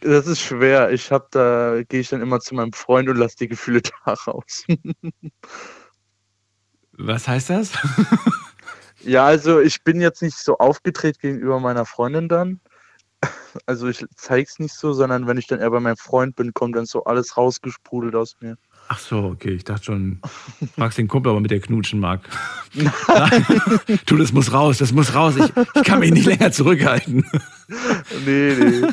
[0.00, 0.90] Das ist schwer.
[0.90, 4.14] Ich habe da gehe ich dann immer zu meinem Freund und lasse die Gefühle da
[4.14, 4.64] raus.
[6.92, 7.72] Was heißt das?
[9.04, 12.60] Ja, also ich bin jetzt nicht so aufgedreht gegenüber meiner Freundin dann.
[13.66, 16.76] Also ich zeig's nicht so, sondern wenn ich dann eher bei meinem Freund bin, kommt
[16.76, 18.56] dann so alles rausgesprudelt aus mir.
[18.94, 19.52] Ach so, okay.
[19.52, 20.18] Ich dachte schon,
[20.76, 22.20] fragst den Kumpel, aber mit der knutschen mag.
[22.74, 23.46] Nein.
[24.06, 25.34] du, das muss raus, das muss raus.
[25.36, 27.24] Ich, ich kann mich nicht länger zurückhalten.
[28.26, 28.86] Nee, nee.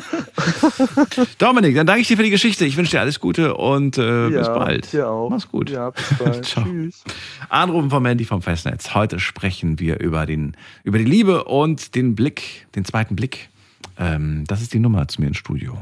[1.36, 2.64] Dominik, dann danke ich dir für die Geschichte.
[2.64, 4.90] Ich wünsche dir alles Gute und äh, bis Ja, bald.
[4.90, 5.28] Dir auch.
[5.28, 5.68] Mach's gut.
[5.68, 6.46] Ja, bis bald.
[6.46, 6.64] Ciao.
[6.64, 7.04] Tschüss.
[7.50, 8.94] Anrufen vom Handy vom Festnetz.
[8.94, 13.50] Heute sprechen wir über, den, über die Liebe und den Blick, den zweiten Blick.
[13.98, 15.76] Ähm, das ist die Nummer zu mir ins Studio.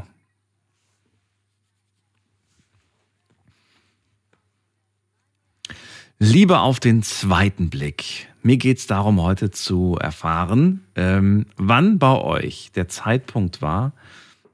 [6.21, 8.27] Liebe auf den zweiten Blick.
[8.43, 13.93] Mir geht es darum, heute zu erfahren, ähm, wann bei euch der Zeitpunkt war,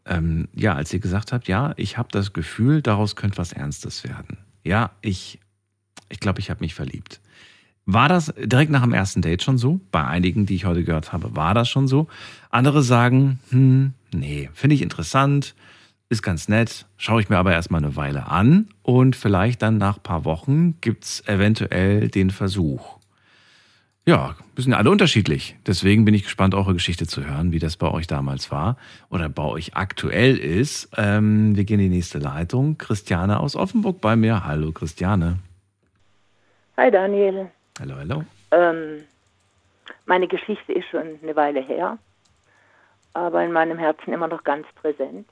[0.04, 4.04] ähm, ja, als ihr gesagt habt, ja, ich habe das Gefühl, daraus könnte was Ernstes
[4.04, 4.36] werden.
[4.62, 5.40] Ja, ich,
[6.10, 7.22] ich glaube, ich habe mich verliebt.
[7.86, 9.80] War das direkt nach dem ersten Date schon so?
[9.90, 12.08] Bei einigen, die ich heute gehört habe, war das schon so.
[12.50, 15.54] Andere sagen, hm, nee, finde ich interessant,
[16.08, 19.96] ist ganz nett, schaue ich mir aber erstmal eine Weile an und vielleicht dann nach
[19.96, 22.98] ein paar Wochen gibt's eventuell den Versuch.
[24.06, 25.56] Ja, wir sind alle unterschiedlich.
[25.66, 28.76] Deswegen bin ich gespannt, eure Geschichte zu hören, wie das bei euch damals war
[29.08, 30.90] oder bei euch aktuell ist.
[30.98, 32.76] Ähm, wir gehen in die nächste Leitung.
[32.76, 34.44] Christiane aus Offenburg bei mir.
[34.44, 35.38] Hallo, Christiane.
[36.76, 37.50] Hi Daniel.
[37.80, 38.24] Hallo, hallo.
[38.50, 39.04] Ähm,
[40.04, 41.98] meine Geschichte ist schon eine Weile her,
[43.14, 45.26] aber in meinem Herzen immer noch ganz präsent.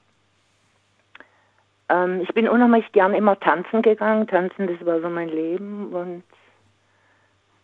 [1.89, 4.27] Ähm, ich bin unheimlich gern immer tanzen gegangen.
[4.27, 6.23] Tanzen, das war so mein Leben und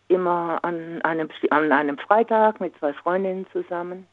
[0.08, 4.06] immer an einem, an einem Freitag mit zwei Freundinnen zusammen.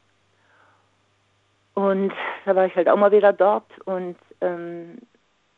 [1.74, 2.14] Und
[2.46, 4.98] da war ich halt auch mal wieder dort und ähm,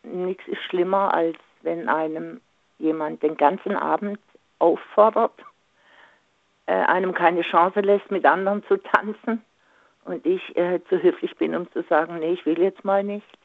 [0.04, 2.42] nichts ist schlimmer, als wenn einem
[2.78, 4.20] jemand den ganzen Abend
[4.60, 5.34] auffordert,
[6.66, 9.42] äh, einem keine Chance lässt, mit anderen zu tanzen
[10.06, 13.39] und ich äh, zu höflich bin, um zu sagen, nee, ich will jetzt mal nicht.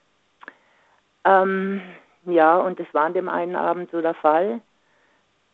[1.24, 1.82] Ähm,
[2.26, 4.60] ja, und das war an dem einen Abend so der Fall.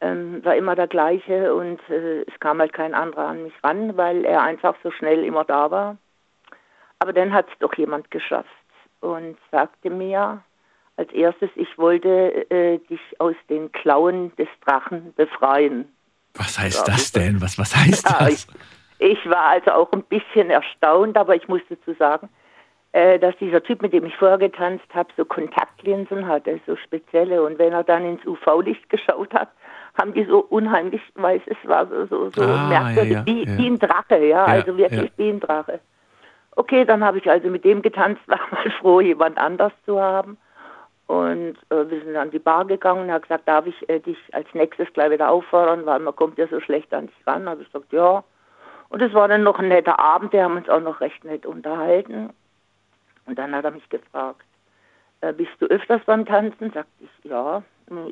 [0.01, 3.97] Ähm, war immer der gleiche und äh, es kam halt kein anderer an mich ran,
[3.99, 5.99] weil er einfach so schnell immer da war.
[6.99, 8.49] Aber dann hat es doch jemand geschafft
[9.01, 10.43] und sagte mir
[10.97, 15.91] als erstes, ich wollte äh, dich aus den Klauen des Drachen befreien.
[16.35, 17.41] Was heißt das denn?
[17.41, 18.47] Was, was heißt Ja, das?
[18.99, 22.29] ich, ich war also auch ein bisschen erstaunt, aber ich muss dazu sagen,
[22.93, 27.43] dass dieser Typ, mit dem ich vorher getanzt habe, so Kontaktlinsen hatte, so spezielle.
[27.43, 29.49] Und wenn er dann ins UV-Licht geschaut hat,
[29.99, 33.45] haben die so unheimlich, weiß es war so, so, so Ah, merkwürdig, ja, ja, wie,
[33.45, 33.59] ja.
[33.59, 35.81] wie ein Drache, ja, also wirklich wie ein Drache.
[36.57, 40.37] Okay, dann habe ich also mit dem getanzt, war mal froh, jemand anders zu haben.
[41.07, 43.99] Und äh, wir sind an die Bar gegangen und er hat gesagt, darf ich äh,
[43.99, 47.49] dich als nächstes gleich wieder auffordern, weil man kommt ja so schlecht an dich ran.
[47.49, 48.23] Habe ich gesagt, ja.
[48.91, 51.47] Und es war dann noch ein netter Abend, wir haben uns auch noch recht nett
[51.47, 52.31] unterhalten.
[53.31, 54.43] Und dann hat er mich gefragt,
[55.21, 56.73] äh, bist du öfters beim Tanzen?
[56.73, 57.63] Sagte ich, ja.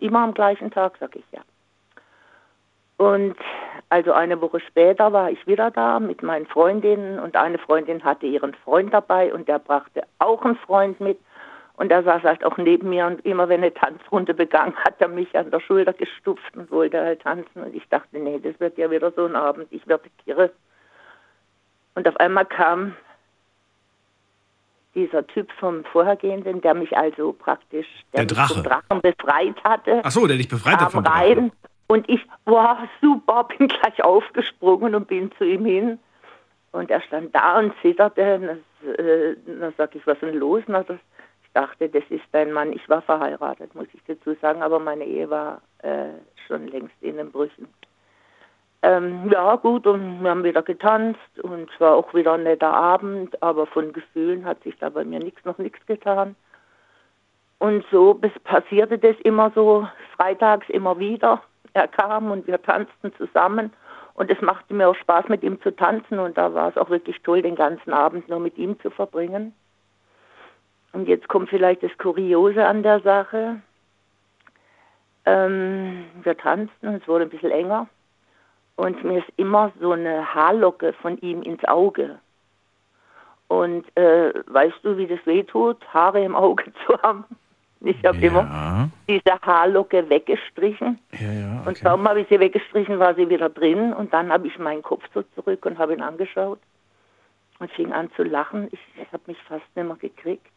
[0.01, 1.41] Immer am gleichen Tag, sag ich, ja.
[2.99, 3.35] Und
[3.89, 8.27] also eine Woche später war ich wieder da mit meinen Freundinnen und eine Freundin hatte
[8.27, 11.19] ihren Freund dabei und der brachte auch einen Freund mit.
[11.75, 15.09] Und er saß halt auch neben mir und immer wenn eine Tanzrunde begann, hat er
[15.09, 17.65] mich an der Schulter gestupft und wollte halt tanzen.
[17.65, 20.53] Und ich dachte, nee, das wird ja wieder so ein Abend, ich werde kirre.
[21.97, 22.95] Und auf einmal kam
[24.99, 28.63] dieser Typ vom Vorhergehenden, der mich also praktisch der, der Drache.
[28.63, 30.01] Drachen befreit hatte.
[30.03, 31.53] Ach so, der dich befreit hat vom rein.
[31.87, 35.99] Und ich, war super, bin gleich aufgesprungen und bin zu ihm hin.
[36.73, 38.35] Und er stand da und zitterte.
[38.83, 40.63] Und äh, dann sag ich, was ist denn los?
[40.67, 40.99] Na, das,
[41.45, 42.73] ich dachte, das ist dein Mann.
[42.73, 46.09] Ich war verheiratet, muss ich dazu sagen, aber meine Ehe war äh,
[46.47, 47.69] schon längst in den Brüchen.
[48.83, 52.73] Ähm, ja, gut, und wir haben wieder getanzt und es war auch wieder ein netter
[52.73, 56.37] Abend, aber von Gefühlen hat sich da bei mir nichts, noch nichts getan.
[57.59, 61.43] Und so passierte das immer so, freitags immer wieder.
[61.73, 63.73] Er kam und wir tanzten zusammen
[64.15, 66.89] und es machte mir auch Spaß, mit ihm zu tanzen und da war es auch
[66.89, 69.55] wirklich toll, den ganzen Abend nur mit ihm zu verbringen.
[70.93, 73.61] Und jetzt kommt vielleicht das Kuriose an der Sache.
[75.27, 77.89] Ähm, wir tanzten, es wurde ein bisschen enger
[78.79, 82.21] und mir ist immer so eine Haarlocke von ihm ins Auge.
[83.49, 87.25] Und äh, weißt du, wie das wehtut, Haare im Auge zu haben?
[87.81, 88.29] Ich habe ja.
[88.29, 91.01] immer diese Haarlocke weggestrichen.
[91.11, 91.69] Ja, ja, okay.
[91.69, 93.93] Und kaum habe ich sie weggestrichen, war sie wieder drin.
[93.93, 96.61] Und dann habe ich meinen Kopf so zurück und habe ihn angeschaut
[97.59, 98.69] und fing an zu lachen.
[98.71, 100.53] Ich, ich habe mich fast nicht mehr gekriegt.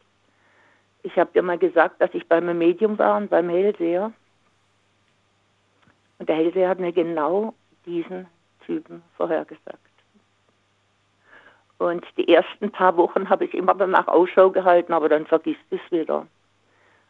[1.02, 4.14] Ich habe dir mal gesagt, dass ich beim Medium war und beim Hellseher.
[6.20, 7.56] Und der Hellseher hat mir genau
[7.86, 8.28] diesen
[8.66, 9.80] Typen vorhergesagt.
[11.78, 15.80] Und die ersten paar Wochen habe ich immer danach Ausschau gehalten, aber dann vergisst es
[15.90, 16.28] wieder.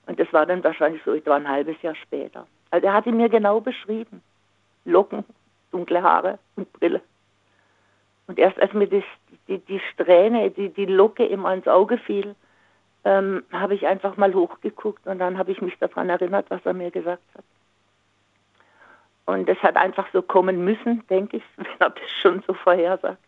[0.05, 2.47] Und das war dann wahrscheinlich so etwa ein halbes Jahr später.
[2.69, 4.23] Also er hatte mir genau beschrieben.
[4.85, 5.25] Locken,
[5.71, 7.01] dunkle Haare und Brille.
[8.27, 9.03] Und erst als mir das,
[9.49, 12.33] die, die Strähne, die, die Locke immer ins Auge fiel,
[13.03, 16.73] ähm, habe ich einfach mal hochgeguckt und dann habe ich mich daran erinnert, was er
[16.73, 17.43] mir gesagt hat.
[19.31, 23.23] Und es hat einfach so kommen müssen, denke ich, wenn er das schon so vorhersagt.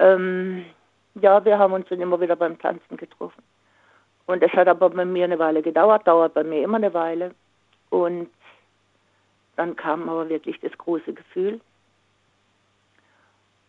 [0.00, 0.66] Ähm,
[1.14, 3.42] ja, wir haben uns dann immer wieder beim Tanzen getroffen.
[4.26, 7.30] Und es hat aber bei mir eine Weile gedauert, dauert bei mir immer eine Weile.
[7.90, 8.28] Und
[9.54, 11.60] dann kam aber wirklich das große Gefühl.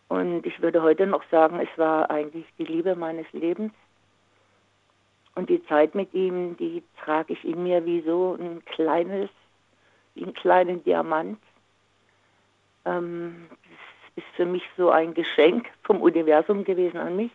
[0.08, 3.72] Und ich würde heute noch sagen, es war eigentlich die Liebe meines Lebens.
[5.36, 9.30] Und die Zeit mit ihm, die trage ich in mir wie so ein kleines
[10.22, 11.38] einen kleinen Diamant.
[12.84, 13.48] Ähm,
[14.14, 17.32] das ist für mich so ein Geschenk vom Universum gewesen an mich.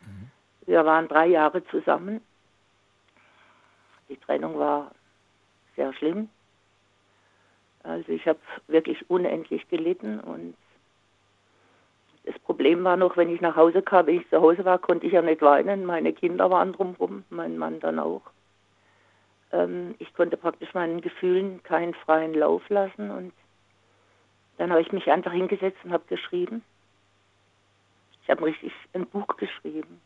[0.00, 0.30] Mhm.
[0.66, 2.20] Wir waren drei Jahre zusammen.
[4.08, 4.92] Die Trennung war
[5.76, 6.28] sehr schlimm.
[7.82, 10.54] Also ich habe wirklich unendlich gelitten und
[12.24, 15.06] das Problem war noch, wenn ich nach Hause kam, wenn ich zu Hause war, konnte
[15.06, 15.84] ich ja nicht weinen.
[15.84, 18.22] Meine Kinder waren drumherum, mein Mann dann auch
[19.52, 23.32] ähm, ich konnte praktisch meinen Gefühlen keinen freien Lauf lassen und
[24.58, 26.62] dann habe ich mich einfach hingesetzt und habe geschrieben.
[28.22, 30.00] Ich habe richtig ein Buch geschrieben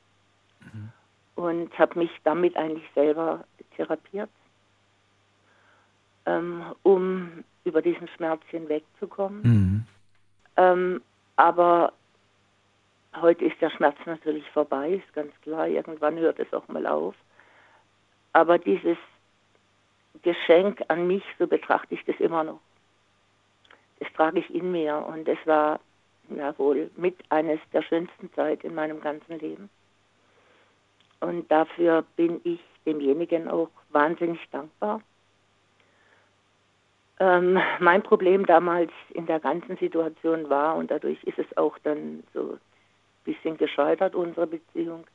[0.60, 0.92] mhm.
[1.34, 3.44] und habe mich damit eigentlich selber
[3.76, 4.30] therapiert,
[6.24, 9.42] ähm, um über diesen Schmerz hinwegzukommen.
[9.42, 9.86] Mhm.
[10.56, 11.02] Ähm,
[11.36, 11.92] aber
[13.20, 15.68] heute ist der Schmerz natürlich vorbei, ist ganz klar.
[15.68, 17.14] Irgendwann hört es auch mal auf.
[18.32, 18.96] Aber dieses
[20.22, 22.60] Geschenk an mich, so betrachte ich das immer noch.
[23.98, 25.80] Das trage ich in mir und es war
[26.28, 29.70] ja wohl mit eines der schönsten Zeit in meinem ganzen Leben.
[31.20, 35.00] Und dafür bin ich demjenigen auch wahnsinnig dankbar.
[37.18, 42.22] Ähm, mein Problem damals in der ganzen Situation war, und dadurch ist es auch dann
[42.34, 42.60] so ein
[43.24, 45.06] bisschen gescheitert, unsere Beziehung.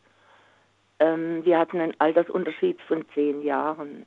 [0.99, 4.05] Ähm, wir hatten einen Altersunterschied von zehn Jahren.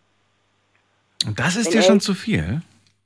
[1.26, 2.60] Und das ist wenn dir schon zu viel?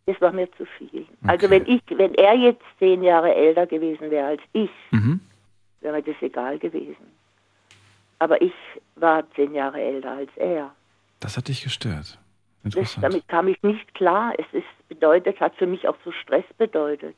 [0.06, 1.06] Das war mir zu viel.
[1.22, 1.46] Also okay.
[1.46, 5.20] Also wenn ich, wenn er jetzt zehn Jahre älter gewesen wäre als ich, mhm.
[5.80, 6.96] wäre mir das egal gewesen.
[8.18, 8.54] Aber ich
[8.96, 10.74] war zehn Jahre älter als er.
[11.20, 12.18] Das hat dich gestört.
[12.64, 14.32] Das, damit kam ich nicht klar.
[14.36, 17.14] Es ist bedeutet, hat für mich auch so Stress bedeutet.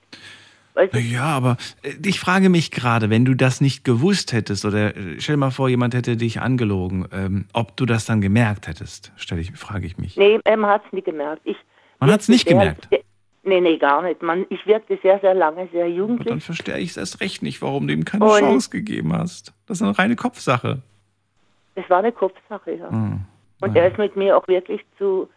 [0.75, 0.99] Weißt du?
[0.99, 5.21] Ja, aber äh, ich frage mich gerade, wenn du das nicht gewusst hättest oder äh,
[5.21, 9.13] stell dir mal vor, jemand hätte dich angelogen, ähm, ob du das dann gemerkt hättest,
[9.17, 10.17] stelle ich, frage ich mich.
[10.17, 11.43] Nee, man hat es nie gemerkt.
[11.45, 11.57] Ich,
[11.99, 12.89] man hat es nicht gemerkt.
[13.43, 14.23] Nee, nee, gar nicht.
[14.23, 16.29] Man, ich wirkte sehr, sehr lange, sehr jugendlich.
[16.29, 19.55] dann verstehe ich es erst recht nicht, warum du ihm keine Und- Chance gegeben hast.
[19.67, 20.83] Das ist eine reine Kopfsache.
[21.75, 22.91] Es war eine Kopfsache, ja.
[22.91, 23.21] Hm.
[23.61, 25.29] Und er ist mit mir auch wirklich zu,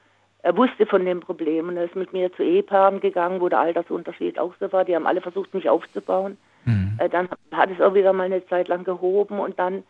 [0.44, 3.62] er wusste von dem Problem und er ist mit mir zu Ehepaaren gegangen, wo der
[3.62, 4.84] Altersunterschied auch so war.
[4.84, 6.38] Die haben alle versucht, mich aufzubauen.
[6.66, 6.98] Hm.
[7.00, 9.84] Äh, dann hat es auch wieder mal eine Zeit lang gehoben und dann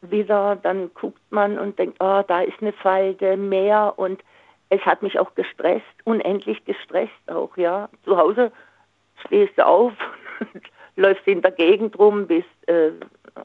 [0.00, 4.22] wieder, dann guckt man und denkt, oh, da ist eine Falte, mehr und
[4.70, 7.90] es hat mich auch gestresst, unendlich gestresst auch, ja.
[8.04, 8.50] Zu Hause
[9.26, 9.92] stehst du auf,
[10.96, 12.92] läufst in der Gegend rum, bist, äh,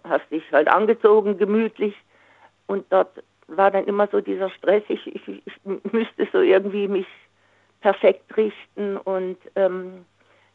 [0.06, 1.93] hast dich halt angezogen, gemütlich
[2.68, 5.54] und dort war dann immer so dieser Stress, ich, ich, ich
[5.91, 7.08] müsste so irgendwie mich
[7.82, 10.06] perfekt richten und ähm,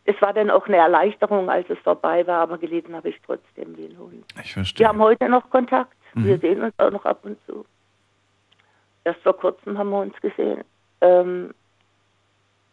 [0.04, 3.76] es war dann auch eine Erleichterung, als es vorbei war, aber gelitten habe ich trotzdem
[3.76, 4.24] wie ein Hund.
[4.42, 4.80] Ich verstehe.
[4.84, 6.40] Wir haben heute noch Kontakt, wir Mhm.
[6.40, 7.64] sehen uns auch noch ab und zu.
[9.04, 10.62] Erst vor kurzem haben wir uns gesehen.
[11.00, 11.54] Ähm,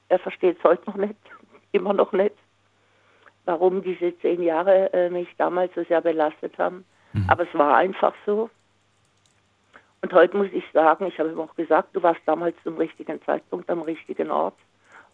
[0.09, 1.15] er versteht es heute noch nicht,
[1.72, 2.36] immer noch nicht,
[3.45, 6.84] warum diese zehn Jahre äh, mich damals so sehr belastet haben.
[7.13, 7.26] Mhm.
[7.28, 8.49] Aber es war einfach so.
[10.02, 13.22] Und heute muss ich sagen, ich habe ihm auch gesagt, du warst damals zum richtigen
[13.24, 14.56] Zeitpunkt am richtigen Ort.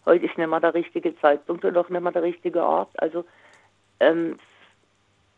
[0.04, 2.90] Heute ist nicht mehr der richtige Zeitpunkt und auch nicht mehr der richtige Ort.
[3.00, 3.24] Also
[3.98, 4.36] ähm,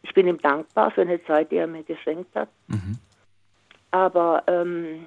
[0.02, 2.48] ich bin ihm dankbar für eine Zeit, die er mir geschenkt hat.
[2.66, 2.98] Mhm.
[3.90, 5.06] Aber ähm,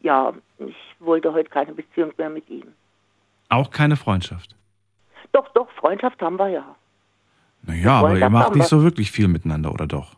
[0.00, 2.66] ja, ich wollte heute keine Beziehung mehr mit ihm.
[3.48, 4.56] Auch keine Freundschaft.
[5.30, 6.74] Doch, doch, Freundschaft haben wir ja.
[7.62, 10.16] Naja, aber ihr macht nicht so wirklich viel miteinander, oder doch?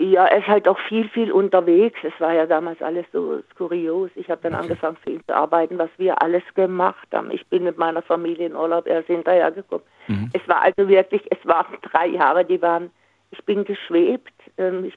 [0.00, 1.98] Ja, er ist halt auch viel, viel unterwegs.
[2.02, 4.10] Es war ja damals alles so skurios.
[4.14, 7.30] Ich habe dann angefangen für ihn zu arbeiten, was wir alles gemacht haben.
[7.30, 9.84] Ich bin mit meiner Familie in Urlaub, er ist hinterhergekommen.
[10.08, 10.30] Mhm.
[10.32, 12.90] Es war also wirklich, es waren drei Jahre, die waren,
[13.30, 14.32] ich bin geschwebt.
[14.56, 14.94] Ähm, ich,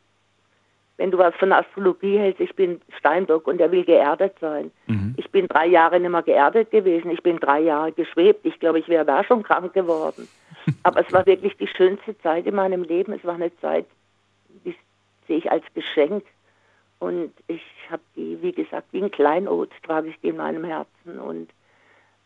[0.96, 4.72] wenn du was von Astrologie hältst, ich bin Steinbock und er will geerdet sein.
[4.88, 5.16] Mhm.
[5.18, 7.12] Ich bin drei Jahre nicht mehr geerdet gewesen.
[7.12, 8.46] Ich bin drei Jahre geschwebt.
[8.46, 10.30] Ich glaube, ich wäre da schon krank geworden.
[10.84, 13.12] Aber es war wirklich die schönste Zeit in meinem Leben.
[13.12, 13.86] Es war eine Zeit,
[14.64, 14.74] die
[15.28, 16.24] sehe ich als Geschenk.
[17.00, 21.20] Und ich habe die, wie gesagt, wie ein Kleinod trage ich die in meinem Herzen.
[21.20, 21.50] Und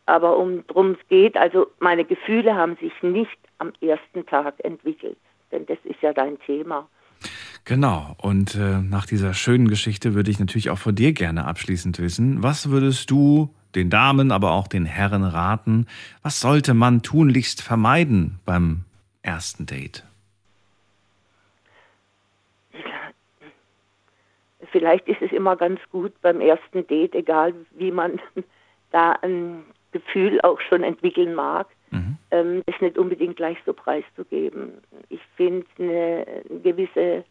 [0.05, 5.17] aber um drum es geht, also meine Gefühle haben sich nicht am ersten Tag entwickelt.
[5.51, 6.87] Denn das ist ja dein Thema.
[7.65, 8.15] Genau.
[8.21, 12.41] Und äh, nach dieser schönen Geschichte würde ich natürlich auch von dir gerne abschließend wissen,
[12.41, 15.87] was würdest du den Damen, aber auch den Herren raten,
[16.21, 18.85] was sollte man tunlichst vermeiden beim
[19.21, 20.06] ersten Date?
[24.77, 28.19] Vielleicht ist es immer ganz gut beim ersten Date, egal wie man
[28.91, 32.17] da ein Gefühl auch schon entwickeln mag, Mhm.
[32.31, 34.73] ähm, es nicht unbedingt gleich so preiszugeben.
[35.07, 36.25] Ich finde eine
[36.61, 37.23] gewisse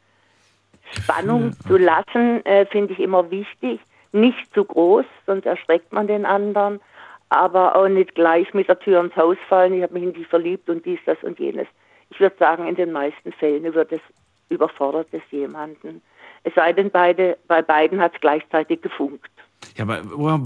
[0.92, 3.80] Spannung zu lassen, äh, finde ich immer wichtig.
[4.12, 6.80] Nicht zu groß, sonst erschreckt man den anderen,
[7.28, 10.24] aber auch nicht gleich mit der Tür ins Haus fallen, ich habe mich in die
[10.24, 11.66] verliebt und dies, das und jenes.
[12.08, 14.00] Ich würde sagen, in den meisten Fällen wird es
[14.48, 16.00] überfordert es jemanden.
[16.46, 19.28] Es sei denn, beide, bei beiden hat es gleichzeitig gefunkt.
[19.74, 20.40] Ja, aber woher,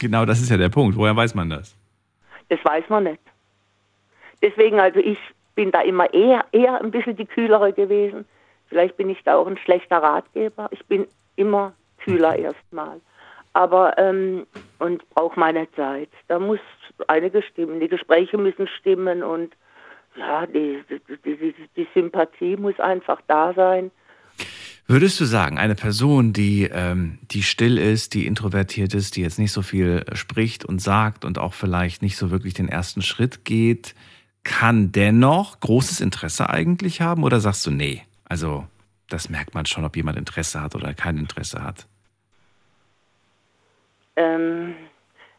[0.00, 0.96] genau das ist ja der Punkt.
[0.96, 1.76] Woher weiß man das?
[2.48, 3.22] Das weiß man nicht.
[4.42, 5.18] Deswegen, also ich
[5.54, 8.24] bin da immer eher, eher ein bisschen die kühlere gewesen.
[8.66, 10.68] Vielleicht bin ich da auch ein schlechter Ratgeber.
[10.72, 11.06] Ich bin
[11.36, 13.00] immer kühler erstmal.
[13.52, 14.48] Aber, ähm,
[14.80, 16.10] und brauche meine Zeit.
[16.26, 16.58] Da muss
[17.06, 17.78] einiges stimmen.
[17.78, 19.54] Die Gespräche müssen stimmen und
[20.16, 20.82] ja, die,
[21.24, 23.92] die, die, die Sympathie muss einfach da sein.
[24.90, 29.38] Würdest du sagen, eine Person, die, ähm, die still ist, die introvertiert ist, die jetzt
[29.38, 33.44] nicht so viel spricht und sagt und auch vielleicht nicht so wirklich den ersten Schritt
[33.44, 33.94] geht,
[34.42, 37.22] kann dennoch großes Interesse eigentlich haben?
[37.22, 38.66] Oder sagst du, nee, also
[39.08, 41.86] das merkt man schon, ob jemand Interesse hat oder kein Interesse hat?
[44.16, 44.74] Ähm,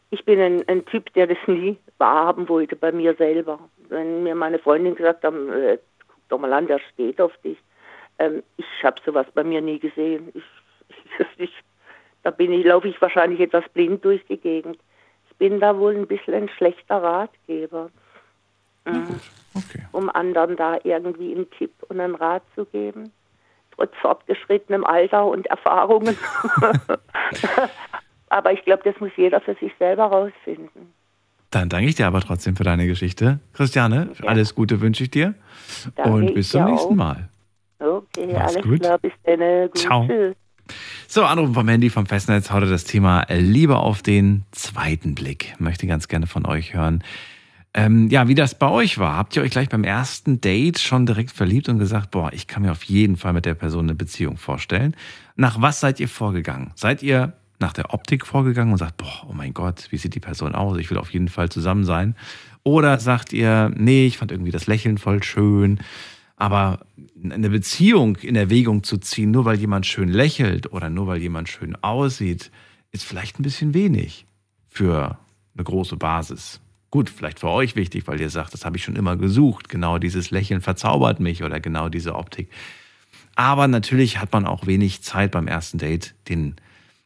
[0.08, 3.58] ich bin ein, ein Typ, der das nie wahrhaben wollte bei mir selber.
[3.90, 5.76] Wenn mir meine Freundin gesagt haben, äh,
[6.08, 7.58] guck doch mal an, der steht auf dich.
[8.22, 10.32] Ähm, ich habe sowas bei mir nie gesehen.
[11.18, 11.52] Ich, ich,
[12.22, 14.78] da bin ich, laufe ich wahrscheinlich etwas blind durch die Gegend.
[15.30, 17.90] Ich bin da wohl ein bisschen ein schlechter Ratgeber,
[18.84, 19.20] Mhm.
[19.54, 19.86] Okay.
[19.92, 23.12] um anderen da irgendwie einen Tipp und einen Rat zu geben.
[23.76, 26.16] Trotz fortgeschrittenem Alter und Erfahrungen.
[28.28, 30.92] aber ich glaube, das muss jeder für sich selber rausfinden.
[31.50, 33.38] Dann danke ich dir aber trotzdem für deine Geschichte.
[33.52, 35.34] Christiane, alles Gute wünsche ich dir.
[35.96, 36.96] Danke, und bis zum nächsten auch.
[36.96, 37.28] Mal.
[37.82, 38.80] Okay, Mach's alles gut.
[38.80, 39.40] klar, bis dann.
[39.68, 40.06] Gut, Ciao.
[40.06, 40.36] Tschüss.
[41.08, 42.52] So, Anrufen vom Handy vom Festnetz.
[42.52, 45.54] Heute das Thema Liebe auf den zweiten Blick.
[45.58, 47.02] Möchte ganz gerne von euch hören.
[47.74, 49.16] Ähm, ja, wie das bei euch war.
[49.16, 52.62] Habt ihr euch gleich beim ersten Date schon direkt verliebt und gesagt, boah, ich kann
[52.62, 54.94] mir auf jeden Fall mit der Person eine Beziehung vorstellen?
[55.36, 56.70] Nach was seid ihr vorgegangen?
[56.76, 60.20] Seid ihr nach der Optik vorgegangen und sagt, boah, oh mein Gott, wie sieht die
[60.20, 60.78] Person aus?
[60.78, 62.14] Ich will auf jeden Fall zusammen sein.
[62.62, 65.80] Oder sagt ihr, nee, ich fand irgendwie das Lächeln voll schön.
[66.36, 66.80] Aber
[67.30, 71.48] eine Beziehung in Erwägung zu ziehen, nur weil jemand schön lächelt oder nur weil jemand
[71.48, 72.50] schön aussieht,
[72.90, 74.26] ist vielleicht ein bisschen wenig
[74.68, 75.18] für
[75.54, 76.60] eine große Basis.
[76.90, 79.68] Gut, vielleicht für euch wichtig, weil ihr sagt, das habe ich schon immer gesucht.
[79.68, 82.50] Genau dieses Lächeln verzaubert mich oder genau diese Optik.
[83.34, 86.56] Aber natürlich hat man auch wenig Zeit beim ersten Date, den,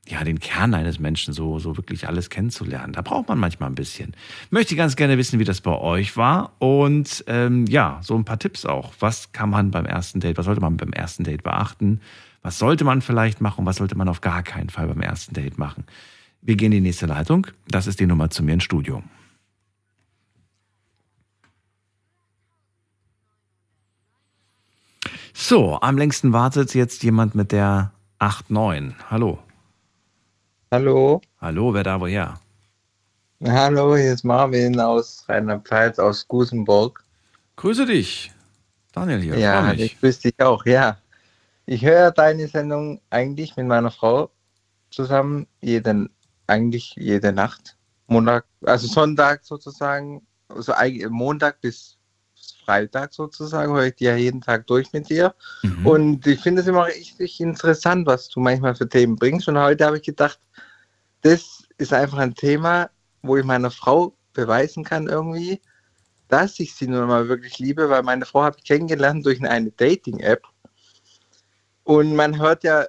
[0.09, 2.93] ja, den Kern eines Menschen so, so wirklich alles kennenzulernen.
[2.93, 4.15] Da braucht man manchmal ein bisschen.
[4.51, 6.53] Möchte ganz gerne wissen, wie das bei euch war.
[6.59, 8.93] Und ähm, ja, so ein paar Tipps auch.
[9.01, 12.01] Was kann man beim ersten Date, was sollte man beim ersten Date beachten?
[12.43, 13.67] Was sollte man vielleicht machen?
[13.67, 15.85] Was sollte man auf gar keinen Fall beim ersten Date machen?
[16.41, 17.49] Wir gehen in die nächste Leitung.
[17.67, 19.03] Das ist die Nummer zu mir ins Studio.
[25.35, 28.93] So, am längsten wartet jetzt jemand mit der 8-9.
[29.11, 29.41] Hallo.
[30.77, 31.23] Hallo.
[31.41, 32.39] Hallo, wer da woher?
[33.43, 37.03] Hallo, hier ist Marvin aus Rheinland-Pfalz, aus Gusenburg.
[37.57, 38.31] Grüße dich.
[38.93, 39.39] Daniel hier.
[39.39, 40.99] Ja, ich grüße dich auch, ja.
[41.65, 44.29] Ich höre deine Sendung eigentlich mit meiner Frau
[44.91, 46.11] zusammen, jeden,
[46.47, 47.79] eigentlich jede Nacht.
[48.07, 50.75] Montag, also Sonntag sozusagen, also
[51.09, 51.97] Montag bis
[52.67, 55.35] Freitag sozusagen, höre ich die ja jeden Tag durch mit dir.
[55.63, 55.87] Mhm.
[55.87, 59.49] Und ich finde es immer richtig interessant, was du manchmal für Themen bringst.
[59.49, 60.39] Und heute habe ich gedacht,
[61.23, 62.91] das ist einfach ein Thema,
[63.23, 65.61] wo ich meiner Frau beweisen kann irgendwie,
[66.29, 69.71] dass ich sie nun mal wirklich liebe, weil meine Frau habe ich kennengelernt durch eine
[69.71, 70.43] Dating-App.
[71.85, 72.87] Und man hört ja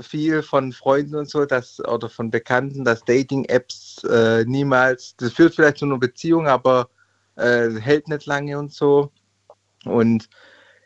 [0.00, 5.54] viel von Freunden und so, dass, oder von Bekannten, dass Dating-Apps äh, niemals, das führt
[5.54, 6.88] vielleicht zu einer Beziehung, aber
[7.36, 9.10] äh, hält nicht lange und so.
[9.84, 10.28] Und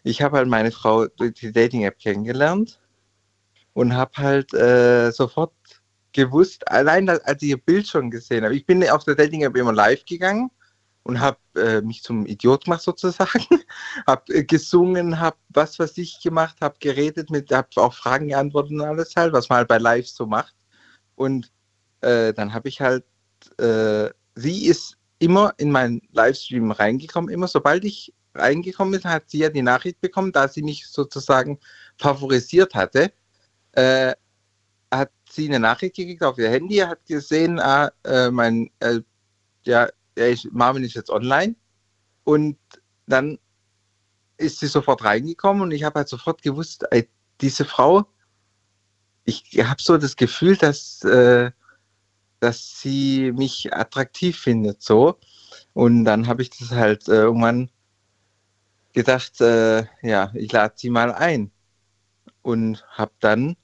[0.03, 2.78] ich habe halt meine Frau durch die Dating-App kennengelernt
[3.72, 5.53] und habe halt äh, sofort
[6.15, 9.73] gewusst, allein als ich ihr Bild schon gesehen habe, ich bin auf der Dating-App immer
[9.73, 10.51] live gegangen
[11.03, 13.45] und habe äh, mich zum Idiot gemacht sozusagen,
[14.07, 18.73] habe äh, gesungen, habe was was ich gemacht, habe geredet, mit, habe auch Fragen geantwortet
[18.73, 20.55] und alles halt, was man halt bei Live so macht.
[21.15, 21.53] Und
[22.01, 23.05] äh, dann habe ich halt,
[23.59, 29.39] äh, sie ist immer in meinen Livestream reingekommen, immer sobald ich reingekommen ist, hat sie
[29.39, 31.59] ja die Nachricht bekommen, da sie mich sozusagen
[31.99, 33.12] favorisiert hatte,
[33.73, 34.15] äh,
[35.35, 39.01] sie eine Nachricht gekriegt auf ihr Handy, hat gesehen, ah, äh, mein, äh,
[39.64, 41.55] ja, ist, Marvin ist jetzt online
[42.24, 42.57] und
[43.07, 43.39] dann
[44.37, 47.09] ist sie sofort reingekommen und ich habe halt sofort gewusst, ey,
[47.41, 48.07] diese Frau,
[49.24, 51.51] ich habe so das Gefühl, dass, äh,
[52.41, 55.18] dass sie mich attraktiv findet, so.
[55.72, 57.70] Und dann habe ich das halt äh, irgendwann
[58.93, 61.51] gedacht, äh, ja, ich lade sie mal ein
[62.43, 63.57] und habe dann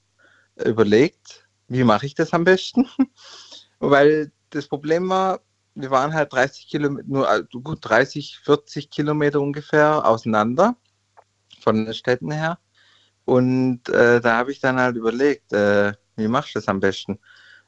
[0.55, 1.40] überlegt,
[1.71, 2.87] wie mache ich das am besten?
[3.79, 5.39] Weil das Problem war,
[5.73, 10.75] wir waren halt 30 Kilometer, nur also gut 30, 40 Kilometer ungefähr auseinander
[11.61, 12.59] von den Städten her.
[13.23, 17.19] Und äh, da habe ich dann halt überlegt, äh, wie machst du das am besten?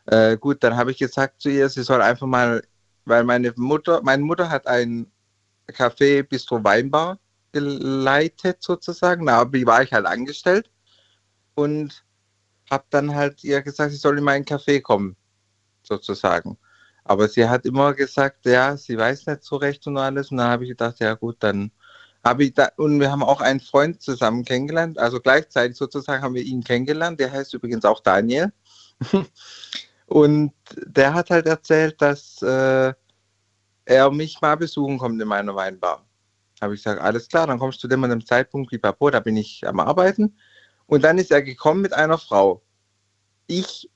[0.06, 2.62] Äh, gut, dann habe ich gesagt zu ihr, sie soll einfach mal,
[3.06, 5.10] weil meine Mutter, meine Mutter hat ein
[5.72, 7.20] Café Bistro Weinbar
[7.54, 9.26] geleitet sozusagen.
[9.54, 10.70] Wie war ich halt angestellt
[11.56, 12.04] und
[12.70, 15.16] habe dann halt ihr gesagt, sie soll in meinen Café kommen,
[15.84, 16.58] sozusagen.
[17.04, 20.32] Aber sie hat immer gesagt, ja, sie weiß nicht so recht und alles.
[20.32, 21.72] Und dann habe ich gedacht, ja gut, dann
[22.24, 26.36] habe ich da, und wir haben auch einen Freund zusammen kennengelernt, also gleichzeitig sozusagen haben
[26.36, 28.54] wir ihn kennengelernt, der heißt übrigens auch Daniel.
[30.08, 30.54] und
[30.86, 32.94] der hat halt erzählt, dass äh,
[33.86, 36.06] er mich mal besuchen kommt in meiner Weinbar
[36.64, 39.38] habe ich gesagt, alles klar, dann kommst du dem an dem Zeitpunkt, pipapo, da bin
[39.38, 40.36] ich am Arbeiten.
[40.88, 42.62] Und dann ist er gekommen mit einer Frau.
[43.48, 43.90] Ich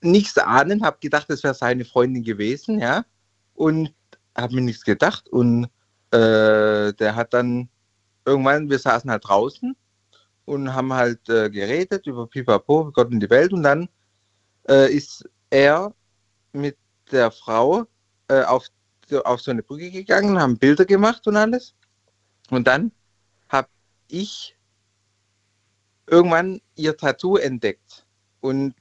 [0.00, 3.04] nichts ahnen, habe gedacht, das wäre seine Freundin gewesen, ja,
[3.54, 3.94] und
[4.36, 5.28] habe mir nichts gedacht.
[5.28, 5.64] Und
[6.10, 7.68] äh, der hat dann
[8.24, 9.76] irgendwann, wir saßen halt draußen
[10.44, 13.52] und haben halt äh, geredet über Pipapo, Gott und die Welt.
[13.52, 13.88] Und dann
[14.68, 15.94] äh, ist er
[16.52, 16.76] mit
[17.10, 17.86] der Frau
[18.28, 18.66] äh, auf,
[19.24, 21.74] auf so eine Brücke gegangen, haben Bilder gemacht und alles.
[22.50, 22.92] Und dann
[23.48, 23.68] habe
[24.08, 24.53] ich
[26.06, 28.04] irgendwann ihr Tattoo entdeckt.
[28.40, 28.74] Und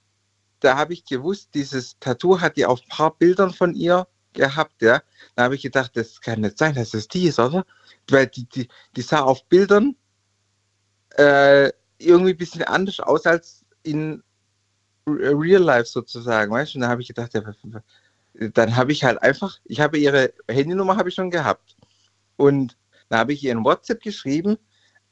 [0.59, 4.82] da habe ich gewusst, dieses Tattoo hat die auf ein paar Bildern von ihr gehabt,
[4.82, 5.01] ja.
[5.36, 7.65] Da habe ich gedacht, das kann nicht sein, dass es die ist, oder?
[8.09, 9.95] Weil die, die, die sah auf Bildern
[11.17, 14.24] äh, irgendwie ein bisschen anders aus als in
[15.07, 16.78] Real Life sozusagen, weißt du?
[16.78, 17.41] Und da habe ich gedacht, ja,
[18.34, 21.76] dann habe ich halt einfach, ich habe ihre Handynummer habe ich schon gehabt.
[22.36, 22.78] Und
[23.09, 24.57] da habe ich ihr in WhatsApp geschrieben.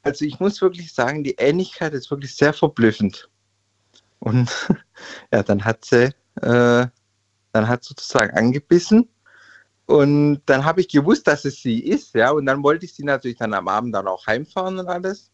[0.02, 3.28] Also ich muss wirklich sagen, die Ähnlichkeit ist wirklich sehr verblüffend.
[4.18, 4.50] Und
[5.32, 6.86] ja, dann hat sie Äh,
[7.52, 9.08] dann hat sozusagen angebissen.
[9.86, 12.30] Und dann habe ich gewusst, dass es sie ist, ja.
[12.30, 15.30] Und dann wollte ich sie natürlich dann am Abend dann auch heimfahren und alles.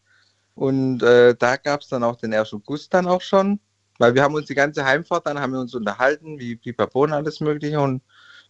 [0.55, 3.59] Und äh, da gab es dann auch den ersten Guss dann auch schon.
[3.99, 7.13] Weil wir haben uns die ganze Heimfahrt, dann haben wir uns unterhalten, wie Pipapo und
[7.13, 7.79] alles mögliche.
[7.79, 8.01] Und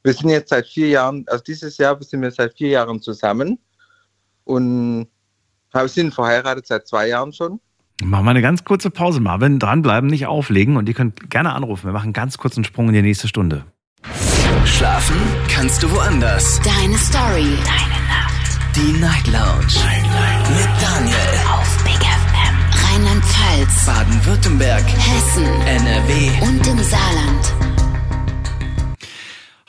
[0.03, 3.59] wir sind jetzt seit vier Jahren, also dieses Jahr sind wir seit vier Jahren zusammen.
[4.45, 5.09] Und
[5.87, 7.59] sind verheiratet seit zwei Jahren schon.
[8.01, 9.59] Machen wir eine ganz kurze Pause, Marvin.
[9.59, 11.85] Dranbleiben, nicht auflegen und ihr könnt gerne anrufen.
[11.85, 13.65] Wir machen einen ganz kurzen Sprung in die nächste Stunde.
[14.65, 15.17] Schlafen
[15.49, 16.61] kannst du woanders.
[16.61, 17.57] Deine Story.
[17.65, 18.75] Deine Nacht.
[18.75, 19.67] Die Night Lounge.
[19.83, 20.49] Night, Night.
[20.49, 21.17] Mit Daniel.
[21.51, 22.55] Auf Big FM.
[22.85, 23.85] Rheinland-Pfalz.
[23.85, 24.83] Baden-Württemberg.
[24.85, 25.43] Hessen.
[25.43, 26.29] NRW.
[26.41, 27.53] Und im Saarland.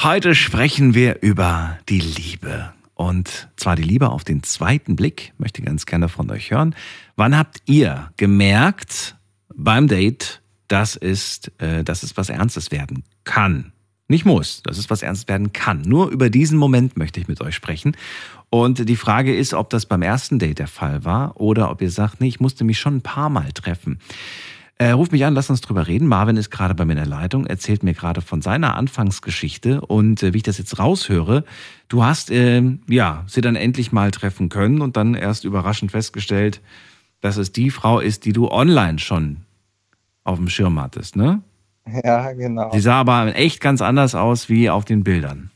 [0.03, 2.73] Heute sprechen wir über die Liebe.
[3.01, 5.33] Und zwar die Liebe auf den zweiten Blick.
[5.39, 6.75] Möchte ganz gerne von euch hören.
[7.17, 9.17] Wann habt ihr gemerkt
[9.55, 13.73] beim Date, dass es, äh, dass es was Ernstes werden kann?
[14.09, 15.81] Nicht muss, dass es was ernst werden kann.
[15.81, 17.97] Nur über diesen Moment möchte ich mit euch sprechen.
[18.51, 21.91] Und die Frage ist, ob das beim ersten Date der Fall war oder ob ihr
[21.91, 23.99] sagt, nee, ich musste mich schon ein paar Mal treffen.
[24.81, 26.09] Äh, ruf mich an, lass uns drüber reden.
[26.09, 30.23] Marvin ist gerade bei mir in der Leitung, erzählt mir gerade von seiner Anfangsgeschichte und
[30.23, 31.45] äh, wie ich das jetzt raushöre,
[31.89, 36.63] du hast äh, ja sie dann endlich mal treffen können und dann erst überraschend festgestellt,
[37.21, 39.43] dass es die Frau ist, die du online schon
[40.25, 41.43] auf dem Schirm hattest, ne?
[42.03, 42.71] Ja, genau.
[42.73, 45.51] Sie sah aber echt ganz anders aus wie auf den Bildern.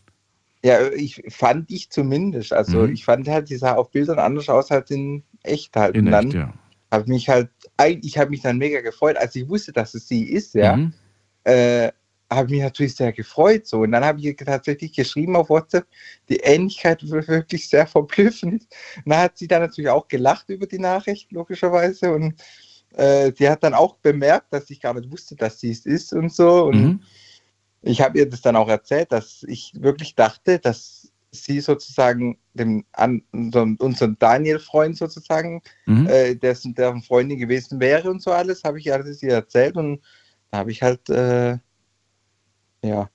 [0.63, 2.53] Ja, ich fand ich zumindest.
[2.53, 2.93] Also Mhm.
[2.93, 5.95] ich fand halt, die sah auf Bildern anders aus als in echt halt.
[5.95, 6.53] In und dann echt, ja.
[6.91, 7.49] habe mich halt,
[8.01, 10.77] ich habe mich dann mega gefreut, als ich wusste, dass es sie ist, ja.
[10.77, 10.93] Mhm.
[11.45, 11.91] Äh,
[12.31, 13.81] habe mich natürlich sehr gefreut so.
[13.81, 15.87] Und dann habe ich ihr tatsächlich geschrieben auf WhatsApp,
[16.29, 18.67] die Ähnlichkeit war wirklich sehr verblüffend.
[19.05, 22.13] Und dann hat sie dann natürlich auch gelacht über die Nachricht, logischerweise.
[22.13, 22.43] Und
[22.95, 26.13] äh, sie hat dann auch bemerkt, dass ich gar nicht wusste, dass sie es ist
[26.13, 26.65] und so.
[26.65, 27.01] Und Mhm.
[27.83, 31.04] ich habe ihr das dann auch erzählt, dass ich wirklich dachte, dass
[31.35, 36.07] sie sozusagen dem an, unseren, unseren Daniel-Freund sozusagen, Mhm.
[36.07, 40.01] äh, dessen, deren Freundin gewesen wäre und so alles, habe ich alles ihr erzählt und
[40.51, 41.59] da habe ich halt, äh,
[42.83, 43.11] ja.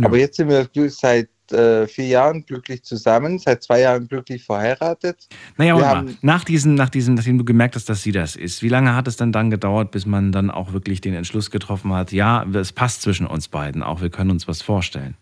[0.00, 0.06] Ja.
[0.06, 5.26] Aber jetzt sind wir seit äh, vier Jahren glücklich zusammen, seit zwei Jahren glücklich verheiratet.
[5.56, 8.62] Naja, und haben- nach diesem, nach diesem, nachdem du gemerkt hast, dass sie das ist,
[8.62, 11.92] wie lange hat es dann dann gedauert, bis man dann auch wirklich den Entschluss getroffen
[11.94, 15.16] hat, ja, es passt zwischen uns beiden, auch wir können uns was vorstellen.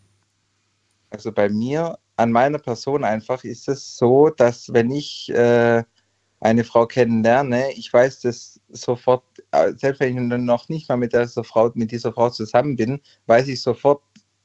[1.10, 5.84] Also bei mir, an meiner Person einfach, ist es so, dass wenn ich äh,
[6.40, 11.12] eine Frau kennenlerne, ich weiß das sofort, äh, selbst wenn ich noch nicht mal mit
[11.12, 14.02] dieser Frau, mit dieser Frau zusammen bin, weiß ich sofort,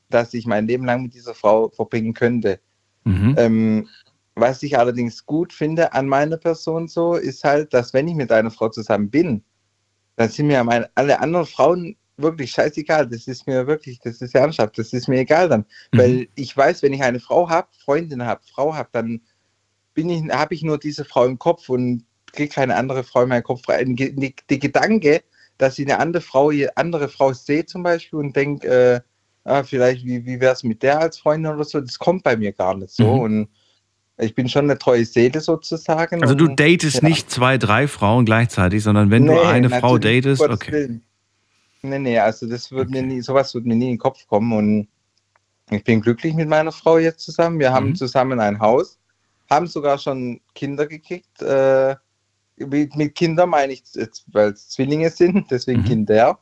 [0.09, 2.59] dass ich mein Leben lang mit dieser Frau verbringen könnte.
[3.03, 3.36] Mhm.
[3.38, 3.89] Ähm,
[4.36, 8.32] was ich allerdings gut finde an meiner Person so, ist halt, dass wenn ich mit
[8.32, 9.43] einer Frau zusammen bin,
[10.15, 13.07] dann sind mir alle anderen Frauen wirklich scheißegal.
[13.07, 15.65] Das ist mir wirklich, das ist ernsthaft, das ist mir egal dann.
[15.91, 15.97] Mhm.
[15.97, 19.22] Weil ich weiß, wenn ich eine Frau habe, Freundin habe, Frau habe, dann
[19.93, 23.30] bin ich, habe ich nur diese Frau im Kopf und kriege keine andere Frau in
[23.30, 23.95] meinen Kopf rein.
[23.95, 25.24] Die Gedanke,
[25.57, 29.01] dass ich eine andere Frau, andere Frau sehe zum Beispiel und denke, äh,
[29.43, 32.38] ah, vielleicht, wie, wie wäre es mit der als Freundin oder so, das kommt bei
[32.38, 33.15] mir gar nicht so.
[33.15, 33.19] Mhm.
[33.19, 33.47] Und
[34.17, 36.22] ich bin schon eine treue Seele sozusagen.
[36.22, 37.09] Also du datest ja.
[37.09, 40.72] nicht zwei, drei Frauen gleichzeitig, sondern wenn du Nee, eine Frau datest, okay.
[40.72, 41.03] Willen.
[41.84, 44.53] Nee, nee, also das wird mir nie, sowas wird mir nie in den Kopf kommen
[44.53, 44.88] und
[45.71, 47.59] ich bin glücklich mit meiner Frau jetzt zusammen.
[47.59, 47.95] Wir haben Mhm.
[47.95, 48.99] zusammen ein Haus,
[49.49, 51.41] haben sogar schon Kinder gekriegt.
[51.41, 51.95] Äh,
[52.57, 53.84] mit, mit Kindern meine ich,
[54.27, 55.86] weil es Zwillinge sind, deswegen Mhm.
[55.86, 56.39] Kinder.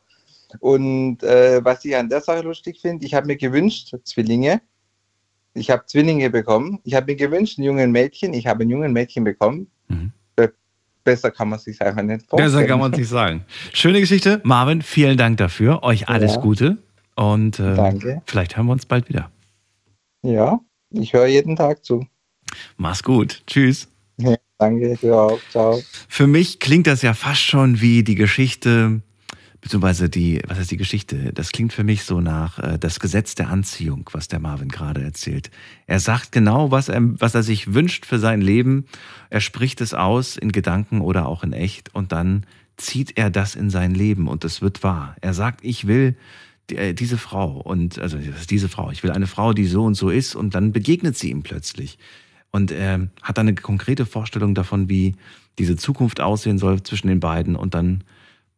[0.59, 4.61] Und äh, was ich an der Sache lustig finde, ich habe mir gewünscht, Zwillinge.
[5.53, 6.79] Ich habe Zwillinge bekommen.
[6.83, 8.33] Ich habe mir gewünscht, einen jungen Mädchen.
[8.33, 9.69] Ich habe einen jungen Mädchen bekommen.
[9.87, 10.11] Mhm.
[11.10, 12.51] Be besser kann man sich einfach nicht vorstellen.
[12.51, 13.45] Besser kann man sich sagen.
[13.74, 14.41] Schöne Geschichte.
[14.43, 15.84] Marvin, vielen Dank dafür.
[15.84, 16.41] Euch alles Ja.
[16.41, 16.78] Gute.
[17.16, 18.22] Und äh, Danke.
[18.26, 19.32] vielleicht hören wir uns bald wieder.
[20.22, 20.60] Ja,
[20.91, 22.05] ich höre jeden Tag zu.
[22.78, 23.43] Mach's gut.
[23.47, 23.89] Tschüss.
[24.18, 25.39] Ja, danke, auch.
[25.49, 25.82] Ciao.
[26.07, 29.01] Für mich klingt das ja fast schon wie die Geschichte,
[29.62, 31.34] beziehungsweise die, was heißt die Geschichte?
[31.34, 35.01] Das klingt für mich so nach äh, das Gesetz der Anziehung, was der Marvin gerade
[35.01, 35.51] erzählt.
[35.88, 38.86] Er sagt genau, was er, was er sich wünscht für sein Leben.
[39.30, 42.45] Er spricht es aus in Gedanken oder auch in echt und dann
[42.78, 45.16] zieht er das in sein Leben und es wird wahr.
[45.22, 46.16] Er sagt, ich will
[46.72, 48.18] äh, diese Frau und also
[48.49, 51.32] diese Frau, ich will eine Frau, die so und so ist und dann begegnet sie
[51.32, 51.97] ihm plötzlich
[52.51, 55.16] und er hat dann eine konkrete Vorstellung davon, wie
[55.57, 58.03] diese Zukunft aussehen soll zwischen den beiden und dann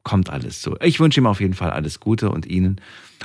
[0.04, 0.76] kommt alles so.
[0.82, 2.82] Ich wünsche ihm auf jeden Fall alles Gute und Ihnen.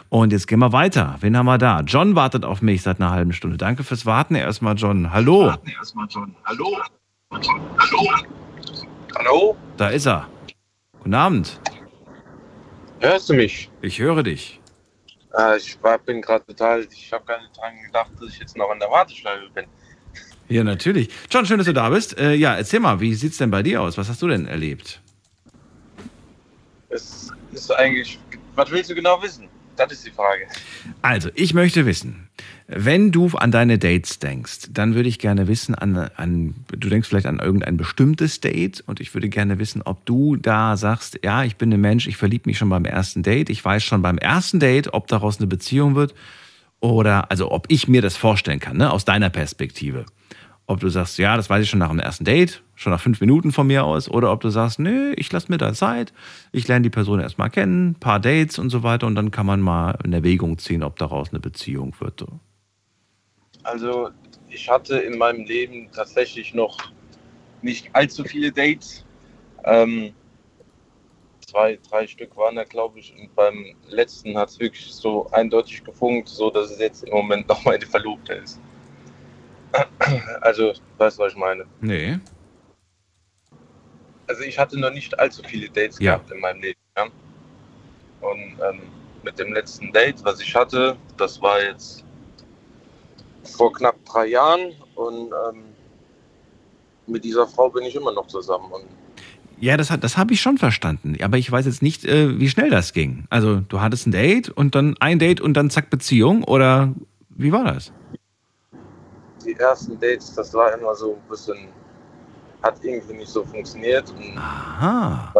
[0.09, 1.16] Und jetzt gehen wir weiter.
[1.20, 1.81] Wen haben wir da?
[1.81, 3.57] John wartet auf mich seit einer halben Stunde.
[3.57, 5.12] Danke fürs Warten erstmal, John.
[5.12, 5.53] Hallo.
[5.53, 6.68] Hallo?
[7.79, 8.09] Hallo?
[9.16, 9.57] Hallo?
[9.77, 10.29] Da ist er.
[10.99, 11.61] Guten Abend.
[13.01, 13.70] Hörst du mich?
[13.83, 14.61] Ich höre dich.
[15.37, 18.57] Äh, ich war, bin gerade total, ich habe gar nicht dran gedacht, dass ich jetzt
[18.57, 19.66] noch in der Warteschleife bin.
[20.49, 21.09] Ja, natürlich.
[21.31, 22.18] John, schön, dass du da bist.
[22.18, 23.99] Äh, ja, erzähl mal, wie sieht's denn bei dir aus?
[23.99, 25.01] Was hast du denn erlebt?
[26.89, 28.18] Es ist eigentlich,
[28.55, 29.49] was willst du genau wissen?
[29.76, 30.47] Das ist die Frage.
[31.03, 32.28] Also, ich möchte wissen,
[32.66, 37.09] wenn du an deine Dates denkst, dann würde ich gerne wissen, an, an, du denkst
[37.09, 41.45] vielleicht an irgendein bestimmtes Date und ich würde gerne wissen, ob du da sagst, ja,
[41.45, 44.18] ich bin ein Mensch, ich verliebe mich schon beim ersten Date, ich weiß schon beim
[44.18, 46.14] ersten Date, ob daraus eine Beziehung wird
[46.80, 50.07] oder, also ob ich mir das vorstellen kann, ne, aus deiner Perspektive.
[50.66, 53.20] Ob du sagst, ja, das weiß ich schon nach dem ersten Date, schon nach fünf
[53.20, 56.12] Minuten von mir aus, oder ob du sagst, nö, ich lasse mir da Zeit,
[56.53, 59.61] ich lerne die Person erstmal kennen, paar Dates und so weiter und dann kann man
[59.61, 62.20] mal in Erwägung ziehen, ob daraus eine Beziehung wird.
[62.20, 62.29] So.
[63.64, 64.11] Also,
[64.49, 66.79] ich hatte in meinem Leben tatsächlich noch
[67.62, 69.05] nicht allzu viele Dates.
[69.64, 70.12] Ähm,
[71.47, 73.14] zwei, drei Stück waren da, glaube ich.
[73.18, 77.49] Und beim letzten hat es wirklich so eindeutig gefunkt, so dass es jetzt im Moment
[77.49, 78.61] noch meine Verlobte ist.
[80.41, 81.64] Also, weißt du, was ich meine?
[81.81, 82.18] Nee.
[84.29, 86.14] Also, ich hatte noch nicht allzu viele Dates Ja.
[86.16, 86.79] gehabt in meinem Leben.
[86.97, 87.05] Ja?
[88.20, 88.81] Und ähm,
[89.22, 92.05] mit dem letzten Date, was ich hatte, das war jetzt
[93.45, 94.72] vor knapp drei Jahren.
[94.95, 95.62] Und ähm,
[97.07, 98.70] mit dieser Frau bin ich immer noch zusammen.
[98.72, 98.85] Und
[99.61, 101.16] Ja, das, hat- das habe ich schon verstanden.
[101.22, 103.27] Aber ich weiß jetzt nicht, äh, wie schnell das ging.
[103.31, 106.93] Also, du hattest ein Date und dann ein Date und dann zack Beziehung oder
[107.31, 107.93] wie war das?
[109.45, 111.68] die ersten Dates, das war immer so ein bisschen,
[112.67, 114.12] hat irgendwie nicht so funktioniert.
[114.37, 115.33] Aha.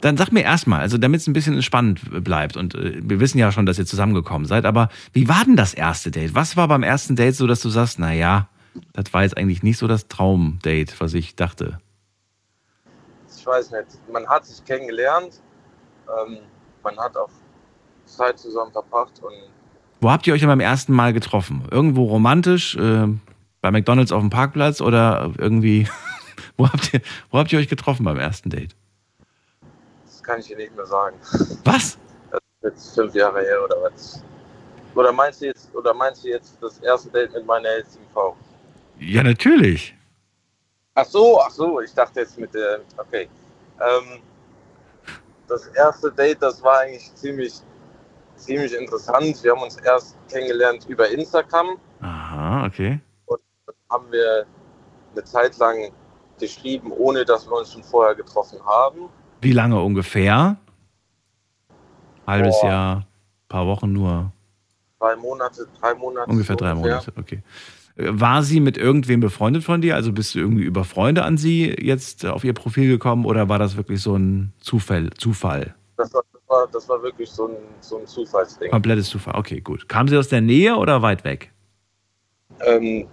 [0.00, 3.38] Dann sag mir erstmal, also damit es ein bisschen spannend bleibt und äh, wir wissen
[3.38, 6.34] ja schon, dass ihr zusammengekommen seid, aber wie war denn das erste Date?
[6.34, 8.48] Was war beim ersten Date so, dass du sagst, na ja,
[8.92, 11.78] das war jetzt eigentlich nicht so das Traumdate, was ich dachte.
[13.34, 15.40] ich weiß nicht, man hat sich kennengelernt,
[16.08, 16.38] ähm,
[16.82, 17.30] man hat auch
[18.04, 19.32] Zeit zusammen verbracht und
[20.00, 21.66] Wo habt ihr euch denn beim ersten Mal getroffen?
[21.70, 23.08] Irgendwo romantisch, äh,
[23.66, 25.88] bei McDonalds auf dem Parkplatz oder irgendwie,
[26.56, 27.00] wo habt ihr,
[27.30, 28.76] wo habt ihr euch getroffen beim ersten Date?
[30.04, 31.16] das kann ich dir nicht mehr sagen.
[31.64, 31.98] Was?
[32.30, 34.22] Das ist jetzt fünf Jahre her oder was?
[34.94, 38.36] Oder meinst du jetzt, oder meinst du jetzt das erste Date mit meiner jetzigen Frau?
[38.98, 39.94] Ja, natürlich.
[40.94, 43.28] Ach so, ach so, ich dachte jetzt mit der, okay.
[43.80, 44.20] Ähm,
[45.48, 47.54] das erste Date, das war eigentlich ziemlich,
[48.36, 49.42] ziemlich interessant.
[49.42, 53.00] Wir haben uns erst kennengelernt über Instagram, Aha, okay.
[53.90, 54.46] Haben wir
[55.12, 55.92] eine Zeit lang
[56.38, 59.08] geschrieben, ohne dass wir uns schon vorher getroffen haben.
[59.40, 60.56] Wie lange ungefähr?
[62.26, 62.68] Halbes Boah.
[62.68, 63.06] Jahr,
[63.48, 64.32] paar Wochen nur.
[64.98, 66.30] Drei Monate, drei Monate.
[66.30, 67.42] Ungefähr drei Monate, okay.
[67.96, 69.94] Äh, War sie mit irgendwem befreundet von dir?
[69.94, 73.58] Also bist du irgendwie über Freunde an sie jetzt auf ihr Profil gekommen oder war
[73.58, 75.10] das wirklich so ein Zufall?
[75.18, 75.74] Zufall?
[75.96, 78.70] Das war, das war, das war wirklich so ein, so ein Zufallsding.
[78.70, 79.34] Komplettes Zufall.
[79.36, 79.88] Okay, gut.
[79.88, 81.52] Kam sie aus der Nähe oder weit weg?
[82.60, 83.06] Ähm,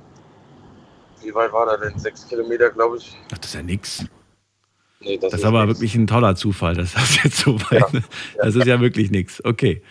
[1.24, 1.98] wie weit war da denn?
[1.98, 3.16] Sechs Kilometer, glaube ich.
[3.34, 4.06] Ach, das ist ja nix.
[5.02, 5.78] Nee, Das ist aber nix.
[5.80, 7.84] wirklich ein toller Zufall, dass das jetzt so weit.
[8.38, 9.44] Das ist ja wirklich nichts.
[9.44, 9.82] Okay.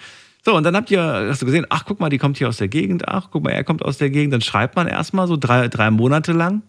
[0.45, 2.57] So, und dann habt ihr, hast du gesehen, ach, guck mal, die kommt hier aus
[2.57, 4.33] der Gegend, ach, guck mal, er kommt aus der Gegend.
[4.35, 6.63] Dann schreibt man erstmal so drei, drei Monate lang.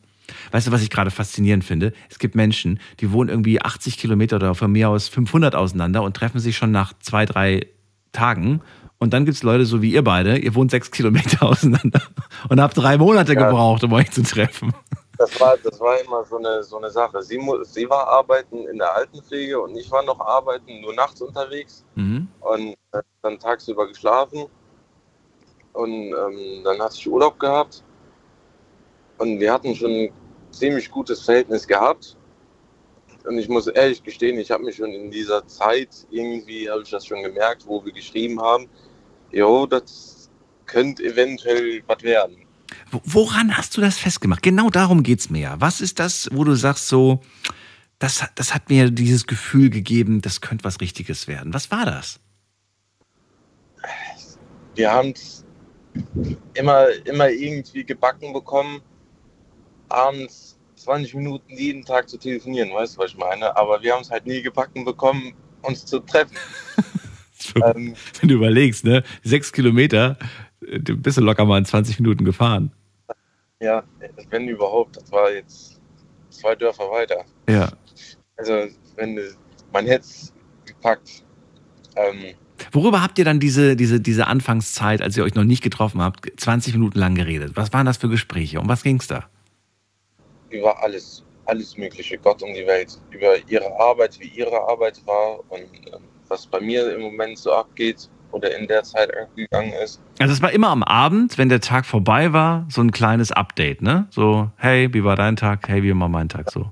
[0.52, 1.92] Weißt du, was ich gerade faszinierend finde?
[2.10, 6.16] Es gibt Menschen, die wohnen irgendwie 80 Kilometer oder von mir aus 500 auseinander und
[6.16, 7.68] treffen sich schon nach zwei, drei
[8.12, 8.62] Tagen.
[9.00, 12.02] Und dann gibt es Leute so wie ihr beide, ihr wohnt sechs Kilometer auseinander
[12.50, 13.48] und habt drei Monate Ja.
[13.50, 14.74] gebraucht, um euch zu treffen.
[15.18, 17.22] Das war, das war immer so eine, so eine Sache.
[17.22, 21.86] Sie, sie war arbeiten in der Altenpflege und ich war noch arbeiten, nur nachts unterwegs
[21.96, 22.28] Mhm.
[22.40, 24.46] und äh, dann tagsüber geschlafen.
[25.74, 27.84] Und ähm, dann hatte ich Urlaub gehabt
[29.18, 30.10] und wir hatten schon ein
[30.52, 32.18] ziemlich gutes Verhältnis gehabt.
[33.26, 36.90] Und ich muss ehrlich gestehen, ich habe mich schon in dieser Zeit irgendwie, habe ich
[36.90, 38.68] das schon gemerkt, wo wir geschrieben haben,
[39.34, 40.30] jo, das
[40.66, 42.38] könnte eventuell was werden.
[42.92, 44.42] Wo- Woran hast du das festgemacht?
[44.42, 45.62] Genau darum geht's mir ja.
[45.62, 47.20] Was ist das, wo du sagst so,
[48.00, 51.54] das, das hat mir dieses Gefühl gegeben, das könnte was Richtiges werden.
[51.54, 52.20] Was war das?
[54.76, 55.46] wir haben es
[56.56, 58.82] immer, immer irgendwie gebacken bekommen,
[59.90, 63.56] abends 20 Minuten jeden Tag zu telefonieren, weißt du, was ich meine?
[63.56, 66.36] Aber wir haben es halt nie gebacken bekommen, uns zu treffen.
[67.56, 69.04] ähm, Wenn du überlegst, ne?
[69.24, 70.18] Sechs Kilometer,
[70.66, 72.72] äh, du bist du locker mal in 20 Minuten gefahren.
[73.60, 73.84] ja,
[74.30, 75.82] wenn überhaupt, das war jetzt
[76.30, 77.26] zwei Dörfer weiter.
[77.48, 77.72] Ja.
[78.38, 79.20] Also, wenn
[79.72, 80.34] man hätte es
[80.66, 81.24] gepackt.
[81.96, 82.36] Ähm,
[82.72, 86.32] Worüber habt ihr dann diese, diese, diese Anfangszeit, als ihr euch noch nicht getroffen habt,
[86.40, 87.52] 20 Minuten lang geredet?
[87.56, 88.60] Was waren das für Gespräche?
[88.60, 89.30] Um was ging's da?
[90.54, 95.40] über alles, alles Mögliche, Gott um die Welt, über ihre Arbeit, wie ihre Arbeit war
[95.50, 98.10] und ähm, was bei mir im Moment so abgeht.
[98.32, 100.02] oder in der Zeit gegangen ist.
[100.20, 103.84] Also es war immer am Abend, wenn der Tag vorbei war, so ein kleines Update,
[103.84, 104.08] ne?
[104.10, 105.68] So, hey, wie war dein Tag?
[105.68, 106.72] Hey, wie war mein Tag so?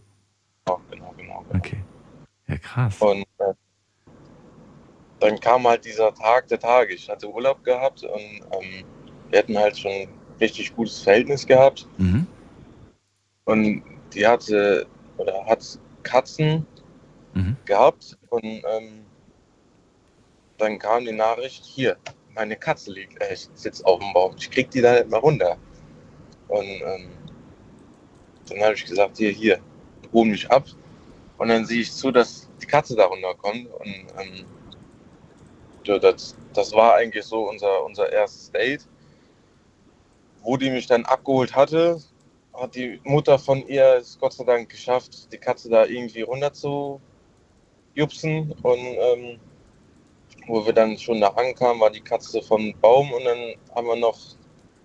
[0.65, 1.45] Genau, genau, genau.
[1.55, 1.83] Okay.
[2.47, 2.99] Ja, krass.
[2.99, 3.53] Und äh,
[5.19, 6.95] dann kam halt dieser Tag der Tage.
[6.95, 8.83] Ich hatte Urlaub gehabt und ähm,
[9.29, 10.07] wir hatten halt schon ein
[10.39, 11.87] richtig gutes Verhältnis gehabt.
[11.99, 12.25] Mhm.
[13.45, 13.83] Und
[14.15, 14.87] die hatte
[15.17, 15.63] oder hat
[16.01, 16.65] Katzen
[17.33, 17.55] Mhm.
[17.65, 19.00] gehabt und ähm,
[20.61, 21.97] dann kam die Nachricht, hier,
[22.35, 25.57] meine Katze liegt, äh, sitzt auf dem Baum, ich krieg die da nicht mehr runter.
[26.47, 27.09] Und ähm,
[28.47, 29.59] dann habe ich gesagt, hier, hier,
[30.13, 30.65] hol mich ab.
[31.37, 33.67] Und dann sehe ich zu, dass die Katze da runterkommt.
[33.79, 34.45] Und ähm,
[35.83, 38.87] ja, das, das war eigentlich so unser, unser erstes Date.
[40.43, 41.99] Wo die mich dann abgeholt hatte,
[42.53, 46.53] hat die Mutter von ihr es Gott sei Dank geschafft, die Katze da irgendwie runter
[46.53, 46.99] zu
[47.95, 48.53] jupsen.
[48.61, 49.39] Und ähm,
[50.47, 53.95] wo wir dann schon da ankamen, war die Katze vom Baum und dann haben wir
[53.95, 54.17] noch,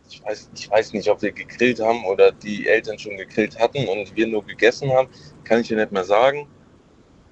[0.08, 3.88] ich weiß, ich weiß nicht, ob wir gegrillt haben oder die Eltern schon gegrillt hatten
[3.88, 5.08] und wir nur gegessen haben,
[5.44, 6.46] kann ich dir nicht mehr sagen.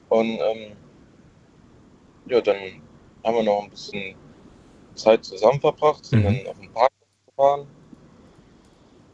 [0.08, 0.76] Und ähm,
[2.26, 2.56] ja, dann
[3.24, 4.14] haben wir noch ein bisschen
[4.94, 6.24] Zeit zusammen verbracht, sind Mhm.
[6.24, 6.90] dann auf den Park
[7.26, 7.66] gefahren.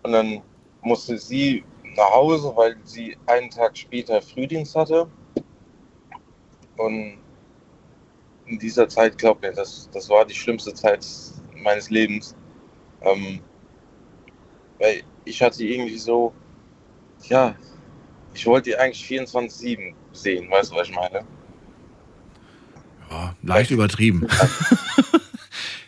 [0.02, 0.42] Und dann
[0.82, 1.64] musste sie
[1.96, 5.08] nach Hause, weil sie einen Tag später Frühdienst hatte.
[6.76, 7.19] Und
[8.51, 11.06] in dieser Zeit, glaub mir, das, das war die schlimmste Zeit
[11.62, 12.35] meines Lebens.
[13.02, 13.40] Ähm,
[14.78, 16.35] weil ich hatte irgendwie so,
[17.28, 17.55] ja,
[18.35, 21.24] ich wollte die eigentlich 24-7 sehen, weißt du, was ich meine?
[23.10, 24.27] Ja, leicht übertrieben.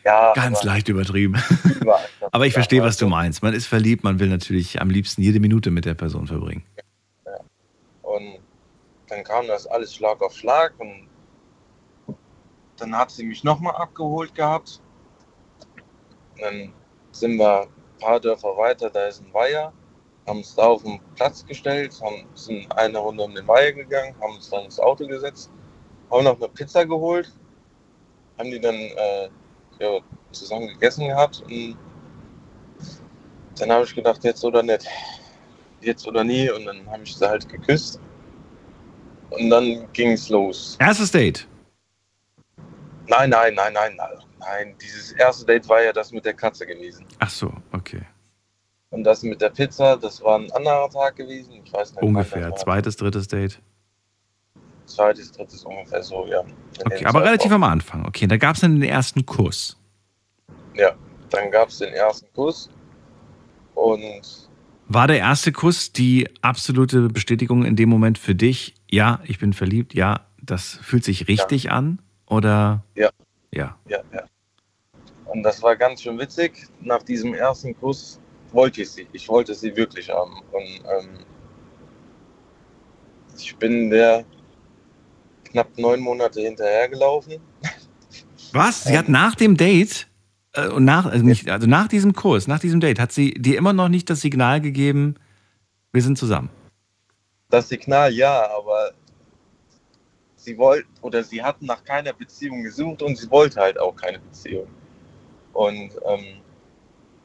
[0.05, 1.37] Ja, Ganz leicht übertrieben.
[2.33, 3.43] Aber ich Ja, verstehe, was du meinst.
[3.43, 6.65] Man ist verliebt, man will natürlich am liebsten jede Minute mit der Person verbringen.
[8.03, 8.39] Und
[9.09, 11.09] dann kam das alles Schlag auf Schlag und
[12.83, 14.81] dann hat sie mich nochmal abgeholt gehabt.
[16.39, 16.73] Dann
[17.13, 17.69] sind wir ein
[17.99, 19.73] paar Dörfer weiter, da ist ein Weiher,
[20.27, 24.15] haben uns da auf den Platz gestellt, haben, sind eine Runde um den Weiher gegangen,
[24.21, 25.51] haben uns dann ins Auto gesetzt,
[26.11, 27.33] haben noch eine Pizza geholt,
[28.39, 29.29] haben die dann äh,
[29.79, 30.01] ja,
[30.33, 31.77] zusammen gegessen gehabt und
[33.59, 34.87] dann habe ich gedacht, jetzt oder nicht
[35.83, 36.51] jetzt oder nie.
[36.51, 38.01] Und dann habe ich sie halt geküsst.
[39.31, 40.77] Und dann ging es los.
[40.79, 41.47] Erstes Date.
[43.09, 44.19] Nein, nein, nein, nein, nein.
[44.39, 47.05] Nein, dieses erste Date war ja das mit der Katze gewesen.
[47.19, 48.03] Ach so, okay.
[48.91, 51.63] Und das mit der Pizza, das war ein anderer Tag gewesen.
[51.65, 52.03] Ich weiß nicht.
[52.03, 52.55] Ungefähr.
[52.57, 53.61] Zweites, drittes Date.
[54.87, 56.43] Zweites, drittes ungefähr so, ja.
[56.85, 57.65] Okay, aber relativ Zeitraum.
[57.65, 58.07] am Anfang.
[58.07, 59.79] Okay, da gab es dann den ersten Kuss.
[60.75, 60.93] Ja,
[61.31, 62.69] dann gab es den ersten Kuss.
[63.75, 64.23] Und
[64.89, 68.75] War der erste Kuss die absolute Bestätigung in dem Moment für dich?
[68.91, 69.95] Ja, ich bin verliebt.
[69.95, 72.03] Ja, das fühlt sich richtig an.
[72.33, 72.83] Oder?
[72.95, 73.11] Ja.
[73.53, 73.77] Ja.
[73.87, 74.25] ja, ja.
[75.27, 76.67] Und das war ganz schön witzig.
[76.81, 78.19] Nach diesem ersten Kuss
[78.53, 79.07] wollte ich sie.
[79.13, 80.43] Ich wollte sie wirklich haben.
[80.51, 81.19] Und ähm,
[83.37, 84.25] ich bin der
[85.45, 87.35] knapp neun Monate hinterhergelaufen.
[88.53, 88.85] Was?
[88.85, 90.09] Sie hat nach dem Date
[90.55, 93.59] äh, und nach, also, nicht, also nach diesem Kurs, nach diesem Date, hat sie dir
[93.59, 95.17] immer noch nicht das Signal gegeben,
[95.93, 96.49] wir sind zusammen.
[97.51, 98.93] Das Signal ja, aber
[100.43, 104.19] sie wollte oder sie hat nach keiner Beziehung gesucht und sie wollte halt auch keine
[104.19, 104.67] Beziehung.
[105.53, 106.41] Und ähm,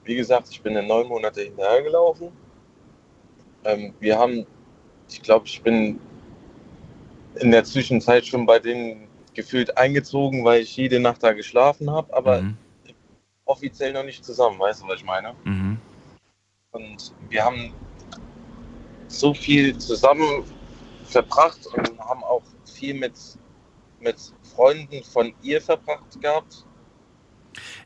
[0.04, 2.32] wie gesagt, ich bin dann neun Monate hinterhergelaufen.
[3.64, 4.46] Ähm, wir haben,
[5.10, 6.00] ich glaube, ich bin
[7.36, 12.14] in der Zwischenzeit schon bei denen gefühlt eingezogen, weil ich jede Nacht da geschlafen habe,
[12.14, 12.58] aber Mhm.
[13.46, 15.36] offiziell noch nicht zusammen, weißt du, was ich meine?
[15.44, 15.78] Mhm.
[16.72, 17.74] Und wir haben
[19.08, 20.44] so viel zusammen
[21.04, 22.44] verbracht und haben auch
[22.78, 23.14] viel mit,
[24.00, 24.16] mit
[24.56, 26.66] Freunden von ihr verbracht gehabt.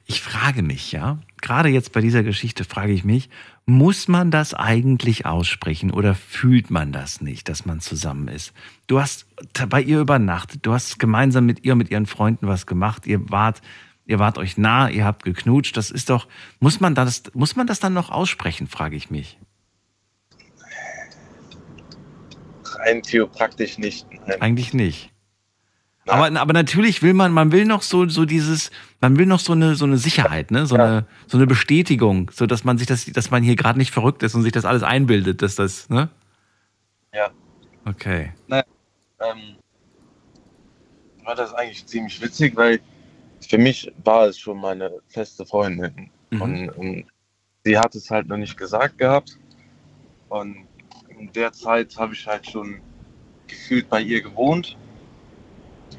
[0.05, 3.30] Ich frage mich, ja, gerade jetzt bei dieser Geschichte frage ich mich,
[3.65, 8.53] muss man das eigentlich aussprechen oder fühlt man das nicht, dass man zusammen ist?
[8.88, 9.27] Du hast
[9.69, 13.61] bei ihr übernachtet, du hast gemeinsam mit ihr, mit ihren Freunden was gemacht, ihr wart,
[14.05, 16.27] ihr wart euch nah, ihr habt geknutscht, das ist doch,
[16.59, 19.38] muss man das, muss man das dann noch aussprechen, frage ich mich.
[22.86, 24.08] Rein theopraktisch nicht.
[24.28, 24.41] Nein.
[24.41, 25.12] Eigentlich nicht.
[26.08, 28.72] Aber, aber natürlich will man, man will noch so, so dieses,
[29.02, 30.66] man will noch so eine, so eine Sicherheit, ne?
[30.66, 33.91] so, eine, so eine Bestätigung, so dass man sich das, dass man hier gerade nicht
[33.91, 36.10] verrückt ist und sich das alles einbildet, dass das, ne?
[37.14, 37.30] Ja.
[37.86, 38.32] Okay.
[38.49, 39.56] Ähm,
[41.24, 42.80] war das eigentlich ziemlich witzig, weil
[43.48, 46.10] für mich war es schon meine feste Freundin.
[46.32, 46.41] Mhm.
[46.41, 47.06] Und, und
[47.64, 49.38] sie hat es halt noch nicht gesagt gehabt.
[50.30, 50.66] Und
[51.22, 52.81] in der Zeit habe ich halt schon
[53.48, 54.76] gefühlt bei ihr gewohnt.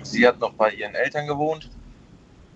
[0.02, 1.70] Sie hat noch bei ihren Eltern gewohnt.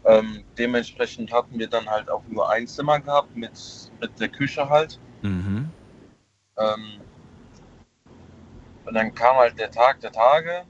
[0.05, 3.53] Ähm, dementsprechend hatten wir dann halt auch nur ein Zimmer gehabt mit,
[4.01, 4.99] mit der Küche halt.
[5.23, 5.71] Mhm.
[6.57, 7.01] Ähm,
[8.85, 10.65] und dann kam halt der Tag der Tage,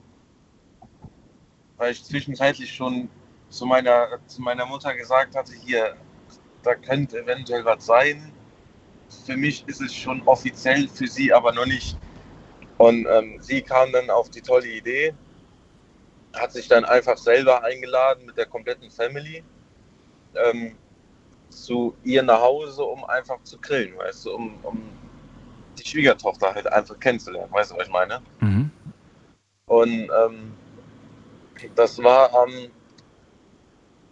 [1.76, 3.08] weil ich zwischenzeitlich schon
[3.48, 5.96] zu meiner, zu meiner Mutter gesagt hatte, hier,
[6.62, 8.32] da könnte eventuell was sein.
[9.24, 11.96] Für mich ist es schon offiziell, für sie aber noch nicht.
[12.78, 15.14] Und ähm, sie kam dann auf die tolle Idee,
[16.34, 19.42] hat sich dann einfach selber eingeladen mit der kompletten Family
[20.34, 20.76] ähm,
[21.48, 24.82] zu ihr nach Hause, um einfach zu grillen, weißt du, um, um
[25.78, 28.22] die Schwiegertochter halt einfach kennenzulernen, weißt du, was ich meine?
[28.40, 28.70] Mhm.
[29.66, 30.52] Und ähm,
[31.74, 32.50] das war am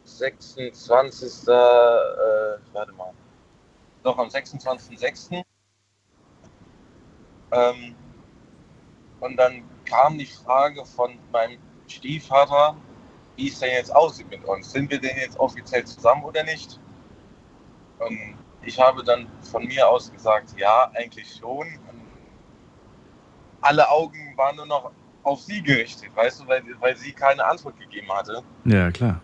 [0.04, 1.48] 26.
[1.48, 1.50] Äh,
[2.72, 3.12] warte mal.
[4.04, 5.42] Doch, am 26.06.
[7.52, 7.94] Ähm,
[9.20, 11.58] und dann kam die Frage von meinem
[11.88, 12.76] Stiefvater,
[13.36, 14.70] wie es denn jetzt aussieht mit uns.
[14.70, 16.78] Sind wir denn jetzt offiziell zusammen oder nicht?
[17.98, 21.66] Und ich habe dann von mir aus gesagt, ja, eigentlich schon.
[21.66, 22.02] Und
[23.62, 24.90] alle Augen waren nur noch
[25.22, 28.42] auf sie gerichtet, weißt du, weil, weil sie keine Antwort gegeben hatte.
[28.66, 29.22] Ja, klar.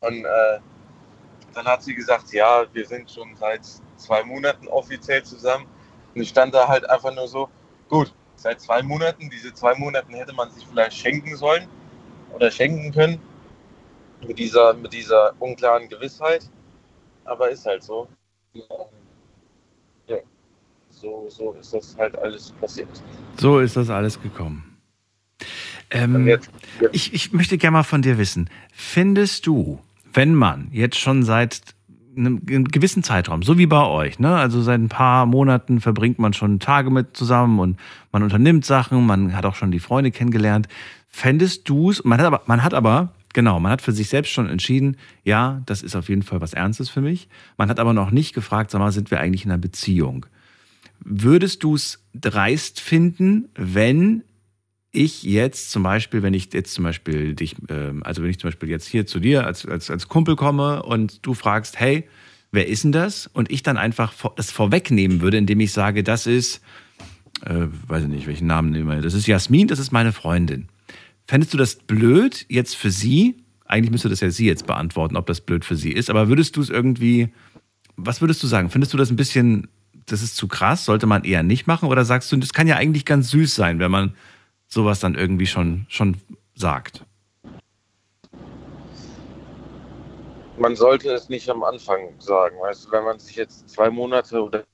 [0.00, 0.60] Und äh,
[1.56, 3.60] dann hat sie gesagt, ja, wir sind schon seit
[3.96, 5.66] zwei Monaten offiziell zusammen.
[6.14, 7.48] Und ich stand da halt einfach nur so,
[7.88, 11.66] gut, seit zwei Monaten, diese zwei Monaten hätte man sich vielleicht schenken sollen
[12.34, 13.20] oder schenken können.
[14.26, 16.48] Mit dieser, mit dieser unklaren Gewissheit.
[17.24, 18.08] Aber ist halt so.
[20.06, 20.16] Ja,
[20.90, 22.88] so, so ist das halt alles passiert.
[23.38, 24.68] So ist das alles gekommen.
[25.90, 26.50] Ähm, jetzt-
[26.80, 29.80] jetzt- ich, ich möchte gerne mal von dir wissen, findest du,
[30.12, 31.60] wenn man jetzt schon seit
[32.16, 34.36] einem gewissen Zeitraum, so wie bei euch, ne?
[34.36, 37.78] Also seit ein paar Monaten verbringt man schon Tage mit zusammen und
[38.12, 40.68] man unternimmt Sachen, man hat auch schon die Freunde kennengelernt.
[41.08, 44.30] Fändest du es, man hat aber, man hat aber, genau, man hat für sich selbst
[44.30, 47.28] schon entschieden, ja, das ist auf jeden Fall was Ernstes für mich.
[47.56, 50.26] Man hat aber noch nicht gefragt, sag mal, sind wir eigentlich in einer Beziehung?
[51.00, 54.22] Würdest du es dreist finden, wenn
[54.92, 58.48] ich jetzt zum Beispiel, wenn ich jetzt zum Beispiel dich, ähm, also wenn ich zum
[58.48, 62.04] Beispiel jetzt hier zu dir als, als, als Kumpel komme und du fragst, hey,
[62.52, 63.26] wer ist denn das?
[63.26, 66.60] Und ich dann einfach es vorwegnehmen würde, indem ich sage, das ist,
[67.44, 70.68] äh, weiß ich nicht, welchen Namen nehmen wir, das ist Jasmin, das ist meine Freundin.
[71.26, 73.42] Fändest du das blöd jetzt für sie?
[73.64, 76.56] Eigentlich müsste das ja sie jetzt beantworten, ob das blöd für sie ist, aber würdest
[76.56, 77.32] du es irgendwie,
[77.96, 78.68] was würdest du sagen?
[78.68, 79.68] Findest du das ein bisschen,
[80.04, 81.88] das ist zu krass, sollte man eher nicht machen?
[81.88, 84.14] Oder sagst du, das kann ja eigentlich ganz süß sein, wenn man
[84.72, 86.16] sowas dann irgendwie schon, schon
[86.54, 87.04] sagt?
[90.58, 94.42] Man sollte es nicht am Anfang sagen, weißt du, wenn man sich jetzt zwei Monate
[94.42, 94.64] oder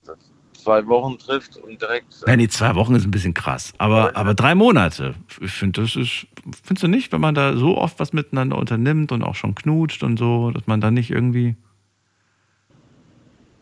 [0.52, 2.14] zwei Wochen trifft und direkt.
[2.26, 3.72] Ja, nee, zwei Wochen ist ein bisschen krass.
[3.78, 6.26] Aber, aber drei Monate, ich finde, das ist,
[6.62, 10.02] findest du nicht, wenn man da so oft was miteinander unternimmt und auch schon knutscht
[10.02, 11.56] und so, dass man dann nicht irgendwie,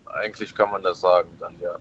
[0.06, 1.76] Eigentlich kann man das sagen dann, ja.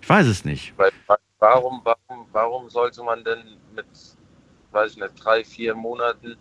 [0.00, 0.72] ich weiß es nicht.
[0.76, 0.92] Weil,
[1.40, 3.86] warum, warum, warum sollte man denn mit,
[4.72, 6.36] weiß ich nicht, drei, vier Monaten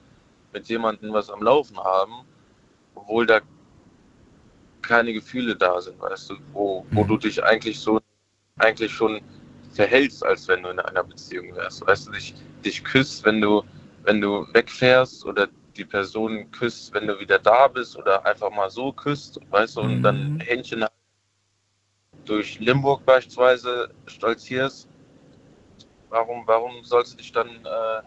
[0.54, 2.26] mit jemandem was am Laufen haben,
[2.96, 3.42] obwohl da
[4.82, 8.00] keine Gefühle da sind, weißt du, wo, wo du dich eigentlich so
[8.60, 9.22] eigentlich schon
[9.74, 11.86] verhältst, als wenn du in einer Beziehung wärst.
[11.86, 12.34] Weißt du, dich,
[12.66, 13.64] dich küsst, wenn du,
[14.04, 18.70] wenn du wegfährst oder die Person küsst, wenn du wieder da bist oder einfach mal
[18.70, 20.86] so küsst, weißt du, und dann Händchen
[22.26, 24.90] durch Limburg beispielsweise stolzierst,
[26.10, 28.02] warum, warum sollst du dich dann, äh,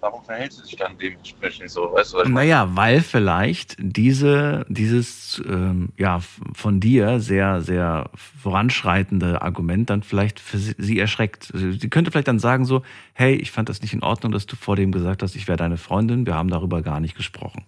[0.00, 2.24] warum verhältst du dich dann dementsprechend so, weißt du?
[2.24, 6.20] Naja, weil vielleicht diese, dieses ähm, ja,
[6.54, 11.50] von dir sehr, sehr voranschreitende Argument dann vielleicht für sie, sie erschreckt.
[11.54, 12.82] Sie sie könnte vielleicht dann sagen so,
[13.14, 15.56] hey, ich fand das nicht in Ordnung, dass du vor dem gesagt hast, ich wäre
[15.56, 17.64] deine Freundin, wir haben darüber gar nicht gesprochen.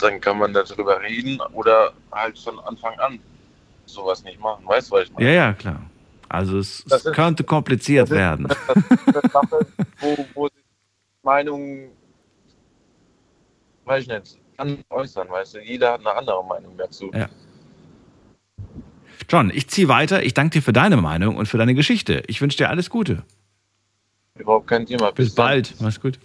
[0.00, 3.18] Dann kann man darüber reden oder halt von Anfang an
[3.88, 5.26] sowas nicht machen, weißt du, was ich meine?
[5.26, 5.80] Ja, ja, klar.
[6.28, 8.46] Also es, es ist- könnte kompliziert das ist- werden.
[8.48, 9.66] Das ist Sache,
[10.00, 10.48] wo, wo
[11.22, 11.90] Meinungen,
[13.84, 17.10] weiß ich nicht, kann äußern, weißt du, jeder hat eine andere Meinung dazu.
[17.14, 17.28] Ja.
[19.28, 20.22] John, ich ziehe weiter.
[20.22, 22.22] Ich danke dir für deine Meinung und für deine Geschichte.
[22.28, 23.24] Ich wünsche dir alles Gute.
[24.38, 25.10] Überhaupt kein Thema.
[25.12, 25.44] Bis dann.
[25.46, 25.74] bald.
[25.80, 26.18] Mach's gut.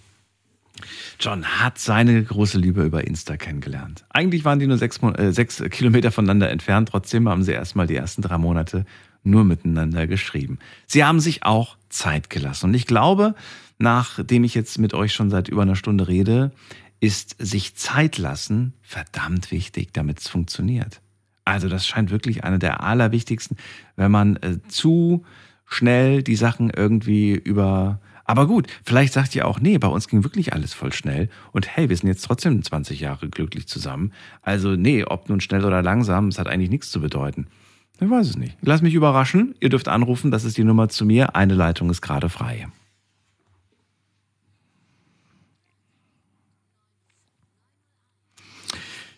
[1.19, 4.05] John hat seine große Liebe über Insta kennengelernt.
[4.09, 6.89] Eigentlich waren die nur sechs, äh, sechs Kilometer voneinander entfernt.
[6.89, 8.85] Trotzdem haben sie erstmal die ersten drei Monate
[9.23, 10.59] nur miteinander geschrieben.
[10.85, 12.67] Sie haben sich auch Zeit gelassen.
[12.67, 13.35] Und ich glaube,
[13.77, 16.51] nachdem ich jetzt mit euch schon seit über einer Stunde rede,
[16.99, 21.01] ist sich Zeit lassen verdammt wichtig, damit es funktioniert.
[21.45, 23.57] Also das scheint wirklich einer der allerwichtigsten,
[23.95, 25.25] wenn man äh, zu
[25.65, 30.23] schnell die Sachen irgendwie über Aber gut, vielleicht sagt ihr auch, nee, bei uns ging
[30.23, 34.13] wirklich alles voll schnell und hey, wir sind jetzt trotzdem 20 Jahre glücklich zusammen.
[34.41, 37.47] Also nee, ob nun schnell oder langsam, es hat eigentlich nichts zu bedeuten.
[37.99, 38.57] Ich weiß es nicht.
[38.61, 39.55] Lass mich überraschen.
[39.59, 41.35] Ihr dürft anrufen, das ist die Nummer zu mir.
[41.35, 42.67] Eine Leitung ist gerade frei.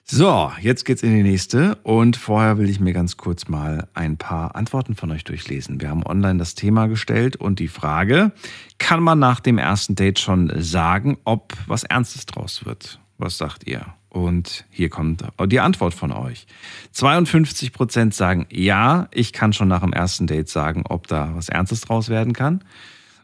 [0.07, 4.17] So, jetzt geht's in die nächste und vorher will ich mir ganz kurz mal ein
[4.17, 5.81] paar Antworten von euch durchlesen.
[5.81, 8.31] Wir haben online das Thema gestellt und die Frage,
[8.77, 12.99] kann man nach dem ersten Date schon sagen, ob was Ernstes draus wird?
[13.17, 13.95] Was sagt ihr?
[14.09, 16.45] Und hier kommt die Antwort von euch.
[16.91, 21.49] 52 Prozent sagen ja, ich kann schon nach dem ersten Date sagen, ob da was
[21.49, 22.63] Ernstes draus werden kann.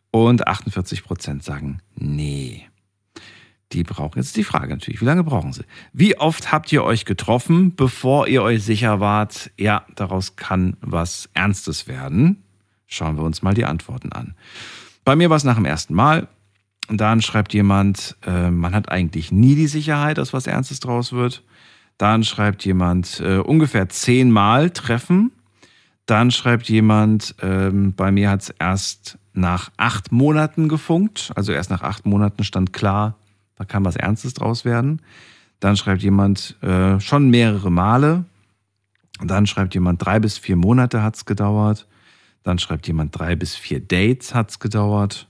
[0.09, 2.70] Und 48 Prozent sagen nee.
[3.73, 5.01] Die brauchen jetzt die Frage natürlich.
[5.01, 5.63] Wie lange brauchen sie?
[5.93, 11.29] Wie oft habt ihr euch getroffen, bevor ihr euch sicher wart, ja, daraus kann was
[11.33, 12.43] Ernstes werden?
[12.87, 14.35] Schauen wir uns mal die Antworten an.
[15.05, 16.27] Bei mir war es nach dem ersten Mal.
[16.89, 21.43] Dann schreibt jemand, äh, man hat eigentlich nie die Sicherheit, dass was Ernstes draus wird.
[21.97, 25.31] Dann schreibt jemand, äh, ungefähr zehnmal treffen.
[26.05, 31.31] Dann schreibt jemand, ähm, bei mir hat es erst nach acht Monaten gefunkt.
[31.35, 33.15] Also erst nach acht Monaten stand klar,
[33.61, 35.03] da kann was Ernstes draus werden.
[35.59, 38.25] Dann schreibt jemand äh, schon mehrere Male.
[39.23, 41.87] Dann schreibt jemand drei bis vier Monate hat es gedauert.
[42.41, 45.27] Dann schreibt jemand drei bis vier Dates hat es gedauert.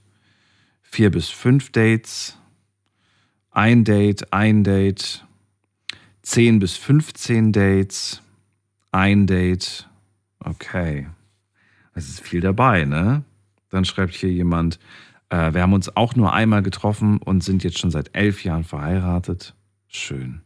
[0.82, 2.38] Vier bis fünf Dates.
[3.50, 5.26] Ein Date, ein Date.
[6.22, 8.22] Zehn bis 15 Dates.
[8.94, 9.90] Ein Date.
[10.40, 11.10] Okay.
[11.96, 13.26] Es ist viel dabei, ne?
[13.72, 14.80] Dann schreibt hier jemand,
[15.32, 19.56] wir haben uns auch nur einmal getroffen und sind jetzt schon seit elf Jahren verheiratet.
[19.88, 20.42] Schön.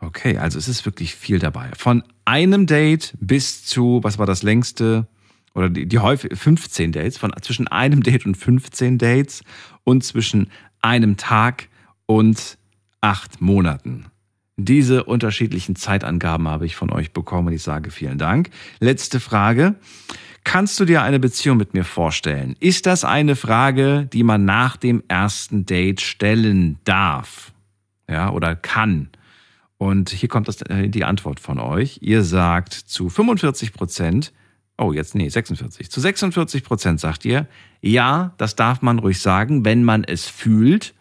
[0.00, 1.70] Okay, also es ist wirklich viel dabei.
[1.76, 5.06] Von einem Date bis zu, was war das längste?
[5.54, 9.42] Oder die, die häufig 15 Dates, von zwischen einem Date und 15 Dates
[9.84, 10.50] und zwischen
[10.82, 11.68] einem Tag
[12.04, 12.58] und
[13.00, 14.06] acht Monaten.
[14.58, 18.50] Diese unterschiedlichen Zeitangaben habe ich von euch bekommen und ich sage vielen Dank.
[18.80, 19.76] Letzte Frage.
[20.46, 22.54] Kannst du dir eine Beziehung mit mir vorstellen?
[22.60, 27.52] Ist das eine Frage, die man nach dem ersten Date stellen darf?
[28.08, 29.08] Ja, oder kann?
[29.76, 31.98] Und hier kommt das, äh, die Antwort von euch.
[32.00, 34.32] Ihr sagt zu 45 Prozent,
[34.78, 35.90] oh, jetzt nee, 46.
[35.90, 37.48] Zu 46 Prozent sagt ihr,
[37.80, 40.94] ja, das darf man ruhig sagen, wenn man es fühlt.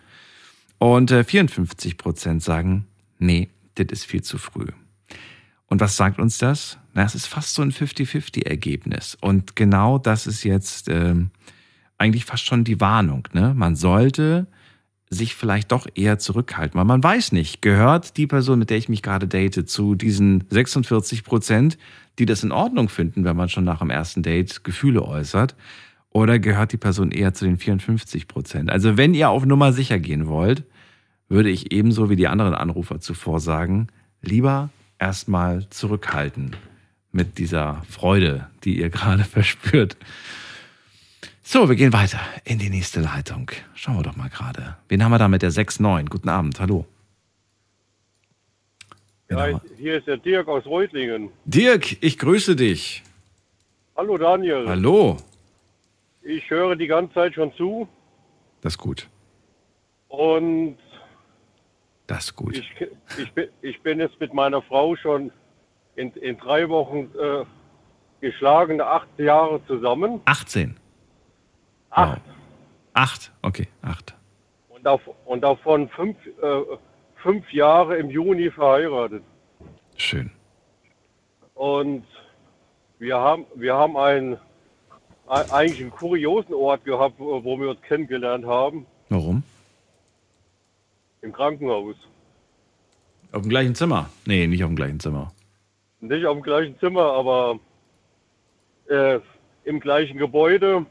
[0.79, 2.87] Und 54 äh, Prozent sagen,
[3.19, 4.69] nee, das ist viel zu früh.
[5.67, 6.79] Und was sagt uns das?
[6.95, 9.17] Na, es ist fast so ein 50-50-Ergebnis.
[9.19, 11.29] Und genau das ist jetzt ähm,
[11.97, 13.27] eigentlich fast schon die Warnung.
[13.33, 13.53] Ne?
[13.53, 14.47] Man sollte
[15.09, 18.87] sich vielleicht doch eher zurückhalten, weil man weiß nicht, gehört die Person, mit der ich
[18.87, 21.77] mich gerade date, zu diesen 46 Prozent,
[22.17, 25.55] die das in Ordnung finden, wenn man schon nach dem ersten Date Gefühle äußert,
[26.11, 28.71] oder gehört die Person eher zu den 54 Prozent?
[28.71, 30.63] Also wenn ihr auf Nummer sicher gehen wollt,
[31.27, 33.87] würde ich ebenso wie die anderen Anrufer zuvor sagen,
[34.21, 36.55] lieber erstmal zurückhalten
[37.15, 39.97] mit dieser Freude, die ihr gerade verspürt.
[41.41, 43.51] So, wir gehen weiter in die nächste Leitung.
[43.73, 44.77] Schauen wir doch mal gerade.
[44.89, 46.09] Wen haben wir da mit der 6-9?
[46.09, 46.85] Guten Abend, hallo.
[49.29, 51.29] Ja, hier ist der Dirk aus Reutlingen.
[51.45, 53.03] Dirk, ich grüße dich.
[53.95, 54.67] Hallo Daniel.
[54.67, 55.17] Hallo.
[56.21, 57.87] Ich höre die ganze Zeit schon zu.
[58.61, 59.07] Das ist gut.
[60.09, 60.77] Und
[62.07, 62.57] das ist gut.
[62.57, 62.71] Ich,
[63.17, 65.31] ich, ich bin jetzt mit meiner Frau schon
[65.95, 67.45] in, in drei Wochen äh,
[68.21, 70.21] geschlagene acht Jahre zusammen.
[70.25, 70.75] 18?
[71.89, 72.21] Acht.
[72.25, 72.35] Wow.
[72.93, 74.15] Acht, okay, acht.
[74.69, 76.61] Und, auf, und davon fünf, äh,
[77.21, 79.23] fünf Jahre im Juni verheiratet.
[79.97, 80.31] Schön.
[81.53, 82.05] Und
[82.99, 84.37] wir haben, wir haben einen,
[85.27, 88.85] eigentlich einen kuriosen Ort gehabt, wo, wo wir uns kennengelernt haben.
[89.09, 89.43] Warum?
[91.21, 91.95] Im Krankenhaus.
[93.31, 94.09] Auf dem gleichen Zimmer?
[94.25, 95.33] Nee, nicht auf dem gleichen Zimmer.
[96.07, 97.59] Nicht auf dem gleichen Zimmer, aber
[98.87, 99.19] äh,
[99.63, 100.85] im gleichen Gebäude.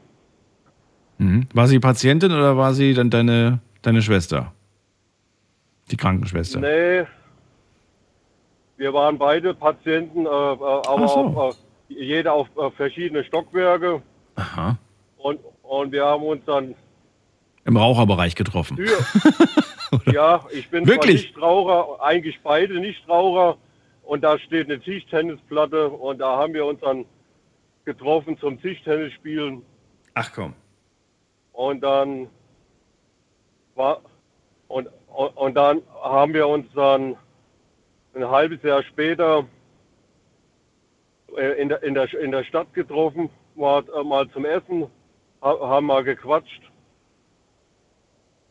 [1.17, 1.47] Mhm.
[1.53, 4.53] War sie Patientin oder war sie dann deine, deine Schwester?
[5.91, 6.59] Die Krankenschwester?
[6.59, 7.05] Nee.
[8.77, 11.15] Wir waren beide Patienten, äh, aber so.
[11.15, 11.55] auf,
[11.89, 14.01] äh, jeder auf äh, verschiedene Stockwerke.
[14.35, 14.77] Aha.
[15.17, 16.75] Und, und wir haben uns dann.
[17.63, 18.77] Im Raucherbereich getroffen.
[20.11, 21.23] Ja, ich bin Wirklich?
[21.23, 23.57] Nichtraucher, eigentlich beide Nichtraucher.
[24.05, 27.05] Und da steht eine Tischtennisplatte und da haben wir uns dann
[27.85, 29.63] getroffen zum Tischtennis spielen.
[30.13, 30.53] Ach komm.
[31.53, 32.29] Und dann
[33.75, 34.01] war
[34.67, 37.15] und, und, und dann haben wir uns dann
[38.13, 39.45] ein halbes Jahr später
[41.35, 44.87] äh, in der, in der, in der Stadt getroffen, mal, äh, mal zum Essen,
[45.41, 46.61] ha- haben mal gequatscht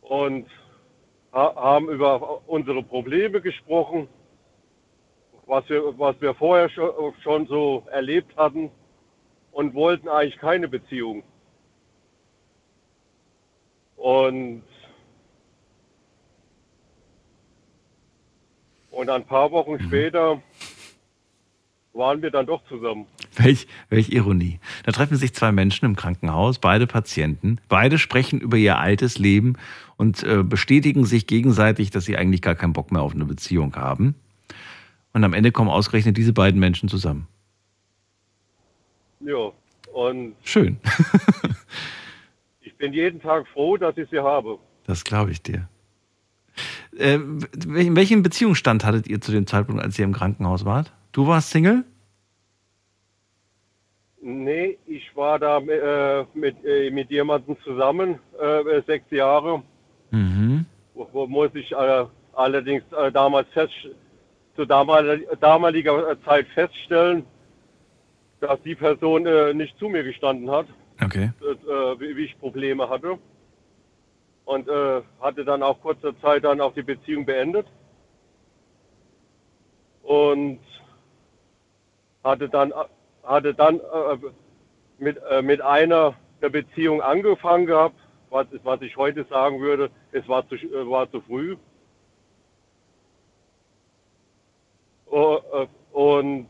[0.03, 0.47] und
[1.33, 4.09] ha haben über unsere Probleme gesprochen,
[5.47, 8.71] was wir, was wir vorher schon, so erlebt hatten
[9.53, 11.23] und wollten eigentlich keine Beziehung.
[13.97, 14.63] Und,
[18.91, 20.43] und ein paar Wochen später
[21.95, 23.07] waren wir dann doch zusammen.
[23.37, 24.59] Welch, welch Ironie.
[24.85, 27.61] Da treffen sich zwei Menschen im Krankenhaus, beide Patienten.
[27.69, 29.55] Beide sprechen über ihr altes Leben
[29.97, 33.75] und äh, bestätigen sich gegenseitig, dass sie eigentlich gar keinen Bock mehr auf eine Beziehung
[33.77, 34.17] haben.
[35.15, 37.27] Und am Ende kommen ausgerechnet diese beiden Menschen zusammen.
[39.21, 39.53] Ja,
[39.93, 40.79] und Schön.
[42.61, 44.59] ich bin jeden Tag froh, dass ich sie habe.
[44.87, 45.69] Das glaube ich dir.
[46.99, 50.93] Äh, wel- welchen Beziehungsstand hattet ihr zu dem Zeitpunkt, als ihr im Krankenhaus wart?
[51.13, 51.85] Du warst Single?
[54.21, 59.63] Nee, ich war da äh, mit, äh, mit jemandem zusammen, äh, sechs Jahre,
[60.11, 60.65] Mhm.
[60.95, 62.05] wo, wo muss ich äh,
[62.35, 63.73] allerdings äh, damals fest,
[64.57, 67.25] zu damaliger, Zeit feststellen,
[68.41, 70.67] dass die Person äh, nicht zu mir gestanden hat,
[71.03, 71.31] Okay.
[71.41, 73.19] äh, wie, ich Probleme hatte.
[74.45, 77.67] Und äh, hatte dann auch kurzer Zeit dann auch die Beziehung beendet.
[80.03, 80.61] Und
[82.23, 82.73] hatte dann,
[83.23, 84.19] hatte dann äh,
[84.99, 86.15] mit, äh, mit einer
[86.45, 87.97] eine Beziehung angefangen gehabt,
[88.31, 91.57] was, was ich heute sagen würde, es war zu, äh, war zu früh.
[91.57, 91.59] Oh, äh,
[95.15, 96.49] Und,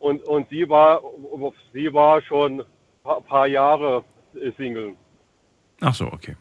[0.00, 1.00] und, und sie war,
[1.72, 4.04] sie war schon ein paar Jahre
[4.58, 4.94] Single.
[5.80, 6.36] Ach so, okay.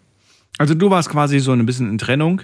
[0.57, 2.41] Also du warst quasi so ein bisschen in Trennung,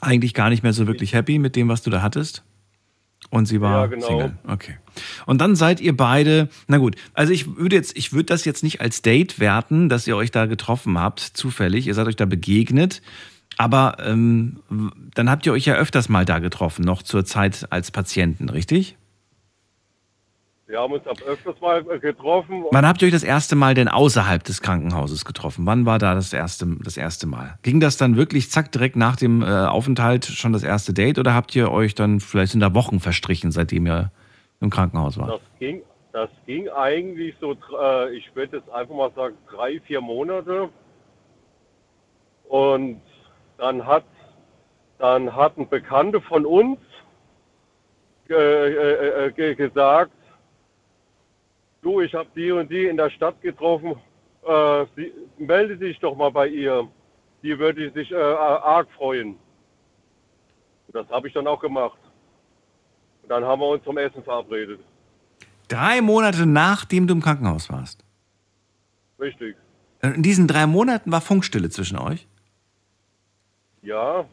[0.00, 2.42] eigentlich gar nicht mehr so wirklich happy mit dem, was du da hattest.
[3.30, 4.06] Und sie war Ja, genau.
[4.06, 4.38] Single.
[4.48, 4.78] Okay.
[5.26, 8.64] Und dann seid ihr beide, na gut, also ich würde jetzt, ich würde das jetzt
[8.64, 11.86] nicht als Date werten, dass ihr euch da getroffen habt, zufällig.
[11.86, 13.00] Ihr seid euch da begegnet.
[13.60, 14.62] Aber ähm,
[15.14, 18.96] dann habt ihr euch ja öfters mal da getroffen, noch zur Zeit als Patienten, richtig?
[20.66, 22.64] Wir haben uns ab öfters mal äh, getroffen.
[22.70, 25.66] Wann habt ihr euch das erste Mal denn außerhalb des Krankenhauses getroffen?
[25.66, 27.58] Wann war da das erste, das erste Mal?
[27.60, 31.34] Ging das dann wirklich zack direkt nach dem äh, Aufenthalt schon das erste Date oder
[31.34, 34.10] habt ihr euch dann vielleicht in der Wochen verstrichen, seitdem ihr
[34.62, 35.32] im Krankenhaus wart?
[35.32, 35.82] Das ging,
[36.14, 40.70] das ging eigentlich so, äh, ich würde jetzt einfach mal sagen, drei, vier Monate.
[42.48, 43.02] Und
[43.60, 44.04] dann hat,
[44.98, 46.78] dann hatten Bekannte von uns
[48.28, 50.12] äh, äh, äh, ge- gesagt,
[51.82, 53.94] du, ich habe die und die in der Stadt getroffen,
[54.46, 56.88] äh, sie, melde dich doch mal bei ihr.
[57.42, 59.36] Die würde sich äh, arg freuen.
[60.92, 61.98] Das habe ich dann auch gemacht.
[63.22, 64.80] Und dann haben wir uns zum Essen verabredet.
[65.68, 68.04] Drei Monate nachdem du im Krankenhaus warst.
[69.20, 69.56] Richtig.
[70.02, 72.26] In diesen drei Monaten war Funkstille zwischen euch?
[73.82, 74.24] Ja,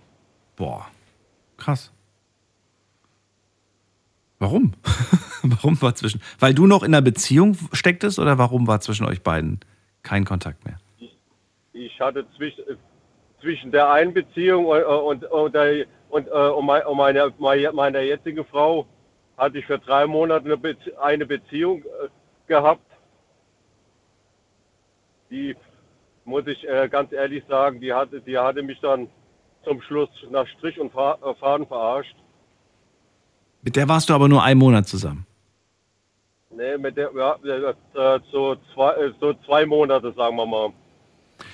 [0.55, 0.87] Boah,
[1.57, 1.91] krass.
[4.39, 4.73] Warum?
[5.43, 6.21] warum war zwischen.
[6.39, 9.59] Weil du noch in einer Beziehung stecktest oder warum war zwischen euch beiden
[10.03, 10.77] kein Kontakt mehr?
[11.73, 12.75] ich hatte zwischen, äh,
[13.39, 17.71] zwischen der einen Beziehung und, und, und, der, und, äh, und mei- und meiner, mei-
[17.71, 18.87] meiner jetzigen Frau
[19.37, 22.07] hatte ich für drei Monate eine, Bezie eine Beziehung äh,
[22.47, 22.81] gehabt.
[25.29, 25.55] Die,
[26.25, 29.07] muss ich äh, ganz ehrlich sagen, die hatte, die hatte mich dann
[29.67, 32.15] zum Schluss nach Strich und äh, Faden verarscht.
[33.61, 35.25] Mit der warst du aber nur einen Monat zusammen.
[36.55, 40.69] Nee, mit der, ja, äh, so, zwei, äh, so zwei Monate, sagen wir mal.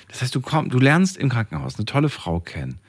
[0.08, 2.80] Das heißt, du komm, du lernst im Krankenhaus eine tolle Frau kennen.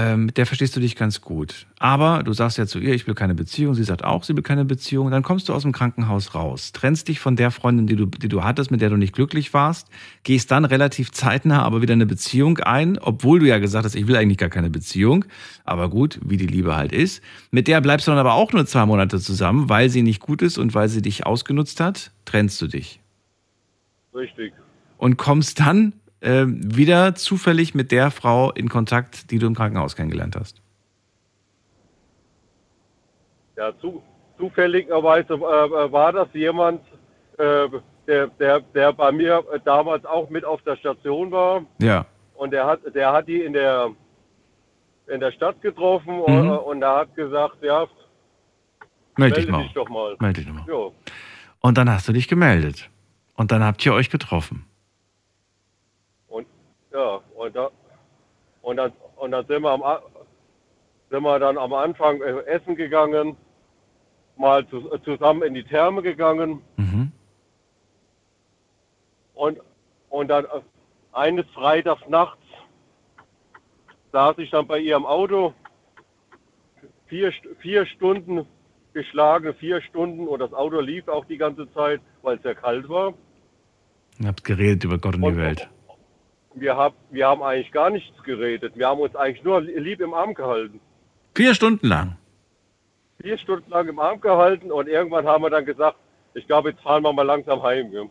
[0.00, 1.66] Ähm, mit der verstehst du dich ganz gut.
[1.78, 3.74] Aber du sagst ja zu ihr, ich will keine Beziehung.
[3.74, 5.10] Sie sagt auch, sie will keine Beziehung.
[5.10, 8.28] Dann kommst du aus dem Krankenhaus raus, trennst dich von der Freundin, die du, die
[8.28, 9.88] du hattest, mit der du nicht glücklich warst,
[10.22, 14.06] gehst dann relativ zeitnah aber wieder eine Beziehung ein, obwohl du ja gesagt hast, ich
[14.06, 15.26] will eigentlich gar keine Beziehung.
[15.64, 17.22] Aber gut, wie die Liebe halt ist.
[17.50, 20.40] Mit der bleibst du dann aber auch nur zwei Monate zusammen, weil sie nicht gut
[20.40, 23.00] ist und weil sie dich ausgenutzt hat, trennst du dich.
[24.14, 24.52] Richtig.
[25.00, 29.96] und kommst dann äh, wieder zufällig mit der Frau in Kontakt, die du im Krankenhaus
[29.96, 30.60] kennengelernt hast.
[33.56, 34.02] Ja, zu,
[34.38, 35.38] zufälligerweise äh,
[35.92, 36.80] war das jemand,
[37.38, 37.68] äh,
[38.06, 41.62] der, der, der bei mir äh, damals auch mit auf der Station war.
[41.78, 42.06] Ja.
[42.34, 43.90] Und der hat, der hat die in der,
[45.08, 46.20] in der Stadt getroffen Mhm.
[46.22, 47.86] und, und er hat gesagt, ja,
[49.16, 49.62] Meld dich melde mal.
[49.64, 50.16] dich doch mal.
[50.20, 50.64] Meld dich mal.
[50.66, 50.90] Ja,
[51.60, 52.88] Und dann hast du dich gemeldet.
[53.34, 54.64] Und dann habt ihr euch getroffen.
[56.92, 57.70] Ja, und, da,
[58.62, 59.82] und, dann, und dann sind wir, am,
[61.10, 63.36] sind wir dann am Anfang äh, essen gegangen,
[64.36, 66.62] mal zu, äh, zusammen in die Therme gegangen.
[66.76, 67.12] Mhm.
[69.34, 69.60] Und,
[70.08, 70.46] und, dann,
[71.12, 72.42] eines Freitags nachts
[74.12, 75.54] saß ich dann bei ihr im Auto,
[77.06, 78.46] vier, vier Stunden
[78.92, 82.88] geschlagen, vier Stunden und das Auto lief auch die ganze Zeit, weil es sehr kalt
[82.88, 83.14] war.
[84.18, 85.68] Ihr habt geredet über Gott und die Und- Welt.
[86.54, 88.76] Wir, hab, wir haben eigentlich gar nichts geredet.
[88.76, 90.80] Wir haben uns eigentlich nur lieb im Arm gehalten.
[91.34, 92.16] Vier Stunden lang.
[93.20, 95.96] Vier Stunden lang im Arm gehalten und irgendwann haben wir dann gesagt,
[96.34, 97.90] ich glaube, jetzt fahren wir mal langsam heim.
[97.90, 98.08] Gell?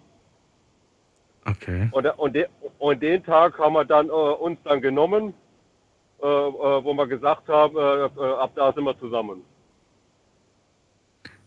[1.46, 1.90] Okay.
[1.92, 2.48] Und, und, de,
[2.78, 5.34] und den Tag haben wir dann äh, uns dann genommen,
[6.22, 9.42] äh, äh, wo wir gesagt haben, äh, äh, ab da sind wir zusammen.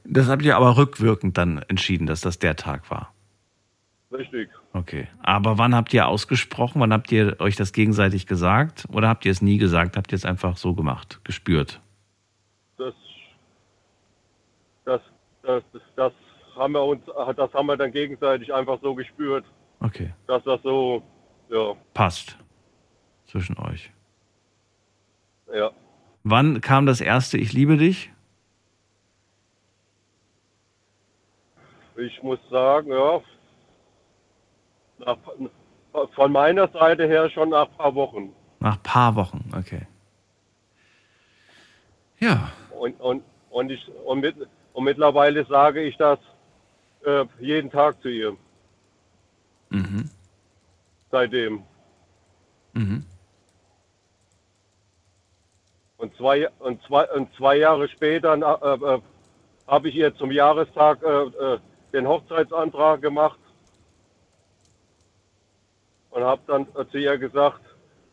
[0.05, 3.15] Das habt ihr aber rückwirkend dann entschieden, dass das der Tag war.
[4.13, 4.51] Richtig.
[4.75, 5.09] Okay.
[5.23, 6.81] Aber wann habt ihr ausgesprochen?
[6.81, 8.87] Wann habt ihr euch das gegenseitig gesagt?
[8.93, 9.97] Oder habt ihr es nie gesagt?
[9.97, 11.81] Habt ihr es einfach so gemacht, gespürt?
[12.77, 12.95] Das,
[14.85, 15.01] das,
[15.43, 16.13] das, das, das
[16.57, 17.03] haben wir uns,
[17.37, 19.47] das haben wir dann gegenseitig einfach so gespürt,
[19.81, 20.13] Okay.
[20.27, 21.03] dass das so,
[21.49, 22.37] ja, Passt.
[23.27, 23.91] Zwischen euch.
[25.55, 25.71] ja.
[26.25, 28.11] Wann kam das erste Ich liebe dich?
[31.97, 33.21] Ich muss sagen, ja,
[35.05, 35.17] nach,
[36.15, 38.33] von meiner Seite her schon nach ein paar Wochen.
[38.61, 39.87] Nach paar Wochen, okay.
[42.21, 42.51] Ja.
[42.79, 44.37] Und, und, und, ich, und, mit,
[44.73, 46.19] und mittlerweile sage ich das
[47.05, 48.37] äh, jeden Tag zu ihr,
[49.71, 50.11] Mhm.
[51.11, 51.63] seitdem.
[52.75, 53.05] Mhm.
[55.97, 59.01] Und zwei, und zwei, und zwei Jahre später äh, äh,
[59.67, 61.23] habe ich ihr zum Jahrestag äh,
[61.55, 61.59] äh,
[61.93, 63.39] den Hochzeitsantrag gemacht
[66.13, 67.61] und habe dann zu ihr gesagt,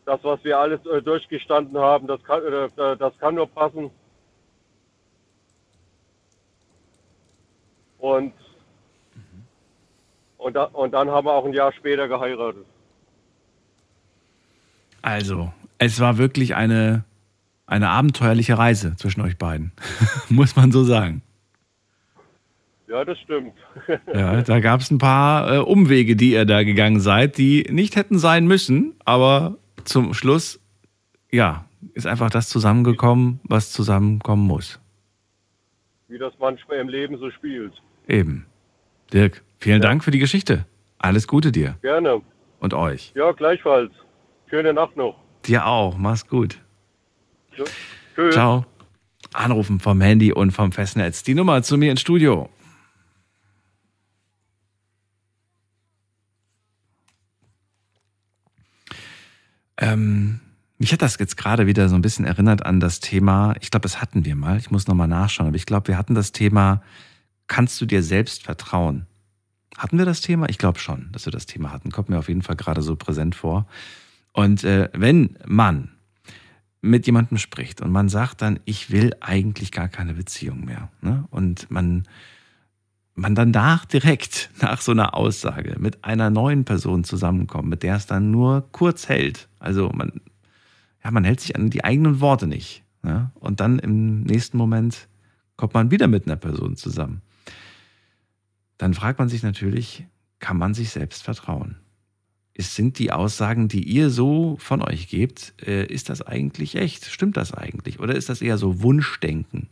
[0.06, 3.90] das, was wir alles äh, durchgestanden haben, das kann, äh, das kann nur passen.
[7.98, 8.32] Und,
[10.38, 12.64] und, da, und dann haben wir auch ein Jahr später geheiratet.
[15.02, 17.04] Also, es war wirklich eine,
[17.66, 19.72] eine abenteuerliche Reise zwischen euch beiden.
[20.30, 21.22] Muss man so sagen.
[22.90, 23.54] Ja, das stimmt.
[24.12, 27.94] Ja, da gab es ein paar äh, Umwege, die ihr da gegangen seid, die nicht
[27.94, 30.60] hätten sein müssen, aber zum Schluss,
[31.30, 31.64] ja,
[31.94, 34.80] ist einfach das zusammengekommen, was zusammenkommen muss.
[36.08, 37.72] Wie das manchmal im Leben so spielt.
[38.08, 38.46] Eben.
[39.12, 40.66] Dirk, vielen Dank für die Geschichte.
[40.98, 42.20] Alles Gute dir Gerne.
[42.58, 43.12] und euch.
[43.14, 43.92] Ja, gleichfalls.
[44.48, 45.16] Schöne Nacht noch.
[45.46, 45.96] Dir auch.
[45.96, 46.58] Mach's gut.
[47.56, 47.64] Ja.
[48.16, 48.34] Tschüss.
[48.34, 48.66] Ciao.
[49.32, 51.22] Anrufen vom Handy und vom Festnetz.
[51.22, 52.50] Die Nummer zu mir ins Studio.
[59.80, 60.40] Ähm,
[60.78, 63.82] mich hat das jetzt gerade wieder so ein bisschen erinnert an das Thema, ich glaube,
[63.82, 66.82] das hatten wir mal, ich muss nochmal nachschauen, aber ich glaube, wir hatten das Thema,
[67.48, 69.06] kannst du dir selbst vertrauen?
[69.76, 70.48] Hatten wir das Thema?
[70.48, 71.90] Ich glaube schon, dass wir das Thema hatten.
[71.90, 73.66] Kommt mir auf jeden Fall gerade so präsent vor.
[74.32, 75.90] Und äh, wenn man
[76.82, 80.90] mit jemandem spricht und man sagt dann, ich will eigentlich gar keine Beziehung mehr.
[81.02, 81.24] Ne?
[81.30, 82.04] Und man,
[83.14, 87.96] man dann nach direkt nach so einer Aussage mit einer neuen Person zusammenkommt, mit der
[87.96, 89.48] es dann nur kurz hält.
[89.58, 90.20] Also man,
[91.04, 92.82] ja, man hält sich an die eigenen Worte nicht.
[93.02, 93.30] Ne?
[93.34, 95.08] Und dann im nächsten Moment
[95.56, 97.22] kommt man wieder mit einer Person zusammen.
[98.78, 100.06] Dann fragt man sich natürlich,
[100.38, 101.76] kann man sich selbst vertrauen?
[102.54, 107.06] Es sind die Aussagen, die ihr so von euch gebt, äh, ist das eigentlich echt?
[107.06, 108.00] Stimmt das eigentlich?
[108.00, 109.68] Oder ist das eher so Wunschdenken?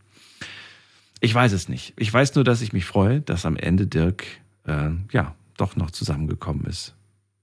[1.21, 1.95] Ich weiß es nicht.
[1.97, 4.25] Ich weiß nur, dass ich mich freue, dass am Ende Dirk
[4.65, 6.95] äh, ja doch noch zusammengekommen ist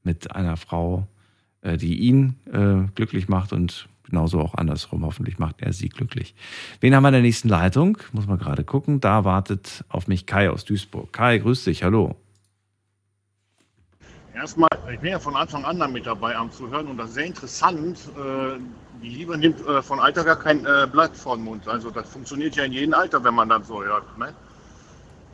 [0.03, 1.07] mit einer Frau,
[1.61, 5.03] äh, die ihn äh, glücklich macht und genauso auch andersrum.
[5.03, 6.35] Hoffentlich macht er sie glücklich.
[6.79, 7.97] Wen haben wir in der nächsten Leitung?
[8.13, 9.01] Muss man gerade gucken.
[9.01, 11.11] Da wartet auf mich Kai aus Duisburg.
[11.11, 11.83] Kai, grüß dich.
[11.83, 12.15] Hallo.
[14.33, 17.15] Erstmal, ich bin ja von Anfang an da mit dabei am Zuhören und das ist
[17.15, 17.99] sehr interessant.
[19.01, 21.67] Die Liebe nimmt äh, von Alter gar kein äh, Blatt vor den Mund.
[21.67, 24.17] Also das funktioniert ja in jedem Alter, wenn man das so hört.
[24.17, 24.33] Ne?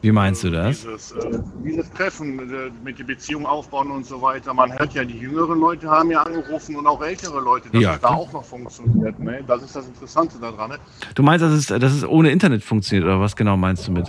[0.02, 0.82] Wie meinst du das?
[0.82, 4.54] Dieses, äh, dieses Treffen äh, mit der Beziehung aufbauen und so weiter.
[4.54, 7.94] Man hört ja, die jüngeren Leute haben ja angerufen und auch ältere Leute, dass Ja,
[7.96, 9.20] es da auch noch funktioniert.
[9.20, 9.44] Ne?
[9.48, 10.72] Das ist das Interessante daran.
[10.72, 10.78] Ne?
[11.14, 14.08] Du meinst, dass es, dass es ohne Internet funktioniert oder was genau meinst du mit?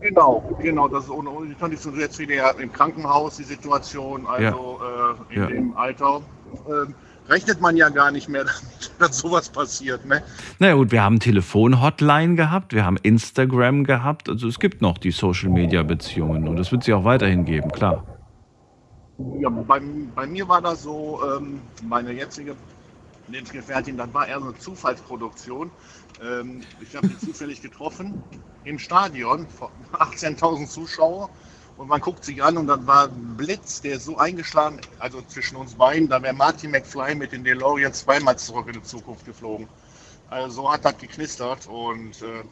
[0.00, 4.78] Genau, genau, das ist ohne, ohne die Kondition jetzt wieder im Krankenhaus die Situation, also
[5.30, 5.46] äh, in Ja.
[5.48, 6.20] dem Alter
[6.68, 6.94] ähm,
[7.28, 10.04] rechnet man ja gar nicht mehr damit, dass sowas passiert.
[10.06, 10.22] Ne?
[10.58, 15.10] Naja gut, wir haben Telefon-Hotline gehabt, wir haben Instagram gehabt, also es gibt noch die
[15.10, 18.04] Social-Media-Beziehungen und das wird sie auch weiterhin geben, klar.
[19.38, 19.80] Ja, bei,
[20.14, 22.56] bei mir war das so, ähm, meine jetzige
[23.28, 25.70] Lebensgefährtin, das war eher so eine Zufallsproduktion.
[26.22, 28.22] Ähm, ich habe die zufällig getroffen
[28.64, 31.30] im Stadion, vor 18.000 Zuschauer
[31.76, 35.56] Und man guckt sich an und dann war ein Blitz, der so eingeschlagen, also zwischen
[35.56, 39.68] uns beiden, da wäre Marty McFly mit den DeLorean zweimal zurück in die Zukunft geflogen.
[40.30, 42.44] Also so hat das geknistert und äh,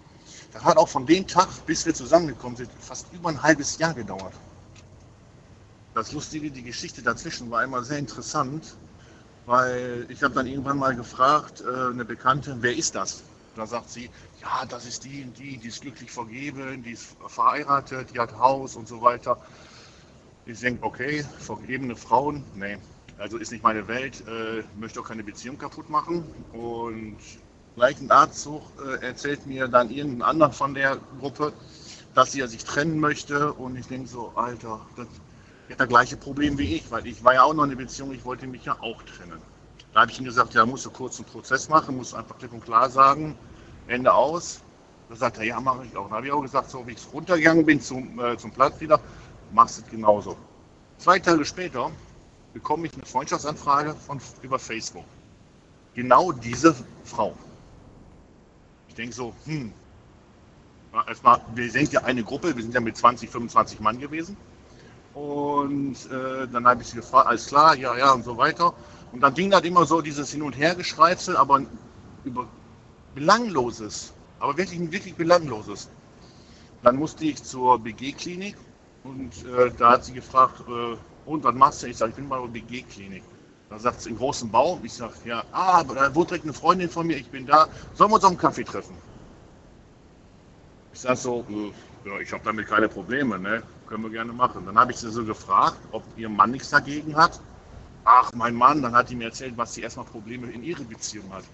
[0.53, 3.95] das hat auch von dem Tag, bis wir zusammengekommen sind, fast über ein halbes Jahr
[3.95, 4.35] gedauert.
[5.95, 8.77] Das Lustige, die Geschichte dazwischen war immer sehr interessant,
[9.47, 13.23] weil ich habe dann irgendwann mal gefragt, äh, eine Bekannte, wer ist das?
[13.55, 14.11] Da sagt sie,
[14.43, 18.37] ja, das ist die und die, die ist glücklich vergeben, die ist verheiratet, die hat
[18.37, 19.39] Haus und so weiter.
[20.45, 22.77] Ich denke, okay, vergebene Frauen, nee,
[23.19, 26.25] also ist nicht meine Welt, äh, möchte auch keine Beziehung kaputt machen.
[26.53, 27.19] Und
[27.77, 31.53] gleichen Arztzug äh, erzählt mir dann irgendein anderer von der Gruppe,
[32.15, 33.53] dass sie ja sich trennen möchte.
[33.53, 35.07] Und ich denke so, Alter, das
[35.71, 38.13] hat das gleiche Problem wie ich, weil ich war ja auch noch in einer Beziehung,
[38.13, 39.41] ich wollte mich ja auch trennen.
[39.93, 42.53] Da habe ich ihm gesagt, ja, musst du kurz einen Prozess machen, musst einfach klipp
[42.53, 43.37] und klar sagen,
[43.93, 44.61] Ende aus.
[45.09, 46.05] Da sagt er, ja, mache ich auch.
[46.05, 48.99] Dann habe ich auch gesagt, so wie ich runtergegangen bin zum, äh, zum Platz wieder,
[49.53, 50.37] machst du es genauso.
[50.99, 51.91] Zwei Tage später
[52.53, 55.05] bekomme ich eine Freundschaftsanfrage von, über Facebook.
[55.95, 56.75] Genau diese
[57.05, 57.35] Frau.
[58.89, 59.73] Ich denke so, hm,
[61.07, 64.37] erstmal, wir sind ja eine Gruppe, wir sind ja mit 20, 25 Mann gewesen.
[65.15, 68.73] Und äh, dann habe ich sie gefragt, alles klar, ja, ja und so weiter.
[69.13, 71.63] Und dann ging das immer so dieses Hin- und Hergeschreibsel, aber
[72.25, 72.47] über
[73.15, 75.89] Belangloses, aber wirklich, wirklich Belangloses.
[76.83, 78.57] Dann musste ich zur BG-Klinik
[79.05, 81.87] und äh, da hat sie gefragt, äh, und was machst du?
[81.87, 83.23] Ich sage, ich bin bei der BG-Klinik.
[83.71, 84.81] Da sagt sie, im großen Bau.
[84.83, 87.69] Ich sage, ja, ah, da wohnt direkt eine Freundin von mir, ich bin da.
[87.95, 88.97] Sollen wir uns auf einen Kaffee treffen?
[90.93, 93.63] Ich sage so, äh, ja, ich habe damit keine Probleme, ne?
[93.93, 94.65] können wir gerne machen.
[94.65, 97.39] Dann habe ich sie so gefragt, ob ihr Mann nichts dagegen hat.
[98.05, 101.31] Ach, mein Mann, dann hat die mir erzählt, was sie erstmal Probleme in ihrer Beziehung
[101.31, 101.45] hat.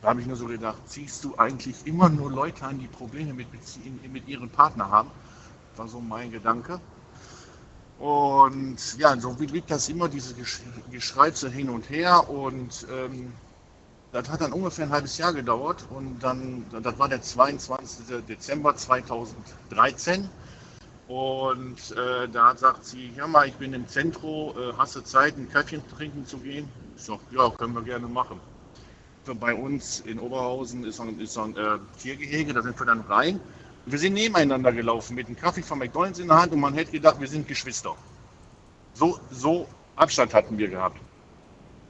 [0.00, 3.34] Da habe ich nur so gedacht, ziehst du eigentlich immer nur Leute an, die Probleme
[3.34, 3.48] mit,
[4.12, 5.10] mit ihrem Partner haben?
[5.76, 6.80] War so mein Gedanke.
[7.98, 10.60] Und ja, so blieb das immer, diese Gesch
[10.90, 12.30] Geschreize hin und her.
[12.30, 13.32] Und ähm,
[14.12, 15.84] das hat dann ungefähr ein halbes Jahr gedauert.
[15.90, 18.24] Und dann, das war der 22.
[18.28, 20.28] Dezember 2013.
[21.08, 25.36] Und äh, da sagt sie, ja mal, ich bin im Zentrum, äh, hast du Zeit,
[25.36, 26.68] ein Kaffee trinken zu gehen?
[26.96, 28.38] Ich sag, ja, können wir gerne machen.
[29.34, 33.40] Bei uns in Oberhausen ist ein, ist ein äh, Tiergehege, da sind wir dann rein.
[33.86, 36.92] Wir sind nebeneinander gelaufen mit einem Kaffee von McDonalds in der Hand und man hätte
[36.92, 37.94] gedacht, wir sind Geschwister.
[38.94, 40.98] So, so Abstand hatten wir gehabt.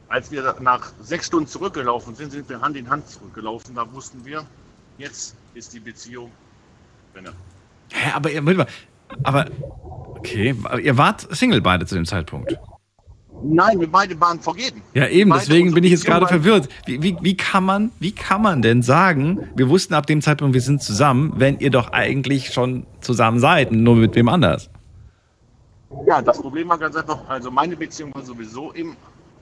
[0.08, 3.74] Als wir nach sechs Stunden zurückgelaufen sind, sind wir Hand in Hand zurückgelaufen.
[3.74, 4.46] Da wussten wir,
[4.96, 6.30] jetzt ist die Beziehung
[7.12, 7.28] drin.
[7.92, 8.66] Hä, aber ihr,
[9.22, 9.46] aber,
[10.16, 12.56] okay, ihr wart Single beide zu dem Zeitpunkt.
[13.42, 14.82] Nein, wir beide waren vergeben.
[14.94, 16.68] Ja, eben, Beide deswegen bin ich jetzt gerade verwirrt.
[16.86, 20.54] Wie, wie, wie, kann man, wie kann man denn sagen, wir wussten ab dem Zeitpunkt,
[20.54, 24.70] wir sind zusammen, wenn ihr doch eigentlich schon zusammen seid, nur mit wem anders?
[26.06, 28.96] Ja, das Problem war ganz einfach, also meine Beziehung war sowieso im,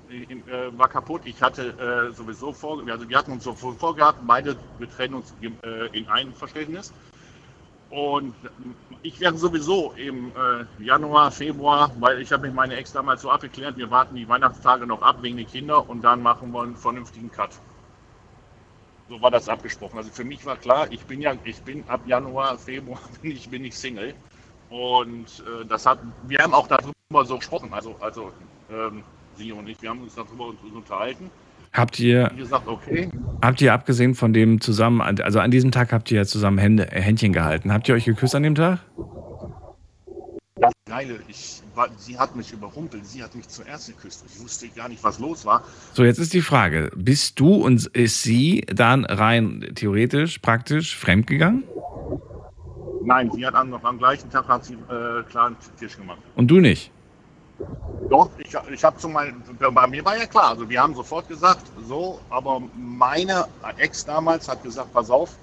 [0.08, 1.22] im äh, war kaputt.
[1.24, 1.74] Ich hatte
[2.10, 5.98] äh, sowieso vor, also wir hatten uns so vor- vorgehabt, beide wir trennen uns äh,
[5.98, 6.92] in Einverständnis.
[7.90, 8.34] Und
[9.02, 13.30] ich wäre sowieso im äh, Januar, Februar, weil ich habe mit meiner Ex damals so
[13.30, 16.76] abgeklärt, wir warten die Weihnachtstage noch ab wegen den Kindern und dann machen wir einen
[16.76, 17.50] vernünftigen Cut.
[19.08, 19.98] So war das abgesprochen.
[19.98, 23.48] Also für mich war klar, ich bin ja, ich bin ab Januar, Februar bin ich,
[23.48, 24.14] bin ich Single.
[24.68, 28.32] Und äh, das hat, wir haben auch darüber so gesprochen, also, also
[28.68, 29.04] ähm,
[29.36, 31.30] sie und ich, wir haben uns darüber unterhalten.
[31.72, 33.10] Habt ihr, gesagt, okay,
[33.42, 36.90] habt ihr abgesehen von dem zusammen, also an diesem Tag habt ihr ja zusammen Hände,
[36.92, 37.72] äh, Händchen gehalten.
[37.72, 38.80] Habt ihr euch geküsst an dem Tag?
[40.60, 41.62] das Geile, ich,
[41.98, 44.24] sie hat mich überrumpelt, sie hat mich zuerst geküsst.
[44.26, 45.64] Ich wusste gar nicht, was los war.
[45.92, 51.64] So, jetzt ist die Frage, bist du und ist sie dann rein theoretisch, praktisch fremdgegangen?
[53.04, 56.18] Nein, sie hat am, noch am gleichen Tag hat sie äh, klar einen Tisch gemacht.
[56.34, 56.90] Und du nicht?
[58.10, 61.28] Doch, ich, ich habe zu meinem, bei mir war ja klar, also wir haben sofort
[61.28, 63.46] gesagt, so, aber meine
[63.78, 65.36] Ex damals hat gesagt, pass auf,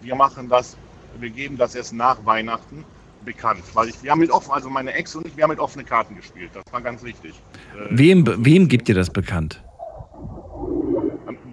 [0.00, 0.76] wir machen das,
[1.18, 2.84] wir geben das erst nach Weihnachten
[3.24, 5.58] bekannt, weil ich, wir haben mit offen, also meine Ex und ich, wir haben mit
[5.60, 7.40] offenen Karten gespielt, das war ganz wichtig.
[7.74, 9.62] Äh, Wem, wem gibt ihr das bekannt?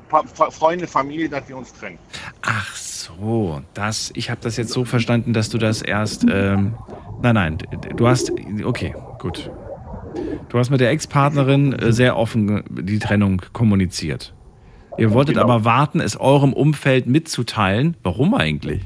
[0.10, 1.98] Fa- Freunde, Familie, dass wir uns trennen.
[2.42, 6.76] Ach so, das, ich habe das jetzt so verstanden, dass du das erst, ähm,
[7.22, 7.58] nein, nein,
[7.96, 8.34] du hast,
[8.66, 9.50] okay, gut.
[10.50, 14.34] Du hast mit der Ex-Partnerin äh, sehr offen die Trennung kommuniziert.
[14.98, 15.46] Ihr wolltet Genau.
[15.46, 17.96] aber warten, es eurem Umfeld mitzuteilen.
[18.04, 18.86] Warum eigentlich?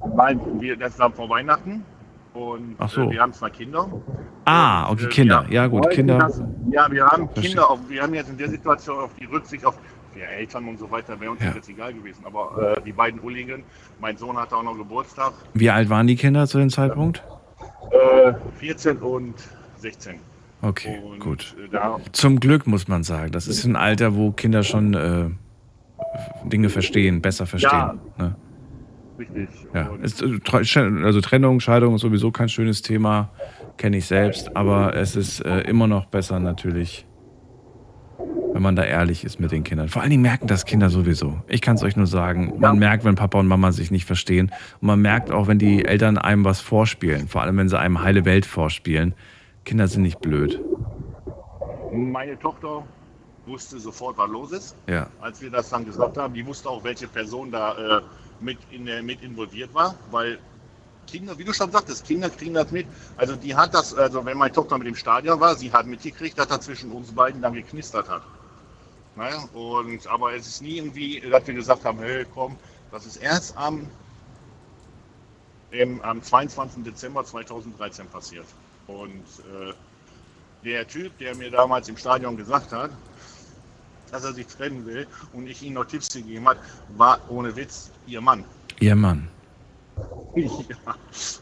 [0.00, 1.82] Weil wir, das war vor Weihnachten
[2.34, 3.02] und Ach so.
[3.02, 3.88] äh, wir haben zwei Kinder.
[4.44, 5.44] Ah, okay, Äh, Kinder.
[5.48, 6.18] wir Ja, gut, Kinder.
[6.18, 6.40] Das,
[6.70, 7.48] ja, wir haben Verstehe.
[7.50, 9.76] Kinder, auf, wir haben jetzt in der Situation auf die Rücksicht auf
[10.14, 11.50] die Eltern und so weiter, wäre uns Ja.
[11.52, 12.24] jetzt egal gewesen.
[12.24, 13.64] Aber äh, die beiden Ulligen,
[14.00, 17.22] mein Sohn hatte auch noch Geburtstag, Wie alt waren die Kinder zu dem Zeitpunkt?
[17.90, 19.34] Äh, 14 und
[19.78, 20.14] 16.
[20.60, 21.56] Okay, Und, gut.
[21.72, 21.78] äh,
[22.12, 23.32] Zum Glück muss man sagen.
[23.32, 25.26] Das ist ein Alter, wo Kinder schon äh,
[26.44, 27.70] Dinge verstehen, besser verstehen.
[27.78, 27.94] Ja.
[28.18, 28.36] Ne?
[29.18, 29.48] richtig.
[29.74, 29.90] Ja.
[30.02, 33.30] Ist, äh, also Trennung, Scheidung ist sowieso kein schönes Thema,
[33.76, 37.06] kenne ich selbst, aber es ist äh, immer noch besser natürlich,
[38.52, 39.88] wenn man da ehrlich ist mit den Kindern.
[39.88, 41.40] Vor allen Dingen merken das Kinder sowieso.
[41.48, 44.50] Ich kann es euch nur sagen, man merkt, wenn Papa und Mama sich nicht verstehen
[44.80, 48.02] und man merkt auch, wenn die Eltern einem was vorspielen, vor allem wenn sie einem
[48.02, 49.14] heile Welt vorspielen.
[49.68, 50.58] Kinder sind nicht blöd.
[51.92, 52.86] Meine Tochter
[53.44, 54.74] wusste sofort, was los ist.
[54.86, 55.10] Ja.
[55.20, 58.02] Als wir das dann gesagt haben, die wusste auch, welche Person da äh,
[58.40, 60.38] mit, in, mit involviert war, weil
[61.06, 62.86] Kinder, wie du schon sagtest, Kinder kriegen das mit.
[63.18, 66.38] Also die hat das, also wenn meine Tochter mit dem Stadion war, sie hat mitgekriegt,
[66.38, 68.22] dass er zwischen uns beiden dann geknistert hat.
[69.16, 72.56] Naja, und, aber es ist nie irgendwie, dass wir gesagt haben, hey, komm,
[72.90, 73.86] das ist erst am,
[75.72, 76.84] im, am 22.
[76.84, 78.46] Dezember 2013 passiert.
[78.88, 79.72] Und äh,
[80.64, 82.90] der Typ, der mir damals im Stadion gesagt hat,
[84.10, 86.58] dass er sich trennen will und ich ihm noch Tipps gegeben hat,
[86.96, 88.44] war ohne Witz ihr Mann.
[88.80, 89.28] Ihr Mann.
[90.36, 90.94] ja.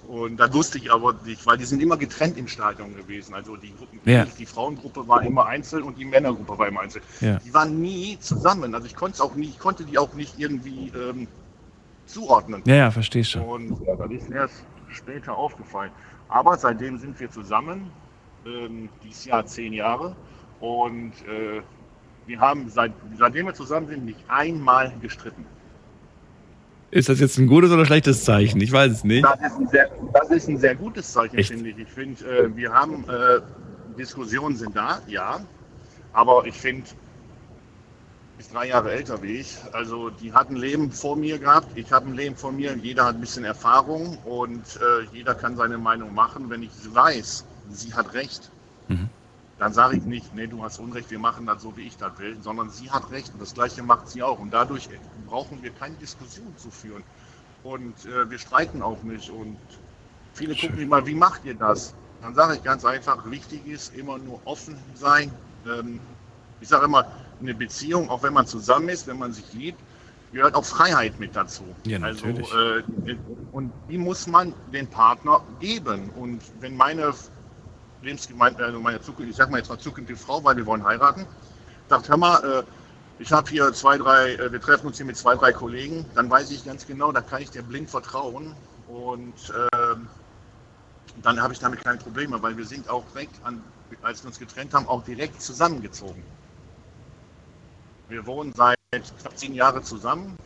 [0.09, 3.35] Und da wusste ich aber nicht, weil die sind immer getrennt im Stadion gewesen.
[3.35, 4.25] Also die Gruppen, Ja.
[4.25, 7.05] die Frauengruppe war immer einzeln und die Männergruppe war immer einzeln.
[7.21, 7.39] Ja.
[7.39, 8.75] Die waren nie zusammen.
[8.75, 11.29] Also ich konnte auch nie, ich konnte die auch nicht irgendwie ähm,
[12.07, 12.63] zuordnen.
[12.67, 13.43] Ja, ja, verstehe schon.
[13.43, 14.55] Und ja, das ist erst
[14.89, 15.91] später aufgefallen.
[16.29, 17.91] Aber seitdem sind wir zusammen,
[18.45, 20.17] ähm, dieses Jahr zehn Jahre.
[20.61, 21.63] Und äh,
[22.27, 25.45] wir haben, seit, seitdem wir zusammen sind, nicht einmal gestritten.
[26.91, 28.61] Ist das jetzt ein gutes oder schlechtes Zeichen?
[28.61, 29.25] Ich weiß es nicht.
[29.25, 29.91] Das ist ein sehr,
[30.31, 31.51] ist ein sehr gutes Zeichen, Echt?
[31.51, 31.79] finde ich.
[31.79, 33.41] Ich finde, äh, wir haben, äh,
[33.99, 35.41] Diskussionen sind da, ja.
[36.13, 36.89] Aber ich finde,
[38.39, 39.57] ist drei Jahre älter wie ich.
[39.73, 42.77] Also die hat ein Leben vor mir gehabt, ich habe ein Leben vor mir.
[42.77, 46.51] Jeder hat ein bisschen Erfahrung und äh, jeder kann seine Meinung machen.
[46.51, 48.51] Wenn ich weiß, sie hat recht,
[48.89, 49.09] Mhm.
[49.59, 52.17] dann sage ich nicht, nee, du hast Unrecht, wir machen das so, wie ich das
[52.19, 54.39] will, sondern sie hat recht und das Gleiche macht sie auch.
[54.39, 54.89] Und dadurch
[55.27, 57.03] brauchen wir keine Diskussion zu führen.
[57.65, 59.31] Und äh, wir streiten auch nicht.
[59.31, 59.57] Und
[60.35, 61.95] viele gucken mich mal, wie macht ihr das?
[62.23, 65.33] Dann sage ich ganz einfach, wichtig ist immer nur offen sein.
[65.67, 65.99] Ähm,
[66.61, 67.07] ich sage immer,
[67.41, 69.81] eine Beziehung, auch wenn man zusammen ist, wenn man sich liebt,
[70.33, 71.65] gehört auch Freiheit mit dazu.
[71.85, 72.83] Ja, also, äh,
[73.53, 76.11] und die muss man den Partner geben.
[76.11, 77.15] Und wenn meine
[78.03, 81.27] Lebensgemeinde, also meine Zukunft, ich sag mal jetzt mal zukünftige Frau, weil wir wollen heiraten,
[81.89, 82.63] sagt, hör mal, äh,
[83.19, 86.29] ich habe hier zwei, drei, äh, wir treffen uns hier mit zwei, drei Kollegen, dann
[86.29, 88.55] weiß ich ganz genau, da kann ich dir blind vertrauen
[88.89, 89.35] und
[89.73, 90.09] ähm,
[91.23, 93.63] dann habe ich damit keine Probleme, weil wir sind auch direkt, an,
[94.03, 96.23] als wir uns getrennt haben, auch direkt zusammengezogen.
[98.09, 100.37] Wir wohnen seit knapp zehn Jahren zusammen,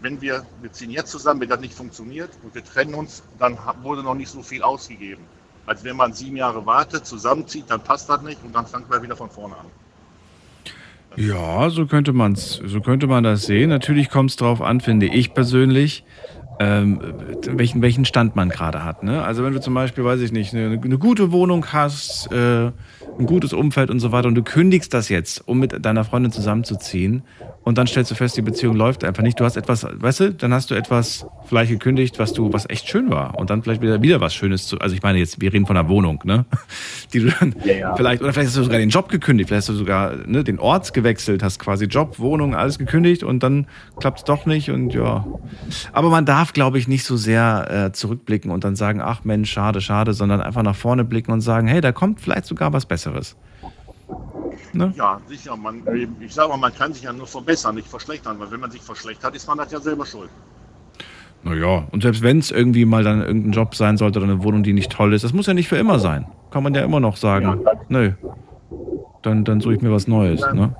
[0.00, 3.58] wenn wir, wir ziehen jetzt zusammen, wenn das nicht funktioniert und wir trennen uns, dann
[3.82, 5.22] wurde noch nicht so viel ausgegeben.
[5.66, 9.02] Als wenn man sieben Jahre wartet, zusammenzieht, dann passt das nicht und dann fangen wir
[9.02, 9.66] wieder von vorne an.
[11.16, 13.70] Ja, so könnte man's, so könnte man das sehen.
[13.70, 16.04] Natürlich kommt es darauf an, finde ich persönlich,
[16.60, 17.00] ähm,
[17.48, 19.02] welchen, welchen Stand man gerade hat.
[19.02, 19.24] Ne?
[19.24, 22.70] Also wenn du zum Beispiel, weiß ich nicht, eine, eine gute Wohnung hast, äh,
[23.18, 26.32] ein gutes Umfeld und so weiter und du kündigst das jetzt, um mit deiner Freundin
[26.32, 27.22] zusammenzuziehen
[27.62, 29.40] und dann stellst du fest, die Beziehung läuft einfach nicht.
[29.40, 32.88] Du hast etwas, weißt du, dann hast du etwas vielleicht gekündigt, was du, was echt
[32.88, 35.52] schön war und dann vielleicht wieder, wieder was Schönes zu, also ich meine jetzt, wir
[35.52, 36.44] reden von einer Wohnung, ne?
[37.12, 37.54] Die du dann
[37.96, 40.58] vielleicht, oder vielleicht hast du sogar den Job gekündigt, vielleicht hast du sogar ne, den
[40.58, 43.66] Ort gewechselt, hast quasi Job, Wohnung, alles gekündigt und dann
[43.98, 45.26] klappt es doch nicht und ja.
[45.92, 49.50] Aber man darf, glaube ich, nicht so sehr äh, zurückblicken und dann sagen, ach Mensch,
[49.50, 52.86] schade, schade, sondern einfach nach vorne blicken und sagen, hey, da kommt vielleicht sogar was
[52.86, 53.05] Besseres.
[54.72, 54.92] Ne?
[54.96, 55.56] Ja, sicher.
[55.56, 55.82] Man,
[56.20, 58.82] ich sage mal, man kann sich ja nur verbessern, nicht verschlechtern, weil wenn man sich
[58.82, 60.30] verschlechtert, ist man das ja selber schuld.
[61.42, 64.62] Naja, und selbst wenn es irgendwie mal dann irgendein Job sein sollte oder eine Wohnung,
[64.62, 66.26] die nicht toll ist, das muss ja nicht für immer sein.
[66.50, 68.12] Kann man ja immer noch sagen, nö,
[69.22, 70.40] dann, dann suche ich mir was Neues.
[70.52, 70.74] Ne?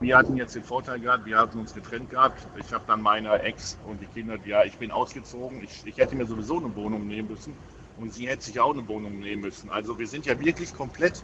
[0.00, 2.46] Wir hatten jetzt den Vorteil gehabt, wir hatten uns getrennt gehabt.
[2.58, 5.62] Ich habe dann meine Ex und die Kinder, ja, ich bin ausgezogen.
[5.62, 7.52] Ich, ich hätte mir sowieso eine Wohnung nehmen müssen
[7.98, 9.70] und sie hätte sich auch eine Wohnung nehmen müssen.
[9.70, 11.22] Also wir sind ja wirklich komplett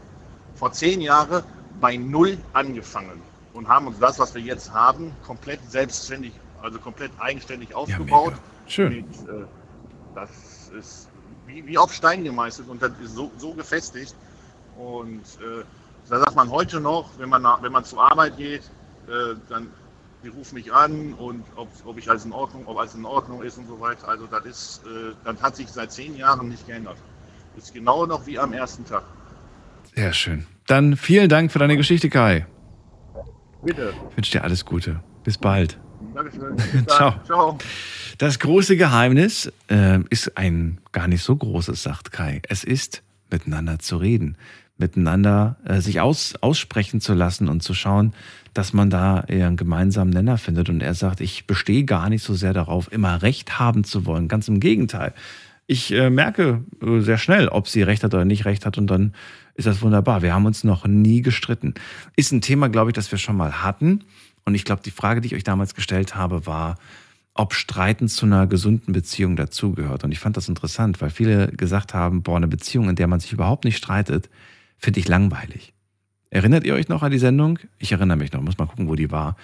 [0.54, 1.42] vor zehn Jahren
[1.80, 3.20] bei Null angefangen
[3.52, 6.32] und haben uns das, was wir jetzt haben, komplett selbstständig,
[6.62, 8.34] also komplett eigenständig aufgebaut.
[8.66, 8.96] Schön.
[8.96, 9.44] Mit, äh,
[10.14, 11.08] das ist
[11.46, 14.14] wie, wie auf Stein gemeißelt und das ist so, so gefestigt.
[14.76, 15.64] Und äh,
[16.08, 18.62] da sagt man heute noch, wenn man, nach, wenn man zur Arbeit geht,
[19.08, 19.72] äh, dann
[20.22, 23.42] die rufen mich an und ob, ob ich alles in Ordnung, ob alles in Ordnung
[23.42, 24.08] ist und so weiter.
[24.08, 26.96] Also das ist, äh, das hat sich seit zehn Jahren nicht geändert.
[27.56, 29.04] Ist genau noch wie am ersten Tag.
[29.94, 30.46] Sehr schön.
[30.66, 32.46] Dann vielen Dank für deine Geschichte, Kai.
[33.62, 33.92] Bitte.
[34.10, 35.00] Ich wünsche dir alles Gute.
[35.24, 35.78] Bis bald.
[36.14, 36.56] Dankeschön.
[36.72, 36.86] Bis.
[36.86, 37.14] Ciao.
[37.24, 37.58] Ciao.
[38.18, 42.42] Das große Geheimnis äh, ist ein gar nicht so großes, sagt Kai.
[42.48, 44.36] Es ist, miteinander zu reden,
[44.76, 48.14] miteinander äh, sich aus, aussprechen zu lassen und zu schauen,
[48.58, 50.68] dass man da eher einen gemeinsamen Nenner findet.
[50.68, 54.26] Und er sagt, ich bestehe gar nicht so sehr darauf, immer Recht haben zu wollen.
[54.26, 55.14] Ganz im Gegenteil.
[55.68, 58.88] Ich äh, merke äh, sehr schnell, ob sie Recht hat oder nicht Recht hat und
[58.88, 59.14] dann
[59.54, 60.22] ist das wunderbar.
[60.22, 61.74] Wir haben uns noch nie gestritten.
[62.16, 64.02] Ist ein Thema, glaube ich, das wir schon mal hatten.
[64.44, 66.78] Und ich glaube, die Frage, die ich euch damals gestellt habe, war,
[67.34, 70.02] ob Streiten zu einer gesunden Beziehung dazugehört.
[70.02, 73.20] Und ich fand das interessant, weil viele gesagt haben, boah, eine Beziehung, in der man
[73.20, 74.28] sich überhaupt nicht streitet,
[74.78, 75.74] finde ich langweilig.
[76.30, 77.58] Erinnert ihr euch noch an die Sendung?
[77.78, 79.36] Ich erinnere mich noch, muss mal gucken, wo die war.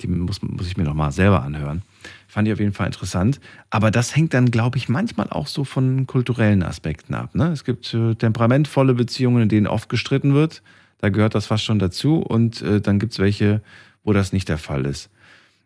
[0.00, 1.82] Die muss, muss ich mir noch mal selber anhören.
[2.28, 3.40] Fand ich auf jeden Fall interessant.
[3.68, 7.34] Aber das hängt dann, glaube ich, manchmal auch so von kulturellen Aspekten ab.
[7.34, 7.48] Ne?
[7.48, 10.62] Es gibt äh, temperamentvolle Beziehungen, in denen oft gestritten wird.
[10.98, 12.18] Da gehört das fast schon dazu.
[12.18, 13.60] Und äh, dann gibt es welche,
[14.04, 15.10] wo das nicht der Fall ist.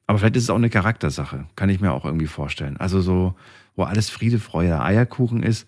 [0.06, 2.76] Aber vielleicht ist es auch eine Charaktersache, kann ich mir auch irgendwie vorstellen.
[2.76, 3.34] Also so,
[3.76, 5.66] wo alles Friede, Freude, Eierkuchen ist.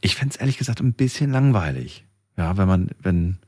[0.00, 2.04] Ich fände es ehrlich gesagt ein bisschen langweilig.
[2.36, 3.38] Ja, wenn man, wenn,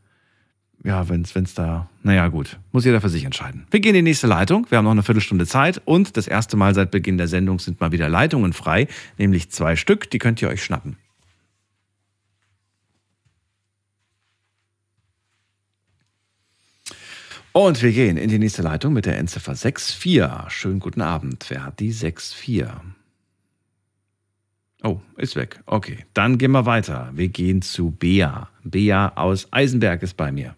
[0.83, 3.67] ja, wenn es da, naja, gut, muss jeder für sich entscheiden.
[3.71, 4.67] Wir gehen in die nächste Leitung.
[4.71, 7.81] Wir haben noch eine Viertelstunde Zeit und das erste Mal seit Beginn der Sendung sind
[7.81, 8.89] mal wieder Leitungen frei,
[9.19, 10.97] nämlich zwei Stück, die könnt ihr euch schnappen.
[17.53, 20.53] Und wir gehen in die nächste Leitung mit der Endziffer 64.
[20.53, 21.47] Schönen guten Abend.
[21.49, 22.37] Wer hat die 64?
[24.83, 25.61] Oh, ist weg.
[25.67, 27.11] Okay, dann gehen wir weiter.
[27.13, 28.49] Wir gehen zu Bea.
[28.63, 30.55] Bea aus Eisenberg ist bei mir.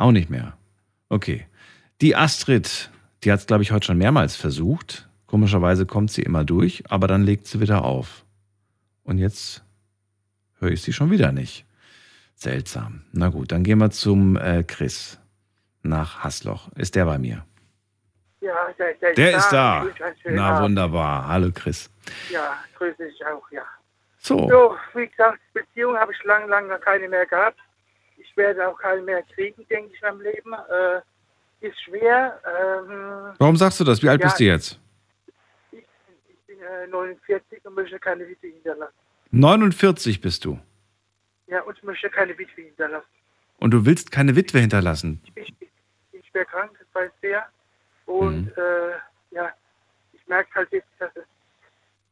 [0.00, 0.54] Auch nicht mehr.
[1.10, 1.46] Okay.
[2.00, 2.90] Die Astrid,
[3.22, 5.08] die hat es, glaube ich, heute schon mehrmals versucht.
[5.26, 8.24] Komischerweise kommt sie immer durch, aber dann legt sie wieder auf.
[9.04, 9.62] Und jetzt
[10.58, 11.66] höre ich sie schon wieder nicht.
[12.34, 13.02] Seltsam.
[13.12, 15.20] Na gut, dann gehen wir zum äh, Chris
[15.82, 16.70] nach Hasloch.
[16.76, 17.44] Ist der bei mir?
[18.40, 19.86] Ja, der, der, Der ist da.
[20.22, 20.62] schönen Na Abend.
[20.62, 21.28] wunderbar.
[21.28, 21.90] Hallo Chris.
[22.32, 23.64] Ja, grüße dich auch, ja.
[24.16, 24.48] So.
[24.48, 27.58] So, wie gesagt, Beziehung habe ich lang, lange keine mehr gehabt.
[28.40, 30.54] Ich werde auch keine mehr kriegen, denke ich, im Leben.
[30.54, 31.02] Äh,
[31.60, 32.40] ist schwer.
[32.46, 34.02] Ähm, Warum sagst du das?
[34.02, 34.80] Wie alt ja, bist du jetzt?
[35.72, 35.84] Ich
[36.46, 38.94] bin äh, 49 und möchte keine Witwe hinterlassen.
[39.32, 40.58] 49 bist du.
[41.48, 43.06] Ja, und ich möchte keine Witwe hinterlassen.
[43.58, 45.20] Und du willst keine Witwe hinterlassen.
[45.34, 45.68] Ich, ich,
[46.12, 47.46] ich schwer krank, das weiß der.
[48.06, 48.52] Und Mhm.
[48.56, 49.52] äh, ja,
[50.14, 51.24] ich merke halt jetzt, dass, es,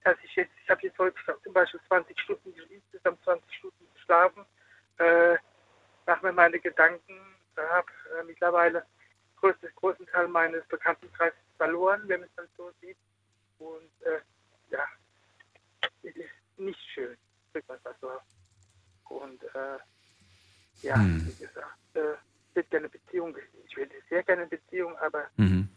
[0.05, 4.45] dass ich jetzt, ich habe jetzt heute zum Beispiel 20 Stunden, insgesamt 20 Stunden geschlafen,
[4.99, 5.39] äh,
[6.09, 7.21] mache mir meine Gedanken,
[7.57, 8.85] habe äh, mittlerweile
[9.37, 12.97] größten, großen Teil meines Bekanntenkreises verloren, wenn man es dann so sieht.
[13.59, 14.21] Und äh,
[14.71, 14.85] ja,
[16.03, 17.17] es ist nicht schön,
[17.53, 19.15] drückt man es mal so.
[19.15, 19.79] Und äh,
[20.83, 21.27] ja, Hm.
[21.27, 22.15] wie gesagt, äh,
[22.51, 23.37] ich hätte gerne Beziehung,
[23.67, 25.69] ich hätte sehr gerne eine Beziehung, aber Mhm.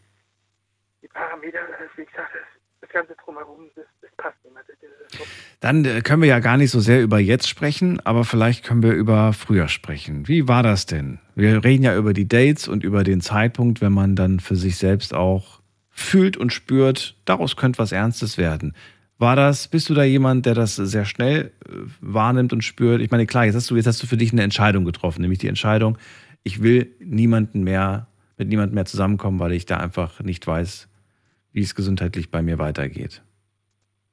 [1.01, 2.31] die Parameter, wie gesagt,
[2.81, 4.63] das, Ganze drumherum, das, das passt nicht mehr.
[5.59, 8.83] Dann äh, können wir ja gar nicht so sehr über jetzt sprechen, aber vielleicht können
[8.83, 10.27] wir über früher sprechen.
[10.27, 11.19] Wie war das denn?
[11.35, 14.77] Wir reden ja über die Dates und über den Zeitpunkt, wenn man dann für sich
[14.77, 18.73] selbst auch fühlt und spürt, daraus könnte was Ernstes werden.
[19.17, 23.01] War das, bist du da jemand, der das sehr schnell äh, wahrnimmt und spürt?
[23.01, 25.39] Ich meine, klar, jetzt hast du, jetzt hast du für dich eine Entscheidung getroffen, nämlich
[25.39, 25.97] die Entscheidung,
[26.43, 30.87] ich will niemanden mehr, mit niemandem mehr zusammenkommen, weil ich da einfach nicht weiß,
[31.51, 33.23] wie es gesundheitlich bei mir weitergeht.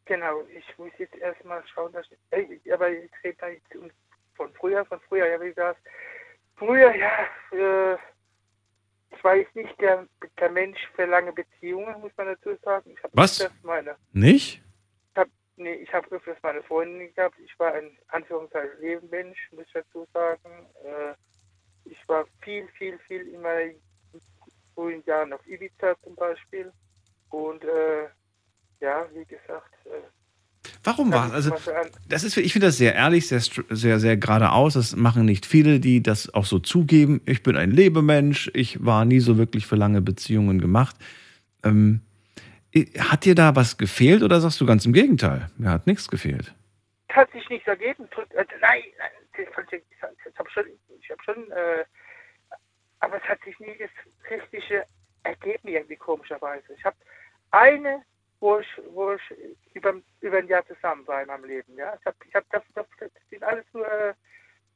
[0.07, 3.67] genau, ich muss jetzt erstmal schauen, dass ich, aber ich rede da jetzt
[4.35, 5.81] von früher, von früher, ja, wie gesagt,
[6.57, 7.97] früher, ja, äh,
[9.11, 10.07] ich war jetzt nicht der,
[10.39, 12.95] der Mensch für lange Beziehungen, muss man dazu sagen.
[13.13, 13.41] Was?
[13.41, 14.63] öfters Meine, Nicht?
[15.13, 17.39] ich hab, nee, ich habe öfters meine Freundin gehabt.
[17.41, 20.67] Ich war ein Anführungszeichen Lebenmensch, muss ich dazu sagen.
[20.85, 21.15] Äh,
[21.85, 23.81] ich war viel, viel, viel in meinen
[24.75, 26.73] frühen Jahren auf Ibiza zum Beispiel.
[27.31, 28.09] Und äh,
[28.81, 30.03] ja, wie gesagt, äh,
[30.85, 31.63] Warum war also ich
[32.09, 35.81] das ist ich finde das sehr ehrlich, sehr sehr sehr geradeaus, das machen nicht viele,
[35.81, 37.21] die das auch so zugeben.
[37.27, 40.97] Ich bin ein Lebemensch, ich war nie so wirklich für lange Beziehungen gemacht.
[41.65, 42.01] Ähm,
[42.99, 45.51] hat dir da was gefehlt oder sagst du ganz im Gegenteil?
[45.57, 46.55] Mir hat nichts gefehlt.
[47.09, 48.05] Es hat sich nichts ergeben.
[48.31, 50.65] Äh, Nein, nein, das habe schon,
[51.01, 51.85] ich habe schon, äh,
[53.01, 53.91] aber es hat sich nie das
[54.31, 54.85] richtige
[55.29, 56.73] ergeben irgendwie komischerweise.
[56.77, 56.97] Ich habe
[57.51, 58.03] eine,
[58.41, 59.23] wo ich, wo ich
[59.75, 61.77] über, über ein Jahr zusammen war in meinem Leben.
[61.77, 64.15] Ja, ich habe, ich habe, das, das, das sind alles nur, äh,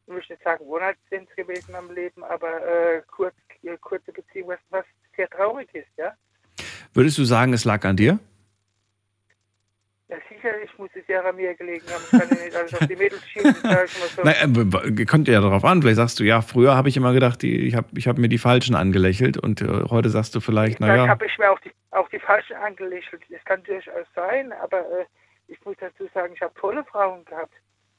[0.07, 4.49] ich möchte nicht sagen Wohnheitsdienst gewesen in meinem Leben, aber äh, kurz, äh, kurze Beziehung,
[4.49, 4.85] was, was
[5.17, 5.89] sehr traurig ist.
[5.97, 6.15] Ja,
[6.95, 8.19] Würdest du sagen, es lag an dir?
[10.13, 12.03] Ja sicher, ich muss sie sehr an mir gelegen haben.
[12.05, 13.55] Ich kann ja nicht alles auf die Mädels schieben,
[14.17, 14.23] so.
[14.23, 15.81] Nein, äh, kommt ja darauf an.
[15.83, 18.29] Vielleicht sagst du, ja, früher habe ich immer gedacht, die, ich habe ich hab mir
[18.29, 21.09] die Falschen angelächelt und äh, heute sagst du vielleicht, Vielleicht naja.
[21.09, 23.23] habe ich mir auch die, auch die falschen angelächelt.
[23.31, 25.05] Das kann durchaus sein, aber äh,
[25.49, 27.55] ich muss dazu sagen, ich habe tolle Frauen gehabt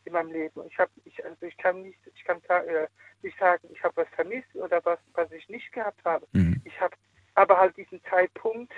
[0.05, 0.61] in meinem Leben.
[0.69, 2.87] Ich habe, ich, also ich kann nicht, ich kann äh,
[3.21, 6.25] nicht sagen, ich habe was vermisst oder was, was ich nicht gehabt habe.
[6.33, 6.61] Mhm.
[6.65, 6.95] Ich habe
[7.35, 8.71] aber halt diesen Zeitpunkt,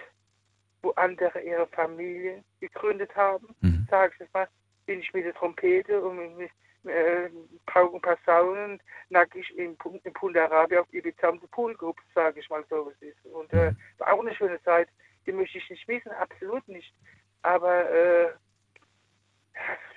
[0.85, 3.87] wo andere ihre Familie gegründet haben, Mhm.
[3.89, 4.47] sage ich jetzt mal,
[4.85, 6.51] bin ich mit der Trompete und mit,
[6.85, 7.29] äh,
[7.65, 8.79] Pauken Pasaunen
[9.09, 12.85] nackig in, Pu- in Pundarabia auf Ibiza um den Pool gehupft, sage ich mal so,
[12.85, 13.25] was ist.
[13.25, 14.87] Und äh, war auch eine schöne Zeit,
[15.25, 16.93] die möchte ich nicht missen, absolut nicht.
[17.41, 18.31] Aber äh,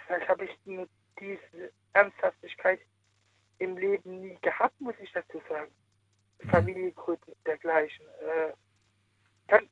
[0.06, 0.88] vielleicht habe ich nur
[1.20, 2.80] diese Ernsthaftigkeit
[3.58, 5.70] im Leben nie gehabt, muss ich dazu sagen.
[6.48, 8.06] Familie gründen, dergleichen.
[8.22, 8.52] Äh,
[9.48, 9.68] ganz,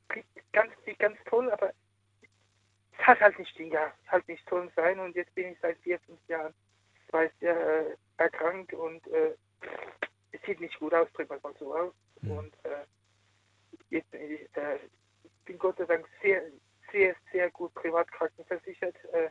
[0.51, 1.71] ganz, ganz toll, aber
[2.91, 5.99] es hat halt nicht Jahr, halt nicht toll sein und jetzt bin ich seit vier,
[5.99, 6.53] fünf Jahren,
[7.11, 9.33] weiß ja, äh, erkrankt und äh,
[10.31, 11.93] es sieht nicht gut aus, wir es mal so aus.
[12.21, 12.85] Und äh,
[13.89, 14.79] jetzt äh,
[15.45, 16.43] bin Gott sei Dank sehr,
[16.91, 18.95] sehr, sehr gut privat krankenversichert.
[19.13, 19.29] Äh,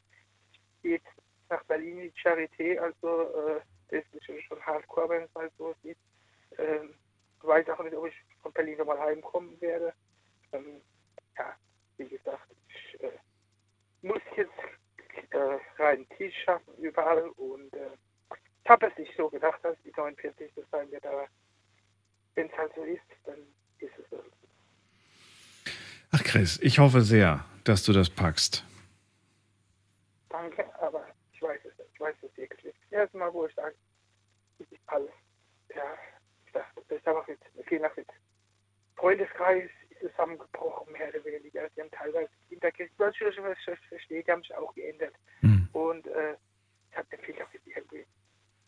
[0.82, 1.02] geht
[1.48, 5.74] nach Berlin in die Charité, also äh, das ist schon hardcore, wenn es mal so
[5.82, 5.98] sieht.
[6.58, 6.94] Ähm,
[7.42, 9.92] weiß auch nicht, ob ich von Berlin nochmal heimkommen werde.
[10.52, 10.80] Ähm,
[11.38, 11.54] ja,
[11.96, 13.10] wie gesagt, ich äh,
[14.02, 14.52] muss jetzt
[15.30, 17.90] äh, reinen Tisch schaffen überall und äh,
[18.64, 21.28] ich habe es nicht so gedacht, dass die 49 das sein wird, aber
[22.34, 23.38] wenn es halt so ist, dann
[23.78, 24.22] ist es so.
[26.12, 28.64] Ach Chris, ich hoffe sehr, dass du das packst.
[30.28, 31.90] Danke, aber ich weiß es nicht.
[31.92, 32.74] Ich weiß es wirklich.
[32.90, 33.74] Das erste Mal, wo ich sage,
[34.58, 35.10] es ist alles.
[35.74, 35.94] Ja,
[36.46, 38.08] ich dachte, das ist einfach mit, viel nach mit
[38.96, 39.70] Freundeskreis
[40.00, 41.68] zusammengebrochen, mehr oder weniger.
[41.76, 42.98] Die haben teilweise Kinder gekriegt.
[42.98, 45.14] Natürlich, was ich verstehe, die haben sich auch geändert.
[45.72, 46.34] Und äh,
[46.90, 48.06] ich habe viel auf irgendwie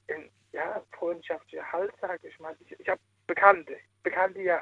[0.09, 2.55] ein, ja, freundschaftlicher Halt, sage ich mal.
[2.60, 4.60] Ich, ich habe Bekannte, Bekannte ja.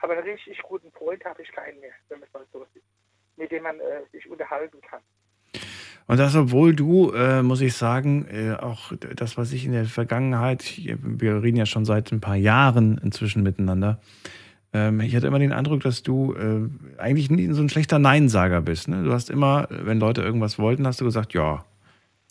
[0.00, 2.84] Aber einen richtig guten Freund habe ich keinen mehr, wenn man es mal so sieht.
[3.36, 5.02] Mit dem man äh, sich unterhalten kann.
[6.06, 9.84] Und das, obwohl du, äh, muss ich sagen, äh, auch das, was ich in der
[9.84, 14.00] Vergangenheit, wir reden ja schon seit ein paar Jahren inzwischen miteinander,
[14.72, 18.60] ähm, ich hatte immer den Eindruck, dass du äh, eigentlich nie so ein schlechter Neinsager
[18.60, 18.88] bist.
[18.88, 19.02] Ne?
[19.04, 21.64] Du hast immer, wenn Leute irgendwas wollten, hast du gesagt, ja,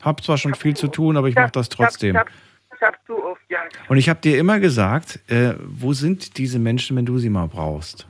[0.01, 2.15] hab zwar schon viel zu tun, aber ich mache das trotzdem.
[2.15, 2.29] Ich habe
[2.75, 3.59] ich hab zu oft, ja.
[3.89, 7.47] Und ich habe dir immer gesagt, äh, wo sind diese Menschen, wenn du sie mal
[7.47, 8.07] brauchst?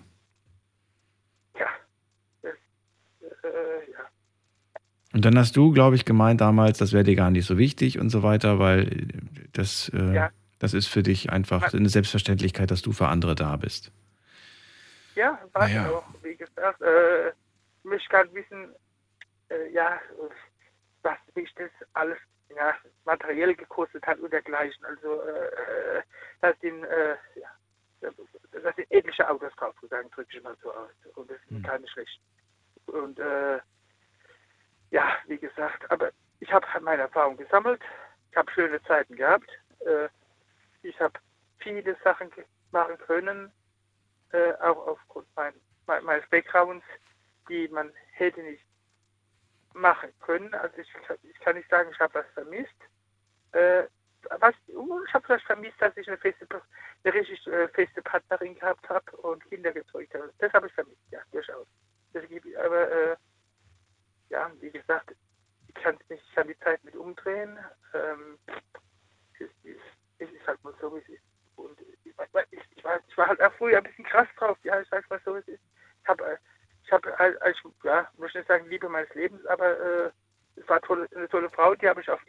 [1.54, 1.58] Äh,
[3.92, 4.06] ja.
[5.14, 8.00] Und dann hast du, glaube ich, gemeint damals, das wäre dir gar nicht so wichtig
[8.00, 9.08] und so weiter, weil
[9.54, 10.30] das, äh, Ja.
[10.60, 13.92] das ist für dich einfach eine Selbstverständlichkeit, dass du für andere da bist.
[15.18, 15.82] Ja, Naja.
[15.82, 16.80] ich auch, wie gesagt.
[16.80, 17.34] Äh, ich
[17.84, 18.76] möchte gerne wissen,
[19.50, 20.00] äh, ja,
[21.02, 22.20] was mich das alles
[22.56, 24.86] ja, materiell gekostet hat und dergleichen.
[24.86, 26.04] Also, äh,
[26.42, 27.50] da sind, äh, ja,
[28.02, 30.92] da sind etliche Autos draufgegangen, drücke ich mal so aus.
[31.16, 32.24] Und das sind keine schlechten.
[32.86, 33.60] Und, äh,
[34.92, 36.12] ja, wie gesagt, aber
[36.42, 37.82] ich habe meine Erfahrung gesammelt.
[38.30, 39.50] Ich habe schöne Zeiten gehabt.
[39.80, 40.10] Äh,
[40.84, 41.20] ich habe
[41.58, 42.32] viele Sachen
[42.72, 43.52] machen können,
[44.32, 45.54] äh, auch aufgrund mein,
[45.86, 46.86] mein, meines Backgrounds,
[47.50, 48.66] die man hätte nicht
[49.74, 50.54] machen können.
[50.54, 50.92] Also ich,
[51.24, 52.76] ich kann nicht sagen, ich habe was vermisst.
[53.52, 53.84] Äh,
[54.40, 56.48] was, uh, ich habe vielleicht vermisst, dass ich eine feste,
[57.04, 60.34] eine richtig äh, feste Partnerin gehabt habe und Kinder gezeugt habe.
[60.40, 61.68] Das habe ich vermisst, ja, durchaus.
[62.14, 63.16] Das gibt, aber äh,
[64.30, 65.16] ja, wie gesagt,
[65.68, 67.58] ich kann ich kann die Zeit nicht umdrehen.
[67.94, 68.38] Ähm,
[69.40, 69.80] es, ist,
[70.18, 71.24] es ist halt mal so, wie es ist.
[71.56, 71.80] Und
[72.26, 74.80] ich, war- ich, ich, war, ich war halt auch früher ein bisschen krass drauf, ja,
[74.82, 75.62] ich sag's mal so, es ist.
[76.04, 76.38] Ich habe äh,
[76.84, 80.10] ich habe halt, als, ja, möchte nicht sagen Liebe meines Lebens, aber äh,
[80.56, 82.22] es war tolle, eine tolle Frau, die habe ich auf,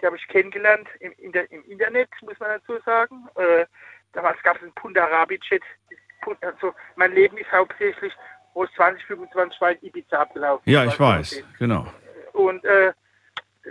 [0.00, 3.26] die habe ich kennengelernt im, in der, im Internet, muss man dazu sagen.
[3.36, 3.64] Äh,
[4.12, 5.62] damals gab es einen Pundarabicet.
[6.42, 8.12] Also mein Leben ist hauptsächlich
[8.54, 10.70] wo 20, 25 Mal in Ibiza abgelaufen.
[10.70, 11.86] Ja, ich war weiß, genau.
[12.34, 12.92] Und äh,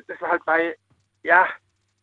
[0.07, 0.76] das war halt bei,
[1.22, 1.48] ja,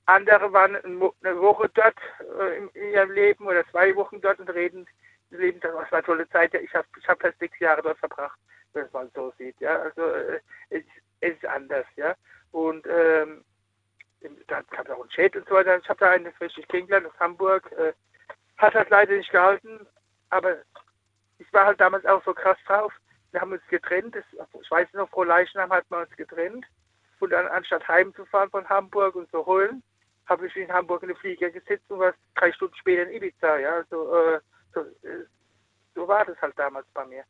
[0.09, 1.99] andere waren ein eine Woche dort
[2.41, 4.87] äh, in, ihrem Leben oder zwei Wochen dort und reden,
[5.31, 6.55] leben das war eine tolle Zeit.
[6.55, 8.39] Ich habe ich hab fast sechs Jahre dort verbracht,
[8.73, 9.61] wenn man so sieht.
[9.61, 10.41] Ja, also äh,
[10.71, 10.85] es,
[11.21, 12.15] es ist anders, ja.
[12.53, 13.45] Und ähm,
[14.47, 15.77] da gab es auch einen Chat und so weiter.
[15.79, 17.71] Ich habe da eine richtig kennengelernt aus Hamburg.
[17.73, 17.93] Äh,
[18.57, 19.87] hat halt leider nicht gehalten,
[20.31, 20.57] aber
[21.39, 22.93] ich war halt damals auch so krass drauf.
[23.31, 24.17] Wir haben uns getrennt.
[24.17, 24.25] Das,
[24.61, 26.65] ich weiß noch, Frau Leichnam hat man uns getrennt.
[27.21, 29.83] Und dann, anstatt heimzufahren von Hamburg und zu holen,
[30.29, 33.59] habe ich in Hamburg in den Flieger gesetzt und war drei Stunden später in Ibiza.
[33.59, 34.41] Ja, also, äh,
[34.75, 35.25] so, äh,
[35.95, 37.25] so war das halt damals bei mir.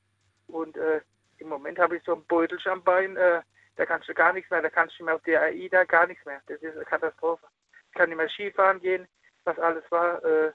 [0.48, 1.00] Und äh,
[1.38, 3.16] im Moment habe ich so einen Beutel am Bein.
[3.16, 3.42] Äh,
[3.76, 6.06] da kannst du gar nichts mehr, da kannst du nicht mehr auf der AIDA, gar
[6.06, 6.40] nichts mehr.
[6.46, 7.46] Das ist eine Katastrophe.
[7.90, 9.06] Ich kann nicht mehr Skifahren gehen,
[9.44, 10.22] was alles war.
[10.24, 10.52] Äh,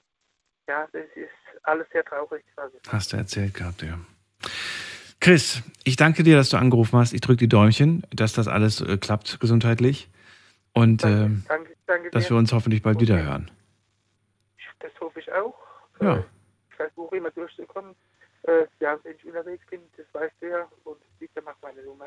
[0.68, 1.30] ja, das ist
[1.62, 2.44] alles sehr traurig.
[2.56, 2.78] Also.
[2.88, 3.98] Hast du erzählt gehabt, ja.
[5.20, 7.14] Chris, ich danke dir, dass du angerufen hast.
[7.14, 10.10] Ich drücke die Däumchen, dass das alles äh, klappt gesundheitlich
[10.74, 13.50] und Danke, ähm, danke, danke dass wir uns hoffentlich bald wieder hören.
[14.80, 15.54] Das hoffe ich auch.
[16.00, 16.24] Ja.
[16.68, 17.94] Ich versuche immer durchzukommen.
[18.42, 20.68] Äh, ja, wenn ich unterwegs bin, das weißt du ja.
[20.84, 22.06] Und Lisa macht meine Nummer.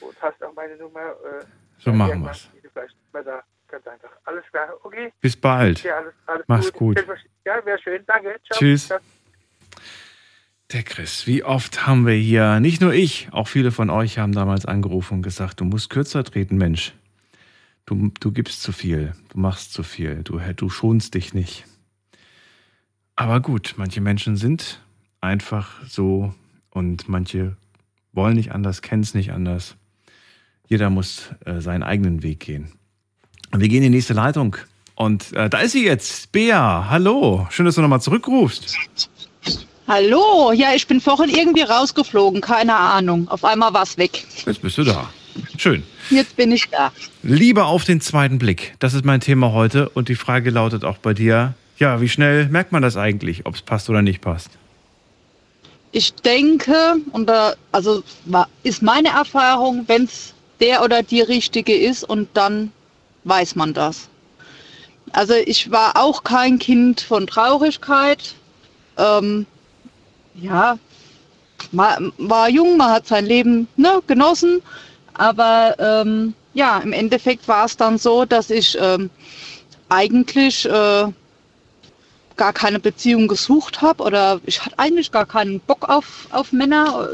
[0.00, 1.00] Und hast auch meine Nummer.
[1.00, 1.44] Äh,
[1.78, 3.42] So machen mehr da.
[3.68, 4.10] Ganz einfach.
[4.24, 4.68] Alles klar.
[4.82, 5.12] Okay.
[5.20, 5.82] Bis bald.
[5.82, 7.02] Ja, alles, alles Mach's gut.
[7.44, 8.04] Ja, wäre schön.
[8.06, 8.36] Danke.
[8.46, 8.58] Ciao.
[8.58, 8.86] Tschüss.
[8.88, 9.00] Ciao.
[10.72, 14.32] Der Chris, wie oft haben wir hier, nicht nur ich, auch viele von euch haben
[14.32, 16.94] damals angerufen und gesagt, du musst kürzer treten, Mensch.
[17.86, 21.64] Du, du gibst zu viel, du machst zu viel, du, du schonst dich nicht.
[23.14, 24.80] Aber gut, manche Menschen sind
[25.20, 26.34] einfach so
[26.70, 27.56] und manche
[28.12, 29.76] wollen nicht anders, kennen es nicht anders.
[30.66, 32.72] Jeder muss äh, seinen eigenen Weg gehen.
[33.52, 34.56] Wir gehen in die nächste Leitung.
[34.94, 36.86] Und äh, da ist sie jetzt, Bea.
[36.88, 38.76] Hallo, schön, dass du nochmal zurückrufst.
[39.86, 43.28] Hallo, ja, ich bin vorhin irgendwie rausgeflogen, keine Ahnung.
[43.28, 44.24] Auf einmal war's weg.
[44.46, 45.10] Jetzt bist du da.
[45.56, 45.82] Schön.
[46.10, 46.92] Jetzt bin ich da.
[47.22, 48.74] Liebe auf den zweiten Blick.
[48.78, 49.88] Das ist mein Thema heute.
[49.88, 53.54] Und die Frage lautet auch bei dir: Ja, wie schnell merkt man das eigentlich, ob
[53.54, 54.50] es passt oder nicht passt?
[55.92, 58.02] Ich denke, und da, also
[58.64, 62.72] ist meine Erfahrung, wenn es der oder die richtige ist und dann
[63.24, 64.08] weiß man das.
[65.12, 68.34] Also ich war auch kein Kind von Traurigkeit.
[68.98, 69.46] Ähm,
[70.34, 70.78] ja,
[71.70, 74.62] man war jung, man hat sein Leben ne, genossen,
[75.14, 79.10] aber ähm, ja, im Endeffekt war es dann so, dass ich ähm,
[79.88, 81.06] eigentlich äh,
[82.36, 87.10] gar keine Beziehung gesucht habe oder ich hatte eigentlich gar keinen Bock auf, auf Männer.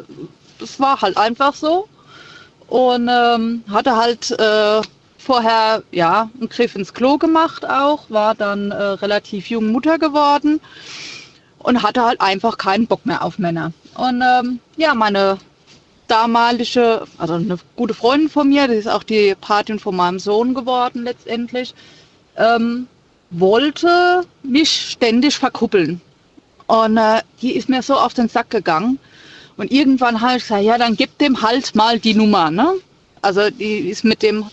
[0.58, 1.88] Das war halt einfach so.
[2.68, 4.80] Und ähm, hatte halt äh,
[5.18, 10.60] vorher ja einen Griff ins Klo gemacht auch, war dann äh, relativ jung Mutter geworden
[11.58, 13.72] und hatte halt einfach keinen Bock mehr auf Männer.
[13.96, 15.38] Und ähm, ja, meine
[16.10, 20.54] damalige, also eine gute Freundin von mir, die ist auch die Patin von meinem Sohn
[20.54, 21.74] geworden letztendlich,
[22.36, 22.86] ähm,
[23.30, 26.00] wollte mich ständig verkuppeln.
[26.66, 28.98] Und äh, die ist mir so auf den Sack gegangen.
[29.56, 32.50] Und irgendwann habe ich gesagt, ja, dann gib dem halt mal die Nummer.
[32.50, 32.74] Ne?
[33.22, 34.46] Also die ist mit dem,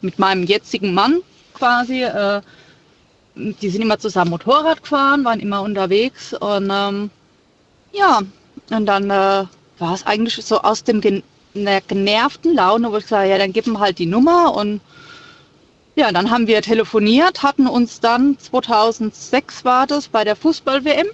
[0.00, 1.20] mit meinem jetzigen Mann
[1.54, 2.40] quasi, äh,
[3.36, 6.34] die sind immer zusammen Motorrad gefahren, waren immer unterwegs.
[6.34, 7.10] Und ähm,
[7.92, 8.20] ja,
[8.70, 9.44] und dann äh,
[9.78, 11.22] war es eigentlich so aus dem gen
[11.54, 14.54] genervten Laune, wo ich gesagt ja, dann gib ihm halt die Nummer.
[14.56, 14.80] Und
[15.94, 21.06] ja, dann haben wir telefoniert, hatten uns dann 2006 war das bei der Fußball-WM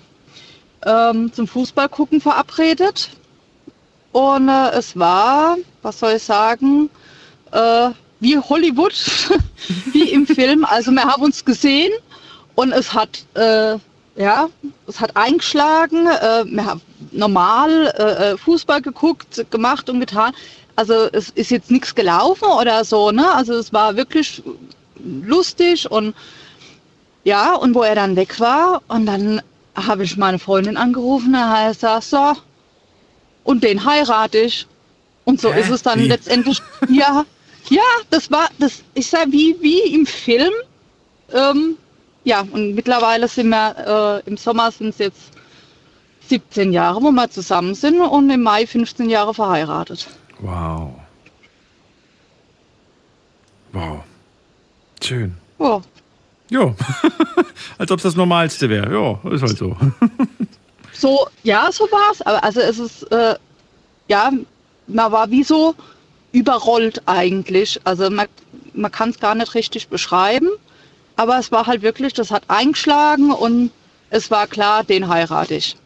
[0.87, 3.11] ähm, zum Fußballgucken verabredet.
[4.13, 6.89] Und äh, es war, was soll ich sagen,
[7.53, 8.95] äh, wie Hollywood,
[9.93, 10.65] wie im Film.
[10.65, 11.93] Also wir haben uns gesehen
[12.55, 13.79] und es hat, äh,
[14.17, 14.49] ja,
[14.87, 16.07] es hat eingeschlagen.
[16.07, 16.45] Äh,
[17.13, 20.33] normal äh, Fußball geguckt, gemacht und getan.
[20.77, 23.33] Also es ist jetzt nichts gelaufen oder so, ne?
[23.35, 24.43] Also es war wirklich
[25.05, 26.15] lustig und
[27.25, 29.43] ja, und wo er dann weg war und dann
[29.75, 32.33] habe ich meine Freundin angerufen, da heißt er so,
[33.45, 34.67] und den heirate ich.
[35.25, 35.61] Und so Hä?
[35.61, 36.09] ist es dann Wie?
[36.09, 37.25] letztendlich, ja,
[37.69, 40.53] ja, das war, das, ich sag, wie, wie im Film,
[41.33, 41.77] ähm,
[42.25, 45.31] ja, und mittlerweile sind wir, äh, im Sommer sind es jetzt
[46.29, 50.09] 17 Jahre, wo wir zusammen sind und im Mai 15 Jahre verheiratet.
[50.41, 50.95] Wow.
[53.73, 54.01] Wow.
[55.03, 55.35] Schön.
[55.59, 55.81] Ja.
[56.51, 56.75] Ja.
[57.79, 58.93] Als ob es das Normalste wäre.
[58.93, 59.77] Ja, ist halt so.
[61.01, 62.21] So, ja, so war es.
[62.21, 63.35] Aber also es ist, äh,
[64.09, 64.31] ja,
[64.87, 65.75] man war wie so
[66.33, 67.81] überrollt eigentlich.
[67.85, 68.27] Also man,
[68.75, 70.49] man kann es gar nicht richtig beschreiben.
[71.21, 73.73] Aber es war halt wirklich, das hat eingeschlagen und
[74.09, 75.77] es war klar, den heirate ich.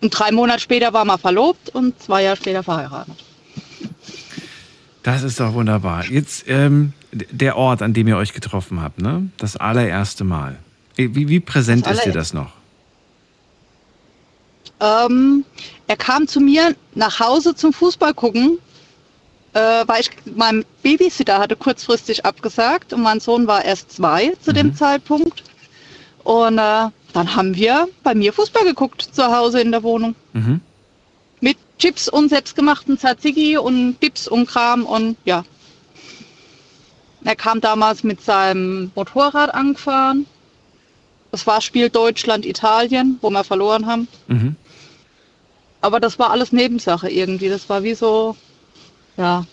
[0.00, 3.14] Und drei Monate später war man verlobt und zwei Jahre später verheiratet.
[5.04, 6.06] Das ist doch wunderbar.
[6.06, 9.30] Jetzt ähm, der Ort, an dem ihr euch getroffen habt, ne?
[9.36, 10.58] Das allererste Mal.
[10.96, 12.50] Wie, wie präsent ist dir das noch?
[14.80, 15.44] Ähm,
[15.86, 18.58] er kam zu mir nach Hause zum Fußball gucken,
[19.58, 24.52] äh, weil ich mein Babysitter hatte kurzfristig abgesagt und mein Sohn war erst zwei zu
[24.52, 25.42] dem Zeitpunkt.
[26.22, 30.14] Und äh, dann haben wir bei mir Fußball geguckt zu Hause in der Wohnung.
[30.32, 30.60] Mhm.
[31.40, 35.44] Mit Chips und selbstgemachten Tzatziki und Dips und Kram und ja.
[37.24, 40.26] Er kam damals mit seinem Motorrad angefahren.
[41.32, 44.08] Das war Spiel Deutschland-Italien, wo wir verloren haben.
[44.28, 44.56] Mhm.
[45.80, 47.48] Aber das war alles Nebensache irgendwie.
[47.48, 48.36] Das war wie so,
[49.18, 49.44] ja,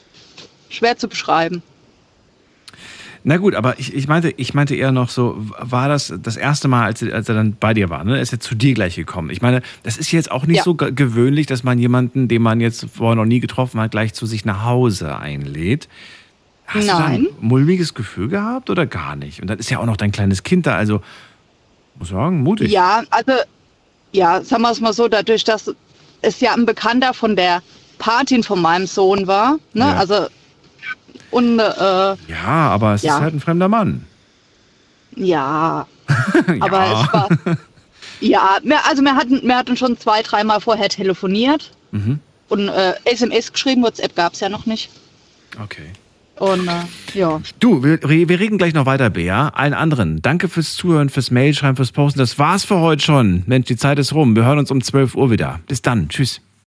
[0.70, 1.62] schwer zu beschreiben.
[3.28, 6.68] Na gut, aber ich, ich, meinte, ich meinte eher noch so, war das das erste
[6.68, 8.18] Mal, als, als er dann bei dir war, ne?
[8.18, 9.32] Er ist jetzt zu dir gleich gekommen.
[9.32, 10.64] Ich meine, das ist jetzt auch nicht Ja.
[10.64, 14.14] so ge- gewöhnlich, dass man jemanden, den man jetzt vorher noch nie getroffen hat, gleich
[14.14, 15.90] zu sich nach Hause einlädt.
[16.68, 17.14] Hast du da Nein.
[17.22, 19.42] ein mulmiges Gefühl gehabt oder gar nicht?
[19.42, 21.02] Und dann ist ja auch noch dein kleines Kind da, also
[21.96, 22.70] muss sagen, mutig.
[22.72, 23.32] Ja, also,
[24.12, 25.74] ja, sagen wir es mal so, dadurch, dass
[26.22, 27.64] es ja ein Bekannter von der
[27.98, 29.86] Patin von meinem Sohn war, ne?
[29.86, 29.96] Ja.
[29.96, 30.28] Also,
[31.32, 32.16] und, äh, Ja,
[32.46, 33.16] aber es Ja.
[33.18, 34.06] ist halt ein fremder Mann.
[35.16, 35.86] ja,
[36.60, 37.02] aber Ja.
[37.02, 37.30] es war,
[38.22, 38.58] ja,
[38.88, 42.20] also wir hatten, wir hatten schon zwei, dreimal vorher telefoniert Mhm.
[42.50, 44.90] und äh, SMS geschrieben, WhatsApp gab es ja noch nicht.
[45.62, 45.88] Okay.
[46.38, 47.40] Und, äh, ja.
[47.60, 49.50] Du, wir, wir reden gleich noch weiter, Bea.
[49.56, 52.20] Allen anderen, danke fürs Zuhören, fürs Mailschreiben, fürs Posten.
[52.20, 53.44] Das war's für heute schon.
[53.46, 54.36] Mensch, die Zeit ist rum.
[54.36, 55.62] Wir hören uns um 12 Uhr wieder.
[55.68, 56.10] Bis dann.
[56.10, 56.42] Tschüss.